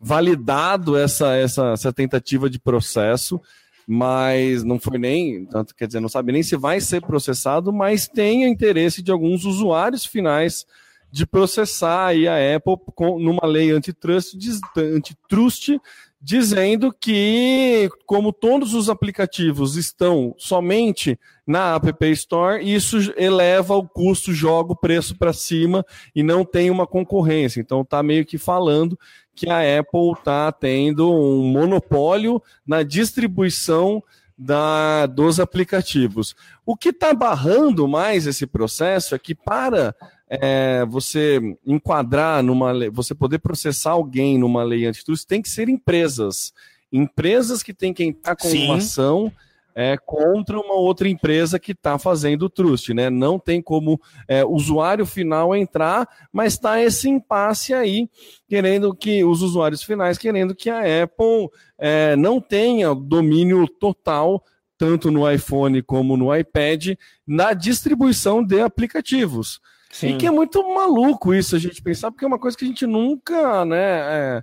validado 0.00 0.96
essa, 0.96 1.34
essa, 1.34 1.72
essa 1.72 1.92
tentativa 1.92 2.48
de 2.48 2.58
processo 2.58 3.38
mas 3.86 4.64
não 4.64 4.78
foi 4.78 4.98
nem, 4.98 5.44
tanto 5.46 5.74
quer 5.74 5.86
dizer, 5.86 6.00
não 6.00 6.08
sabe 6.08 6.32
nem 6.32 6.42
se 6.42 6.56
vai 6.56 6.80
ser 6.80 7.02
processado, 7.02 7.72
mas 7.72 8.08
tem 8.08 8.44
interesse 8.44 9.02
de 9.02 9.10
alguns 9.10 9.44
usuários 9.44 10.04
finais 10.04 10.66
de 11.10 11.24
processar 11.24 12.06
aí 12.06 12.26
a 12.26 12.56
Apple 12.56 12.76
com, 12.94 13.20
numa 13.20 13.46
lei 13.46 13.70
antitrust, 13.70 14.34
antitrust 14.76 15.78
dizendo 16.24 16.90
que, 16.90 17.90
como 18.06 18.32
todos 18.32 18.72
os 18.72 18.88
aplicativos 18.88 19.76
estão 19.76 20.34
somente 20.38 21.20
na 21.46 21.74
App 21.74 22.06
Store, 22.12 22.64
isso 22.64 23.12
eleva 23.14 23.76
o 23.76 23.86
custo, 23.86 24.32
joga 24.32 24.72
o 24.72 24.76
preço 24.76 25.18
para 25.18 25.34
cima 25.34 25.84
e 26.16 26.22
não 26.22 26.42
tem 26.42 26.70
uma 26.70 26.86
concorrência. 26.86 27.60
Então 27.60 27.82
está 27.82 28.02
meio 28.02 28.24
que 28.24 28.38
falando 28.38 28.98
que 29.34 29.50
a 29.50 29.58
Apple 29.78 30.12
está 30.16 30.50
tendo 30.50 31.12
um 31.12 31.44
monopólio 31.44 32.42
na 32.66 32.82
distribuição 32.82 34.02
da, 34.36 35.04
dos 35.04 35.38
aplicativos. 35.38 36.34
O 36.64 36.74
que 36.74 36.88
está 36.88 37.12
barrando 37.12 37.86
mais 37.86 38.26
esse 38.26 38.46
processo 38.46 39.14
é 39.14 39.18
que 39.18 39.34
para 39.34 39.94
é, 40.28 40.84
você 40.86 41.40
enquadrar 41.66 42.42
numa 42.42 42.72
lei, 42.72 42.90
você 42.90 43.14
poder 43.14 43.38
processar 43.38 43.92
alguém 43.92 44.38
numa 44.38 44.62
lei 44.62 44.86
antitrust, 44.86 45.26
tem 45.26 45.42
que 45.42 45.48
ser 45.48 45.68
empresas. 45.68 46.52
Empresas 46.92 47.62
que 47.62 47.74
têm 47.74 47.92
que 47.92 48.04
entrar 48.04 48.36
com 48.36 48.48
Sim. 48.48 48.66
uma 48.66 48.76
ação 48.76 49.32
é, 49.74 49.96
contra 49.96 50.58
uma 50.58 50.74
outra 50.74 51.08
empresa 51.08 51.58
que 51.58 51.72
está 51.72 51.98
fazendo 51.98 52.44
o 52.44 52.50
trust, 52.50 52.94
né? 52.94 53.10
Não 53.10 53.38
tem 53.38 53.60
como 53.60 54.00
é, 54.28 54.44
usuário 54.44 55.04
final 55.04 55.54
entrar, 55.54 56.08
mas 56.32 56.52
está 56.52 56.80
esse 56.80 57.08
impasse 57.08 57.74
aí, 57.74 58.08
querendo 58.48 58.94
que 58.94 59.24
os 59.24 59.42
usuários 59.42 59.82
finais 59.82 60.16
querendo 60.16 60.54
que 60.54 60.70
a 60.70 61.02
Apple 61.02 61.48
é, 61.76 62.14
não 62.14 62.40
tenha 62.40 62.94
domínio 62.94 63.66
total 63.66 64.44
tanto 64.78 65.10
no 65.10 65.28
iPhone 65.30 65.82
como 65.82 66.16
no 66.16 66.34
iPad 66.34 66.96
na 67.26 67.52
distribuição 67.52 68.44
de 68.44 68.60
aplicativos. 68.60 69.60
Sim. 69.94 70.08
E 70.08 70.18
que 70.18 70.26
é 70.26 70.30
muito 70.30 70.60
maluco 70.74 71.32
isso 71.32 71.54
a 71.54 71.58
gente 71.58 71.80
pensar, 71.80 72.10
porque 72.10 72.24
é 72.24 72.28
uma 72.28 72.38
coisa 72.38 72.58
que 72.58 72.64
a 72.64 72.66
gente 72.66 72.84
nunca, 72.84 73.64
né? 73.64 73.78
É, 73.78 74.42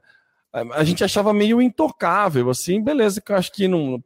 a 0.54 0.82
gente 0.86 1.04
achava 1.04 1.34
meio 1.34 1.62
intocável, 1.62 2.50
assim, 2.50 2.82
beleza, 2.82 3.20
que 3.20 3.34
eu 3.34 3.36
acho 3.36 3.52
que 3.52 3.68
não, 3.68 4.02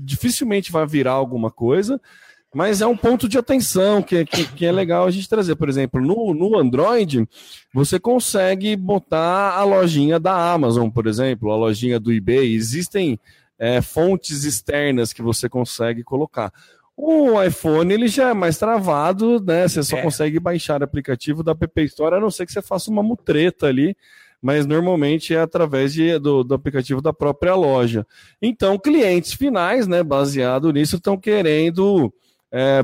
dificilmente 0.00 0.70
vai 0.70 0.86
virar 0.86 1.10
alguma 1.10 1.50
coisa, 1.50 2.00
mas 2.54 2.80
é 2.80 2.86
um 2.86 2.96
ponto 2.96 3.28
de 3.28 3.36
atenção 3.36 4.00
que, 4.00 4.24
que, 4.24 4.46
que, 4.46 4.64
é 4.64 4.70
legal 4.70 5.06
a 5.06 5.10
gente 5.10 5.28
trazer. 5.28 5.56
Por 5.56 5.68
exemplo, 5.68 6.00
no, 6.00 6.32
no 6.32 6.56
Android, 6.56 7.28
você 7.74 7.98
consegue 7.98 8.76
botar 8.76 9.56
a 9.56 9.64
lojinha 9.64 10.20
da 10.20 10.52
Amazon, 10.52 10.88
por 10.88 11.08
exemplo, 11.08 11.50
a 11.50 11.56
lojinha 11.56 11.98
do 11.98 12.12
eBay. 12.12 12.54
Existem 12.54 13.18
é, 13.58 13.82
fontes 13.82 14.44
externas 14.44 15.12
que 15.12 15.20
você 15.20 15.48
consegue 15.48 16.04
colocar. 16.04 16.52
O 16.96 17.42
iPhone 17.42 17.92
ele 17.92 18.08
já 18.08 18.30
é 18.30 18.34
mais 18.34 18.56
travado, 18.56 19.38
né? 19.44 19.68
Você 19.68 19.82
só 19.82 19.98
é. 19.98 20.02
consegue 20.02 20.40
baixar 20.40 20.80
o 20.80 20.84
aplicativo 20.84 21.42
da 21.42 21.52
App 21.52 21.82
Store, 21.84 22.16
a 22.16 22.20
não 22.20 22.30
ser 22.30 22.46
que 22.46 22.52
você 22.52 22.62
faça 22.62 22.90
uma 22.90 23.02
mutreta 23.02 23.66
ali 23.66 23.96
mas 24.40 24.66
normalmente 24.66 25.34
é 25.34 25.40
através 25.40 25.92
de, 25.92 26.18
do, 26.18 26.44
do, 26.44 26.54
aplicativo 26.54 27.00
da 27.00 27.12
própria 27.12 27.54
loja. 27.54 28.06
Então, 28.40 28.78
clientes 28.78 29.32
finais, 29.32 29.88
né, 29.88 30.02
baseado 30.02 30.72
nisso, 30.72 30.96
estão 30.96 31.16
querendo 31.16 32.12
é, 32.52 32.80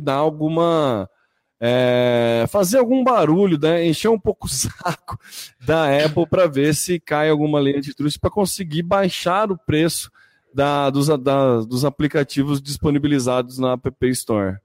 dar 0.00 0.14
alguma 0.14 1.08
é, 1.60 2.44
fazer 2.48 2.78
algum 2.78 3.02
barulho, 3.02 3.58
né, 3.58 3.84
encher 3.86 4.08
um 4.08 4.18
pouco 4.18 4.46
o 4.46 4.48
saco 4.50 5.18
da 5.64 5.84
Apple 6.04 6.26
para 6.28 6.46
ver 6.46 6.74
se 6.74 7.00
cai 7.00 7.30
alguma 7.30 7.58
lei 7.58 7.76
antitrust 7.76 8.18
para 8.18 8.30
conseguir 8.30 8.82
baixar 8.82 9.50
o 9.50 9.58
preço 9.58 10.10
da, 10.56 10.88
dos, 10.88 11.08
da, 11.08 11.60
dos 11.60 11.84
aplicativos 11.84 12.62
disponibilizados 12.62 13.58
na 13.58 13.74
App 13.74 14.08
Store. 14.08 14.54
O 14.54 14.58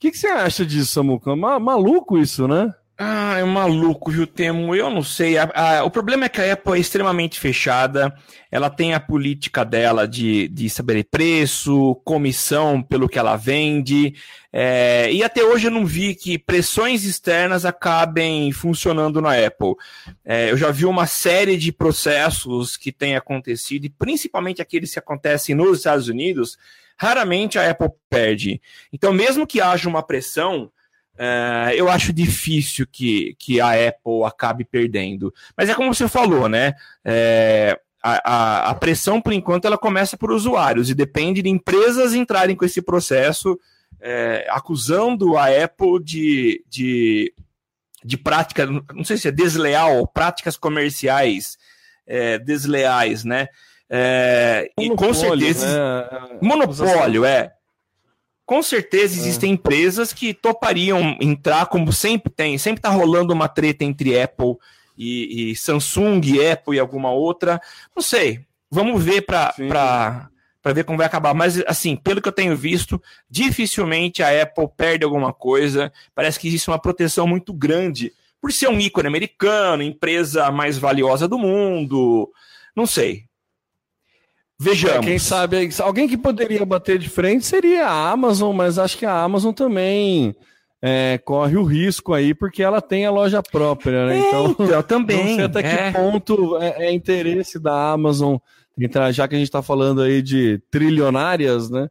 que, 0.00 0.10
que 0.10 0.18
você 0.18 0.26
acha 0.26 0.66
disso, 0.66 0.92
Samuca? 0.92 1.36
Maluco 1.36 2.18
isso, 2.18 2.48
né? 2.48 2.74
Ah, 3.02 3.38
é 3.38 3.44
maluco, 3.44 4.10
viu, 4.10 4.26
Temo? 4.26 4.76
Eu 4.76 4.90
não 4.90 5.02
sei. 5.02 5.38
A, 5.38 5.50
a, 5.54 5.84
o 5.84 5.90
problema 5.90 6.26
é 6.26 6.28
que 6.28 6.38
a 6.38 6.52
Apple 6.52 6.74
é 6.74 6.78
extremamente 6.78 7.40
fechada. 7.40 8.14
Ela 8.50 8.68
tem 8.68 8.92
a 8.92 9.00
política 9.00 9.64
dela 9.64 10.06
de, 10.06 10.48
de 10.48 10.68
saber 10.68 11.02
preço, 11.04 11.94
comissão 12.04 12.82
pelo 12.82 13.08
que 13.08 13.18
ela 13.18 13.36
vende. 13.36 14.14
É, 14.52 15.10
e 15.10 15.24
até 15.24 15.42
hoje 15.42 15.68
eu 15.68 15.70
não 15.70 15.86
vi 15.86 16.14
que 16.14 16.36
pressões 16.36 17.04
externas 17.04 17.64
acabem 17.64 18.52
funcionando 18.52 19.18
na 19.22 19.32
Apple. 19.46 19.76
É, 20.22 20.50
eu 20.50 20.58
já 20.58 20.70
vi 20.70 20.84
uma 20.84 21.06
série 21.06 21.56
de 21.56 21.72
processos 21.72 22.76
que 22.76 22.92
têm 22.92 23.16
acontecido, 23.16 23.86
e 23.86 23.88
principalmente 23.88 24.60
aqueles 24.60 24.92
que 24.92 24.98
acontecem 24.98 25.54
nos 25.54 25.78
Estados 25.78 26.08
Unidos, 26.08 26.58
raramente 26.98 27.58
a 27.58 27.70
Apple 27.70 27.88
perde. 28.10 28.60
Então, 28.92 29.10
mesmo 29.10 29.46
que 29.46 29.58
haja 29.58 29.88
uma 29.88 30.02
pressão 30.02 30.70
Uh, 31.20 31.70
eu 31.76 31.90
acho 31.90 32.14
difícil 32.14 32.86
que, 32.90 33.36
que 33.38 33.60
a 33.60 33.72
Apple 33.72 34.24
acabe 34.24 34.64
perdendo. 34.64 35.34
Mas 35.54 35.68
é 35.68 35.74
como 35.74 35.92
você 35.92 36.08
falou, 36.08 36.48
né? 36.48 36.72
É, 37.04 37.78
a, 38.02 38.32
a, 38.32 38.70
a, 38.70 38.74
pressão, 38.74 39.20
por 39.20 39.34
enquanto, 39.34 39.66
ela 39.66 39.76
começa 39.76 40.16
por 40.16 40.32
usuários 40.32 40.88
e 40.88 40.94
depende 40.94 41.42
de 41.42 41.50
empresas 41.50 42.14
entrarem 42.14 42.56
com 42.56 42.64
esse 42.64 42.80
processo, 42.80 43.60
é, 44.00 44.46
acusando 44.48 45.36
a 45.36 45.48
Apple 45.48 46.02
de, 46.02 46.64
de, 46.66 47.34
de 48.02 48.16
prática, 48.16 48.64
não 48.66 49.04
sei 49.04 49.18
se 49.18 49.28
é 49.28 49.30
desleal, 49.30 50.06
práticas 50.06 50.56
comerciais 50.56 51.58
é, 52.06 52.38
desleais, 52.38 53.24
né? 53.24 53.48
É, 53.90 54.70
e 54.78 54.88
com 54.96 55.12
certeza. 55.12 56.08
Né? 56.10 56.38
Monopólio, 56.40 57.26
é 57.26 57.52
com 58.50 58.64
certeza 58.64 59.16
existem 59.16 59.50
é. 59.50 59.54
empresas 59.54 60.12
que 60.12 60.34
topariam 60.34 61.16
entrar, 61.20 61.66
como 61.66 61.92
sempre 61.92 62.32
tem, 62.32 62.58
sempre 62.58 62.80
está 62.80 62.88
rolando 62.88 63.32
uma 63.32 63.46
treta 63.46 63.84
entre 63.84 64.20
Apple 64.20 64.56
e, 64.98 65.52
e, 65.52 65.54
Samsung, 65.54 66.20
Apple 66.50 66.74
e 66.74 66.80
alguma 66.80 67.12
outra. 67.12 67.60
Não 67.94 68.02
sei, 68.02 68.40
vamos 68.68 69.04
ver 69.04 69.20
para 69.20 69.54
ver 70.74 70.82
como 70.82 70.98
vai 70.98 71.06
acabar. 71.06 71.32
Mas, 71.32 71.62
assim, 71.64 71.94
pelo 71.94 72.20
que 72.20 72.26
eu 72.26 72.32
tenho 72.32 72.56
visto, 72.56 73.00
dificilmente 73.30 74.20
a 74.20 74.42
Apple 74.42 74.66
perde 74.76 75.04
alguma 75.04 75.32
coisa. 75.32 75.92
Parece 76.12 76.40
que 76.40 76.48
existe 76.48 76.66
uma 76.66 76.78
proteção 76.80 77.28
muito 77.28 77.52
grande 77.52 78.12
por 78.40 78.52
ser 78.52 78.68
um 78.68 78.80
ícone 78.80 79.06
americano, 79.06 79.80
empresa 79.80 80.50
mais 80.50 80.76
valiosa 80.76 81.28
do 81.28 81.38
mundo. 81.38 82.28
Não 82.74 82.84
sei. 82.84 83.29
Vejamos. 84.60 85.06
É, 85.06 85.08
quem 85.08 85.18
sabe, 85.18 85.70
alguém 85.78 86.06
que 86.06 86.18
poderia 86.18 86.66
bater 86.66 86.98
de 86.98 87.08
frente 87.08 87.46
seria 87.46 87.86
a 87.86 88.10
Amazon, 88.10 88.54
mas 88.54 88.78
acho 88.78 88.98
que 88.98 89.06
a 89.06 89.22
Amazon 89.22 89.54
também 89.54 90.36
é, 90.82 91.18
corre 91.24 91.56
o 91.56 91.64
risco 91.64 92.12
aí, 92.12 92.34
porque 92.34 92.62
ela 92.62 92.82
tem 92.82 93.06
a 93.06 93.10
loja 93.10 93.42
própria, 93.42 94.04
né? 94.04 94.18
Então, 94.18 94.56
então 94.58 94.82
também. 94.82 95.16
Não 95.24 95.34
sei 95.36 95.44
até 95.44 95.60
é. 95.60 95.92
que 95.92 95.98
ponto 95.98 96.58
é, 96.58 96.88
é, 96.88 96.92
interesse 96.92 97.58
da 97.58 97.92
Amazon 97.92 98.36
entrar, 98.78 99.10
já 99.12 99.26
que 99.26 99.34
a 99.34 99.38
gente 99.38 99.48
está 99.48 99.62
falando 99.62 100.02
aí 100.02 100.20
de 100.20 100.60
trilionárias, 100.70 101.70
né? 101.70 101.88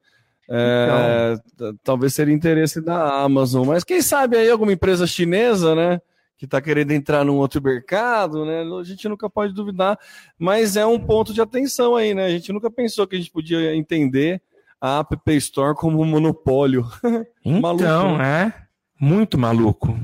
É, 0.48 1.40
então. 1.56 1.76
Talvez 1.84 2.14
seria 2.14 2.36
interesse 2.36 2.82
da 2.82 3.24
Amazon, 3.24 3.66
mas 3.66 3.84
quem 3.84 4.00
sabe 4.00 4.38
aí 4.38 4.50
alguma 4.50 4.74
empresa 4.74 5.08
chinesa, 5.08 5.74
né? 5.74 6.00
Que 6.40 6.46
está 6.46 6.62
querendo 6.62 6.92
entrar 6.92 7.26
num 7.26 7.36
outro 7.36 7.62
mercado, 7.62 8.46
né? 8.46 8.62
A 8.62 8.84
gente 8.86 9.10
nunca 9.10 9.30
pode 9.30 9.54
duvidar, 9.54 10.00
mas 10.38 10.78
é 10.78 10.86
um 10.86 10.98
ponto 10.98 11.34
de 11.34 11.42
atenção 11.42 11.98
aí, 11.98 12.14
né? 12.14 12.28
A 12.28 12.30
gente 12.30 12.54
nunca 12.54 12.72
pensou 12.72 13.06
que 13.06 13.18
a 13.18 13.20
gente 13.20 13.30
podia 13.30 13.76
entender 13.76 14.42
a 14.80 15.00
App 15.00 15.36
Store 15.36 15.76
como 15.76 16.02
um 16.02 16.06
monopólio. 16.06 16.88
Então, 17.44 17.62
maluco, 17.62 18.18
né? 18.18 18.54
é 18.56 19.04
muito 19.04 19.38
maluco. 19.38 20.00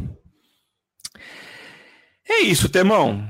É 2.28 2.42
isso, 2.42 2.68
Temão. 2.70 3.30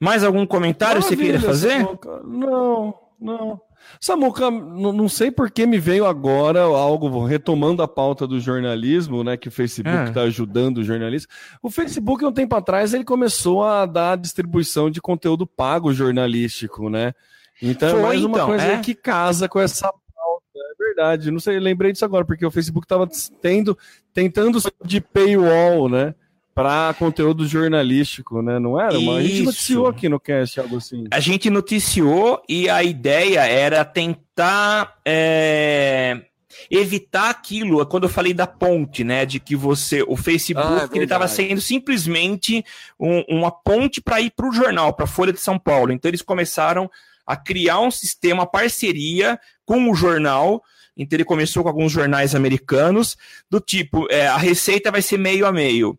Mais 0.00 0.22
algum 0.22 0.46
comentário 0.46 1.02
Maravilha, 1.02 1.32
você 1.32 1.32
queria 1.32 1.40
fazer? 1.40 1.88
Não, 2.24 2.94
não. 3.20 3.60
Samuca, 4.00 4.50
não 4.50 5.10
sei 5.10 5.30
por 5.30 5.50
que 5.50 5.66
me 5.66 5.78
veio 5.78 6.06
agora 6.06 6.62
algo 6.62 7.22
retomando 7.26 7.82
a 7.82 7.88
pauta 7.88 8.26
do 8.26 8.40
jornalismo, 8.40 9.22
né? 9.22 9.36
Que 9.36 9.48
o 9.48 9.52
Facebook 9.52 9.94
está 10.08 10.22
é. 10.22 10.24
ajudando 10.24 10.78
o 10.78 10.84
jornalista. 10.84 11.30
O 11.62 11.70
Facebook, 11.70 12.24
um 12.24 12.32
tempo 12.32 12.56
atrás, 12.56 12.94
ele 12.94 13.04
começou 13.04 13.62
a 13.62 13.84
dar 13.84 14.16
distribuição 14.16 14.90
de 14.90 15.02
conteúdo 15.02 15.46
pago 15.46 15.92
jornalístico, 15.92 16.88
né? 16.88 17.12
Então 17.60 17.88
é 17.88 17.92
Foi, 17.92 18.00
é 18.00 18.02
mais 18.04 18.24
uma 18.24 18.38
então, 18.38 18.46
coisa 18.46 18.64
é? 18.64 18.78
que 18.80 18.94
casa 18.94 19.46
com 19.50 19.60
essa 19.60 19.92
pauta. 19.92 20.44
É 20.56 20.82
verdade. 20.82 21.30
Não 21.30 21.38
sei, 21.38 21.60
lembrei 21.60 21.92
disso 21.92 22.06
agora, 22.06 22.24
porque 22.24 22.46
o 22.46 22.50
Facebook 22.50 22.86
estava 22.86 23.06
tendo, 23.42 23.76
tentando 24.14 24.58
de 24.82 25.02
paywall, 25.02 25.90
né? 25.90 26.14
Para 26.54 26.94
conteúdo 26.98 27.46
jornalístico, 27.46 28.42
né? 28.42 28.58
Não 28.58 28.80
era? 28.80 28.98
Mas 29.00 29.16
a 29.16 29.22
gente 29.22 29.42
noticiou 29.42 29.86
aqui 29.86 30.08
no 30.08 30.18
cast 30.18 30.60
algo 30.60 30.76
assim. 30.76 31.04
A 31.10 31.20
gente 31.20 31.48
noticiou 31.48 32.42
e 32.48 32.68
a 32.68 32.82
ideia 32.82 33.46
era 33.46 33.84
tentar 33.84 34.98
é, 35.04 36.22
evitar 36.70 37.30
aquilo. 37.30 37.84
Quando 37.86 38.04
eu 38.04 38.10
falei 38.10 38.34
da 38.34 38.46
ponte, 38.46 39.04
né? 39.04 39.24
De 39.24 39.38
que 39.38 39.54
você, 39.54 40.02
o 40.02 40.16
Facebook, 40.16 40.66
ah, 40.66 40.88
é 40.92 40.96
ele 40.96 41.04
estava 41.04 41.28
sendo 41.28 41.60
simplesmente 41.60 42.64
um, 42.98 43.22
uma 43.28 43.50
ponte 43.50 44.00
para 44.00 44.20
ir 44.20 44.30
para 44.30 44.48
o 44.48 44.52
jornal, 44.52 44.92
para 44.92 45.04
a 45.04 45.08
Folha 45.08 45.32
de 45.32 45.40
São 45.40 45.58
Paulo. 45.58 45.92
Então 45.92 46.08
eles 46.08 46.22
começaram 46.22 46.90
a 47.24 47.36
criar 47.36 47.80
um 47.80 47.90
sistema, 47.90 48.44
parceria 48.44 49.38
com 49.64 49.88
o 49.88 49.94
jornal. 49.94 50.62
Então 50.96 51.16
ele 51.16 51.24
começou 51.24 51.62
com 51.62 51.68
alguns 51.68 51.92
jornais 51.92 52.34
americanos, 52.34 53.16
do 53.48 53.60
tipo, 53.60 54.06
é, 54.10 54.26
a 54.26 54.36
receita 54.36 54.90
vai 54.90 55.00
ser 55.00 55.16
meio 55.16 55.46
a 55.46 55.52
meio. 55.52 55.98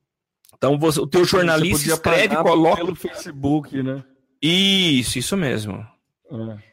Então 0.61 0.77
você, 0.77 0.99
o 0.99 1.07
teu 1.07 1.25
jornalista 1.25 1.89
escreve, 1.89 2.35
coloca 2.35 2.75
pelo 2.75 2.95
Facebook, 2.95 3.81
né? 3.81 4.03
Isso, 4.39 5.17
isso 5.17 5.35
mesmo. 5.35 5.83
É. 6.31 6.71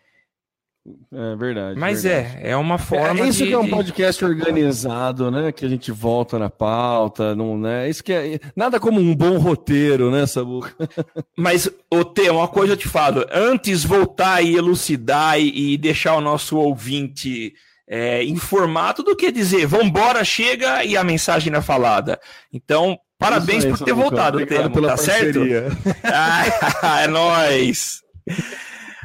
É 1.11 1.37
verdade. 1.37 1.81
Mas 1.81 2.03
verdade. 2.03 2.37
é, 2.43 2.51
é 2.51 2.57
uma 2.57 2.77
forma. 2.77 3.25
É, 3.25 3.29
isso 3.29 3.43
de, 3.43 3.49
que 3.49 3.55
é 3.55 3.59
um 3.59 3.71
podcast 3.71 4.23
organizado, 4.23 5.31
né? 5.31 5.53
Que 5.53 5.65
a 5.65 5.69
gente 5.71 5.91
volta 5.91 6.39
na 6.39 6.51
pauta, 6.51 7.35
não, 7.35 7.57
né? 7.57 7.89
Isso 7.89 8.05
que 8.05 8.13
é 8.13 8.39
nada 8.55 8.79
como 8.79 9.01
um 9.01 9.17
bom 9.17 9.39
roteiro, 9.39 10.11
né, 10.11 10.27
Sabu? 10.27 10.67
Mas, 11.37 11.71
o 11.91 12.05
T, 12.05 12.29
uma 12.29 12.49
coisa 12.49 12.75
eu 12.75 12.77
te 12.77 12.89
falo, 12.89 13.25
antes 13.33 13.85
voltar 13.85 14.43
e 14.43 14.55
elucidar 14.55 15.41
e, 15.41 15.73
e 15.73 15.79
deixar 15.79 16.15
o 16.15 16.21
nosso 16.21 16.59
ouvinte 16.59 17.55
é, 17.89 18.23
informado 18.25 19.03
do 19.03 19.17
que 19.17 19.33
dizer, 19.33 19.67
vambora, 19.67 20.23
chega 20.25 20.85
e 20.85 20.95
a 20.95 21.03
mensagem 21.03 21.51
na 21.51 21.63
falada. 21.63 22.21
Então, 22.53 22.99
Parabéns 23.19 23.65
por 23.65 23.79
ter 23.79 23.93
voltado, 23.93 24.47
Temo, 24.47 24.81
tá 24.81 24.89
parceria. 24.89 25.71
certo? 25.71 25.97
ah, 26.05 27.03
é 27.03 27.09
nóis! 27.09 28.01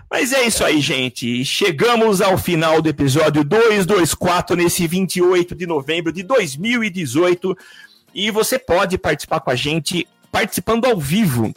Mas 0.09 0.32
é 0.32 0.43
isso 0.43 0.64
aí, 0.64 0.80
gente. 0.80 1.43
Chegamos 1.43 2.22
ao 2.22 2.38
final 2.38 2.80
do 2.80 2.88
episódio 2.88 3.43
224, 3.43 4.55
nesse 4.55 4.86
28 4.86 5.55
de 5.55 5.66
novembro 5.66 6.14
de 6.14 6.22
2018. 6.22 7.57
E 8.14 8.30
você 8.30 8.59
pode 8.59 8.99
participar 8.99 9.39
com 9.39 9.49
a 9.49 9.55
gente 9.55 10.07
participando 10.32 10.86
ao 10.86 10.99
vivo 10.99 11.51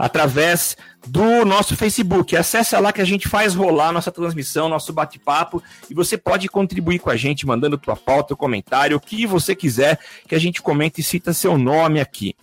através 0.00 0.78
do 1.06 1.44
nosso 1.44 1.76
Facebook. 1.76 2.34
Acesse 2.34 2.74
lá 2.76 2.90
que 2.90 3.02
a 3.02 3.04
gente 3.04 3.28
faz 3.28 3.54
rolar 3.54 3.92
nossa 3.92 4.10
transmissão, 4.10 4.68
nosso 4.68 4.94
bate-papo, 4.94 5.62
e 5.90 5.94
você 5.94 6.16
pode 6.16 6.48
contribuir 6.48 6.98
com 6.98 7.10
a 7.10 7.16
gente 7.16 7.46
mandando 7.46 7.76
tua 7.76 7.94
pauta, 7.94 8.34
comentário, 8.34 8.96
o 8.96 9.00
que 9.00 9.26
você 9.26 9.54
quiser 9.54 9.98
que 10.26 10.34
a 10.34 10.38
gente 10.38 10.62
comente 10.62 11.02
e 11.02 11.04
cita 11.04 11.34
seu 11.34 11.58
nome 11.58 12.00
aqui. 12.00 12.34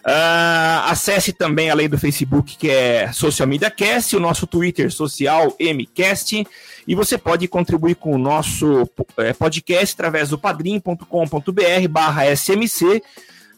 Uh, 0.00 0.88
acesse 0.88 1.32
também, 1.32 1.70
além 1.70 1.88
do 1.88 1.98
Facebook, 1.98 2.56
que 2.56 2.70
é 2.70 3.12
Social 3.12 3.46
Media 3.46 3.70
Cast, 3.70 4.16
o 4.16 4.20
nosso 4.20 4.46
Twitter 4.46 4.90
social 4.90 5.54
MCast, 5.60 6.46
e 6.86 6.94
você 6.94 7.18
pode 7.18 7.46
contribuir 7.46 7.94
com 7.94 8.14
o 8.14 8.18
nosso 8.18 8.88
é, 9.18 9.32
podcast 9.32 9.94
através 9.94 10.30
do 10.30 10.38
padrim.com.br 10.38 11.88
barra 11.90 12.34
SMC, 12.34 13.02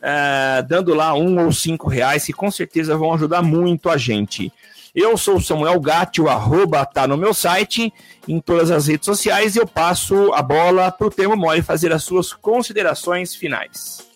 uh, 0.01 0.67
dando 0.67 0.95
lá 0.95 1.15
um 1.15 1.45
ou 1.45 1.53
cinco 1.53 1.89
reais, 1.89 2.25
que 2.25 2.33
com 2.33 2.51
certeza 2.51 2.97
vão 2.97 3.13
ajudar 3.15 3.43
muito 3.43 3.89
a 3.89 3.97
gente. 3.97 4.53
Eu 4.95 5.17
sou 5.17 5.37
o 5.37 5.41
Samuel 5.41 5.79
Gatti, 5.81 6.21
o 6.21 6.29
arroba 6.29 6.85
tá 6.85 7.07
no 7.07 7.17
meu 7.17 7.33
site, 7.33 7.93
em 8.27 8.41
todas 8.41 8.71
as 8.71 8.89
redes 8.89 9.07
sociais, 9.07 9.55
e 9.55 9.61
eu 9.61 9.67
passo 9.67 10.33
a 10.33 10.43
bola 10.43 10.91
para 10.91 11.07
o 11.07 11.11
Termo 11.11 11.37
Mole 11.37 11.63
fazer 11.63 11.93
as 11.93 12.03
suas 12.03 12.33
considerações 12.33 13.35
finais. 13.35 14.11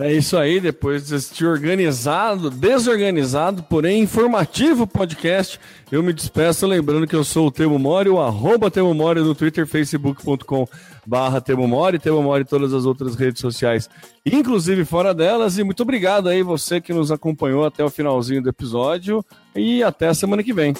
É 0.00 0.12
isso 0.12 0.36
aí, 0.36 0.60
depois 0.60 1.08
deste 1.08 1.44
organizado, 1.44 2.50
desorganizado, 2.50 3.64
porém 3.64 4.00
informativo 4.00 4.86
podcast, 4.86 5.58
eu 5.90 6.04
me 6.04 6.12
despeço 6.12 6.68
lembrando 6.68 7.04
que 7.04 7.16
eu 7.16 7.24
sou 7.24 7.48
o 7.48 7.50
Temo 7.50 7.80
Mori, 7.80 8.08
o 8.08 8.20
arroba 8.20 8.70
Temo 8.70 8.94
Mori 8.94 9.20
no 9.22 9.34
Twitter, 9.34 9.66
facebook.com 9.66 10.68
barra 11.08 11.40
Temomori, 11.40 11.98
Temomori 11.98 12.42
em 12.42 12.46
todas 12.46 12.74
as 12.74 12.84
outras 12.84 13.14
redes 13.14 13.40
sociais, 13.40 13.88
inclusive 14.26 14.84
fora 14.84 15.14
delas. 15.14 15.56
E 15.56 15.64
muito 15.64 15.82
obrigado 15.82 16.28
aí 16.28 16.42
você 16.42 16.82
que 16.82 16.92
nos 16.92 17.10
acompanhou 17.10 17.64
até 17.64 17.82
o 17.82 17.88
finalzinho 17.88 18.42
do 18.42 18.50
episódio 18.50 19.24
e 19.56 19.82
até 19.82 20.08
a 20.08 20.14
semana 20.14 20.42
que 20.42 20.52
vem. 20.52 20.74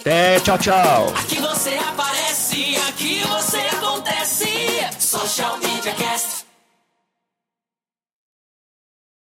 Até, 0.00 0.38
tchau, 0.40 0.58
tchau. 0.58 1.08
Aqui 1.16 1.40
você 1.40 1.70
aparece, 1.70 2.76
aqui 2.88 3.22
você 3.26 3.56
acontece. 3.74 4.46
Social 4.98 5.58
Media 5.58 5.94
Cast. 5.94 6.33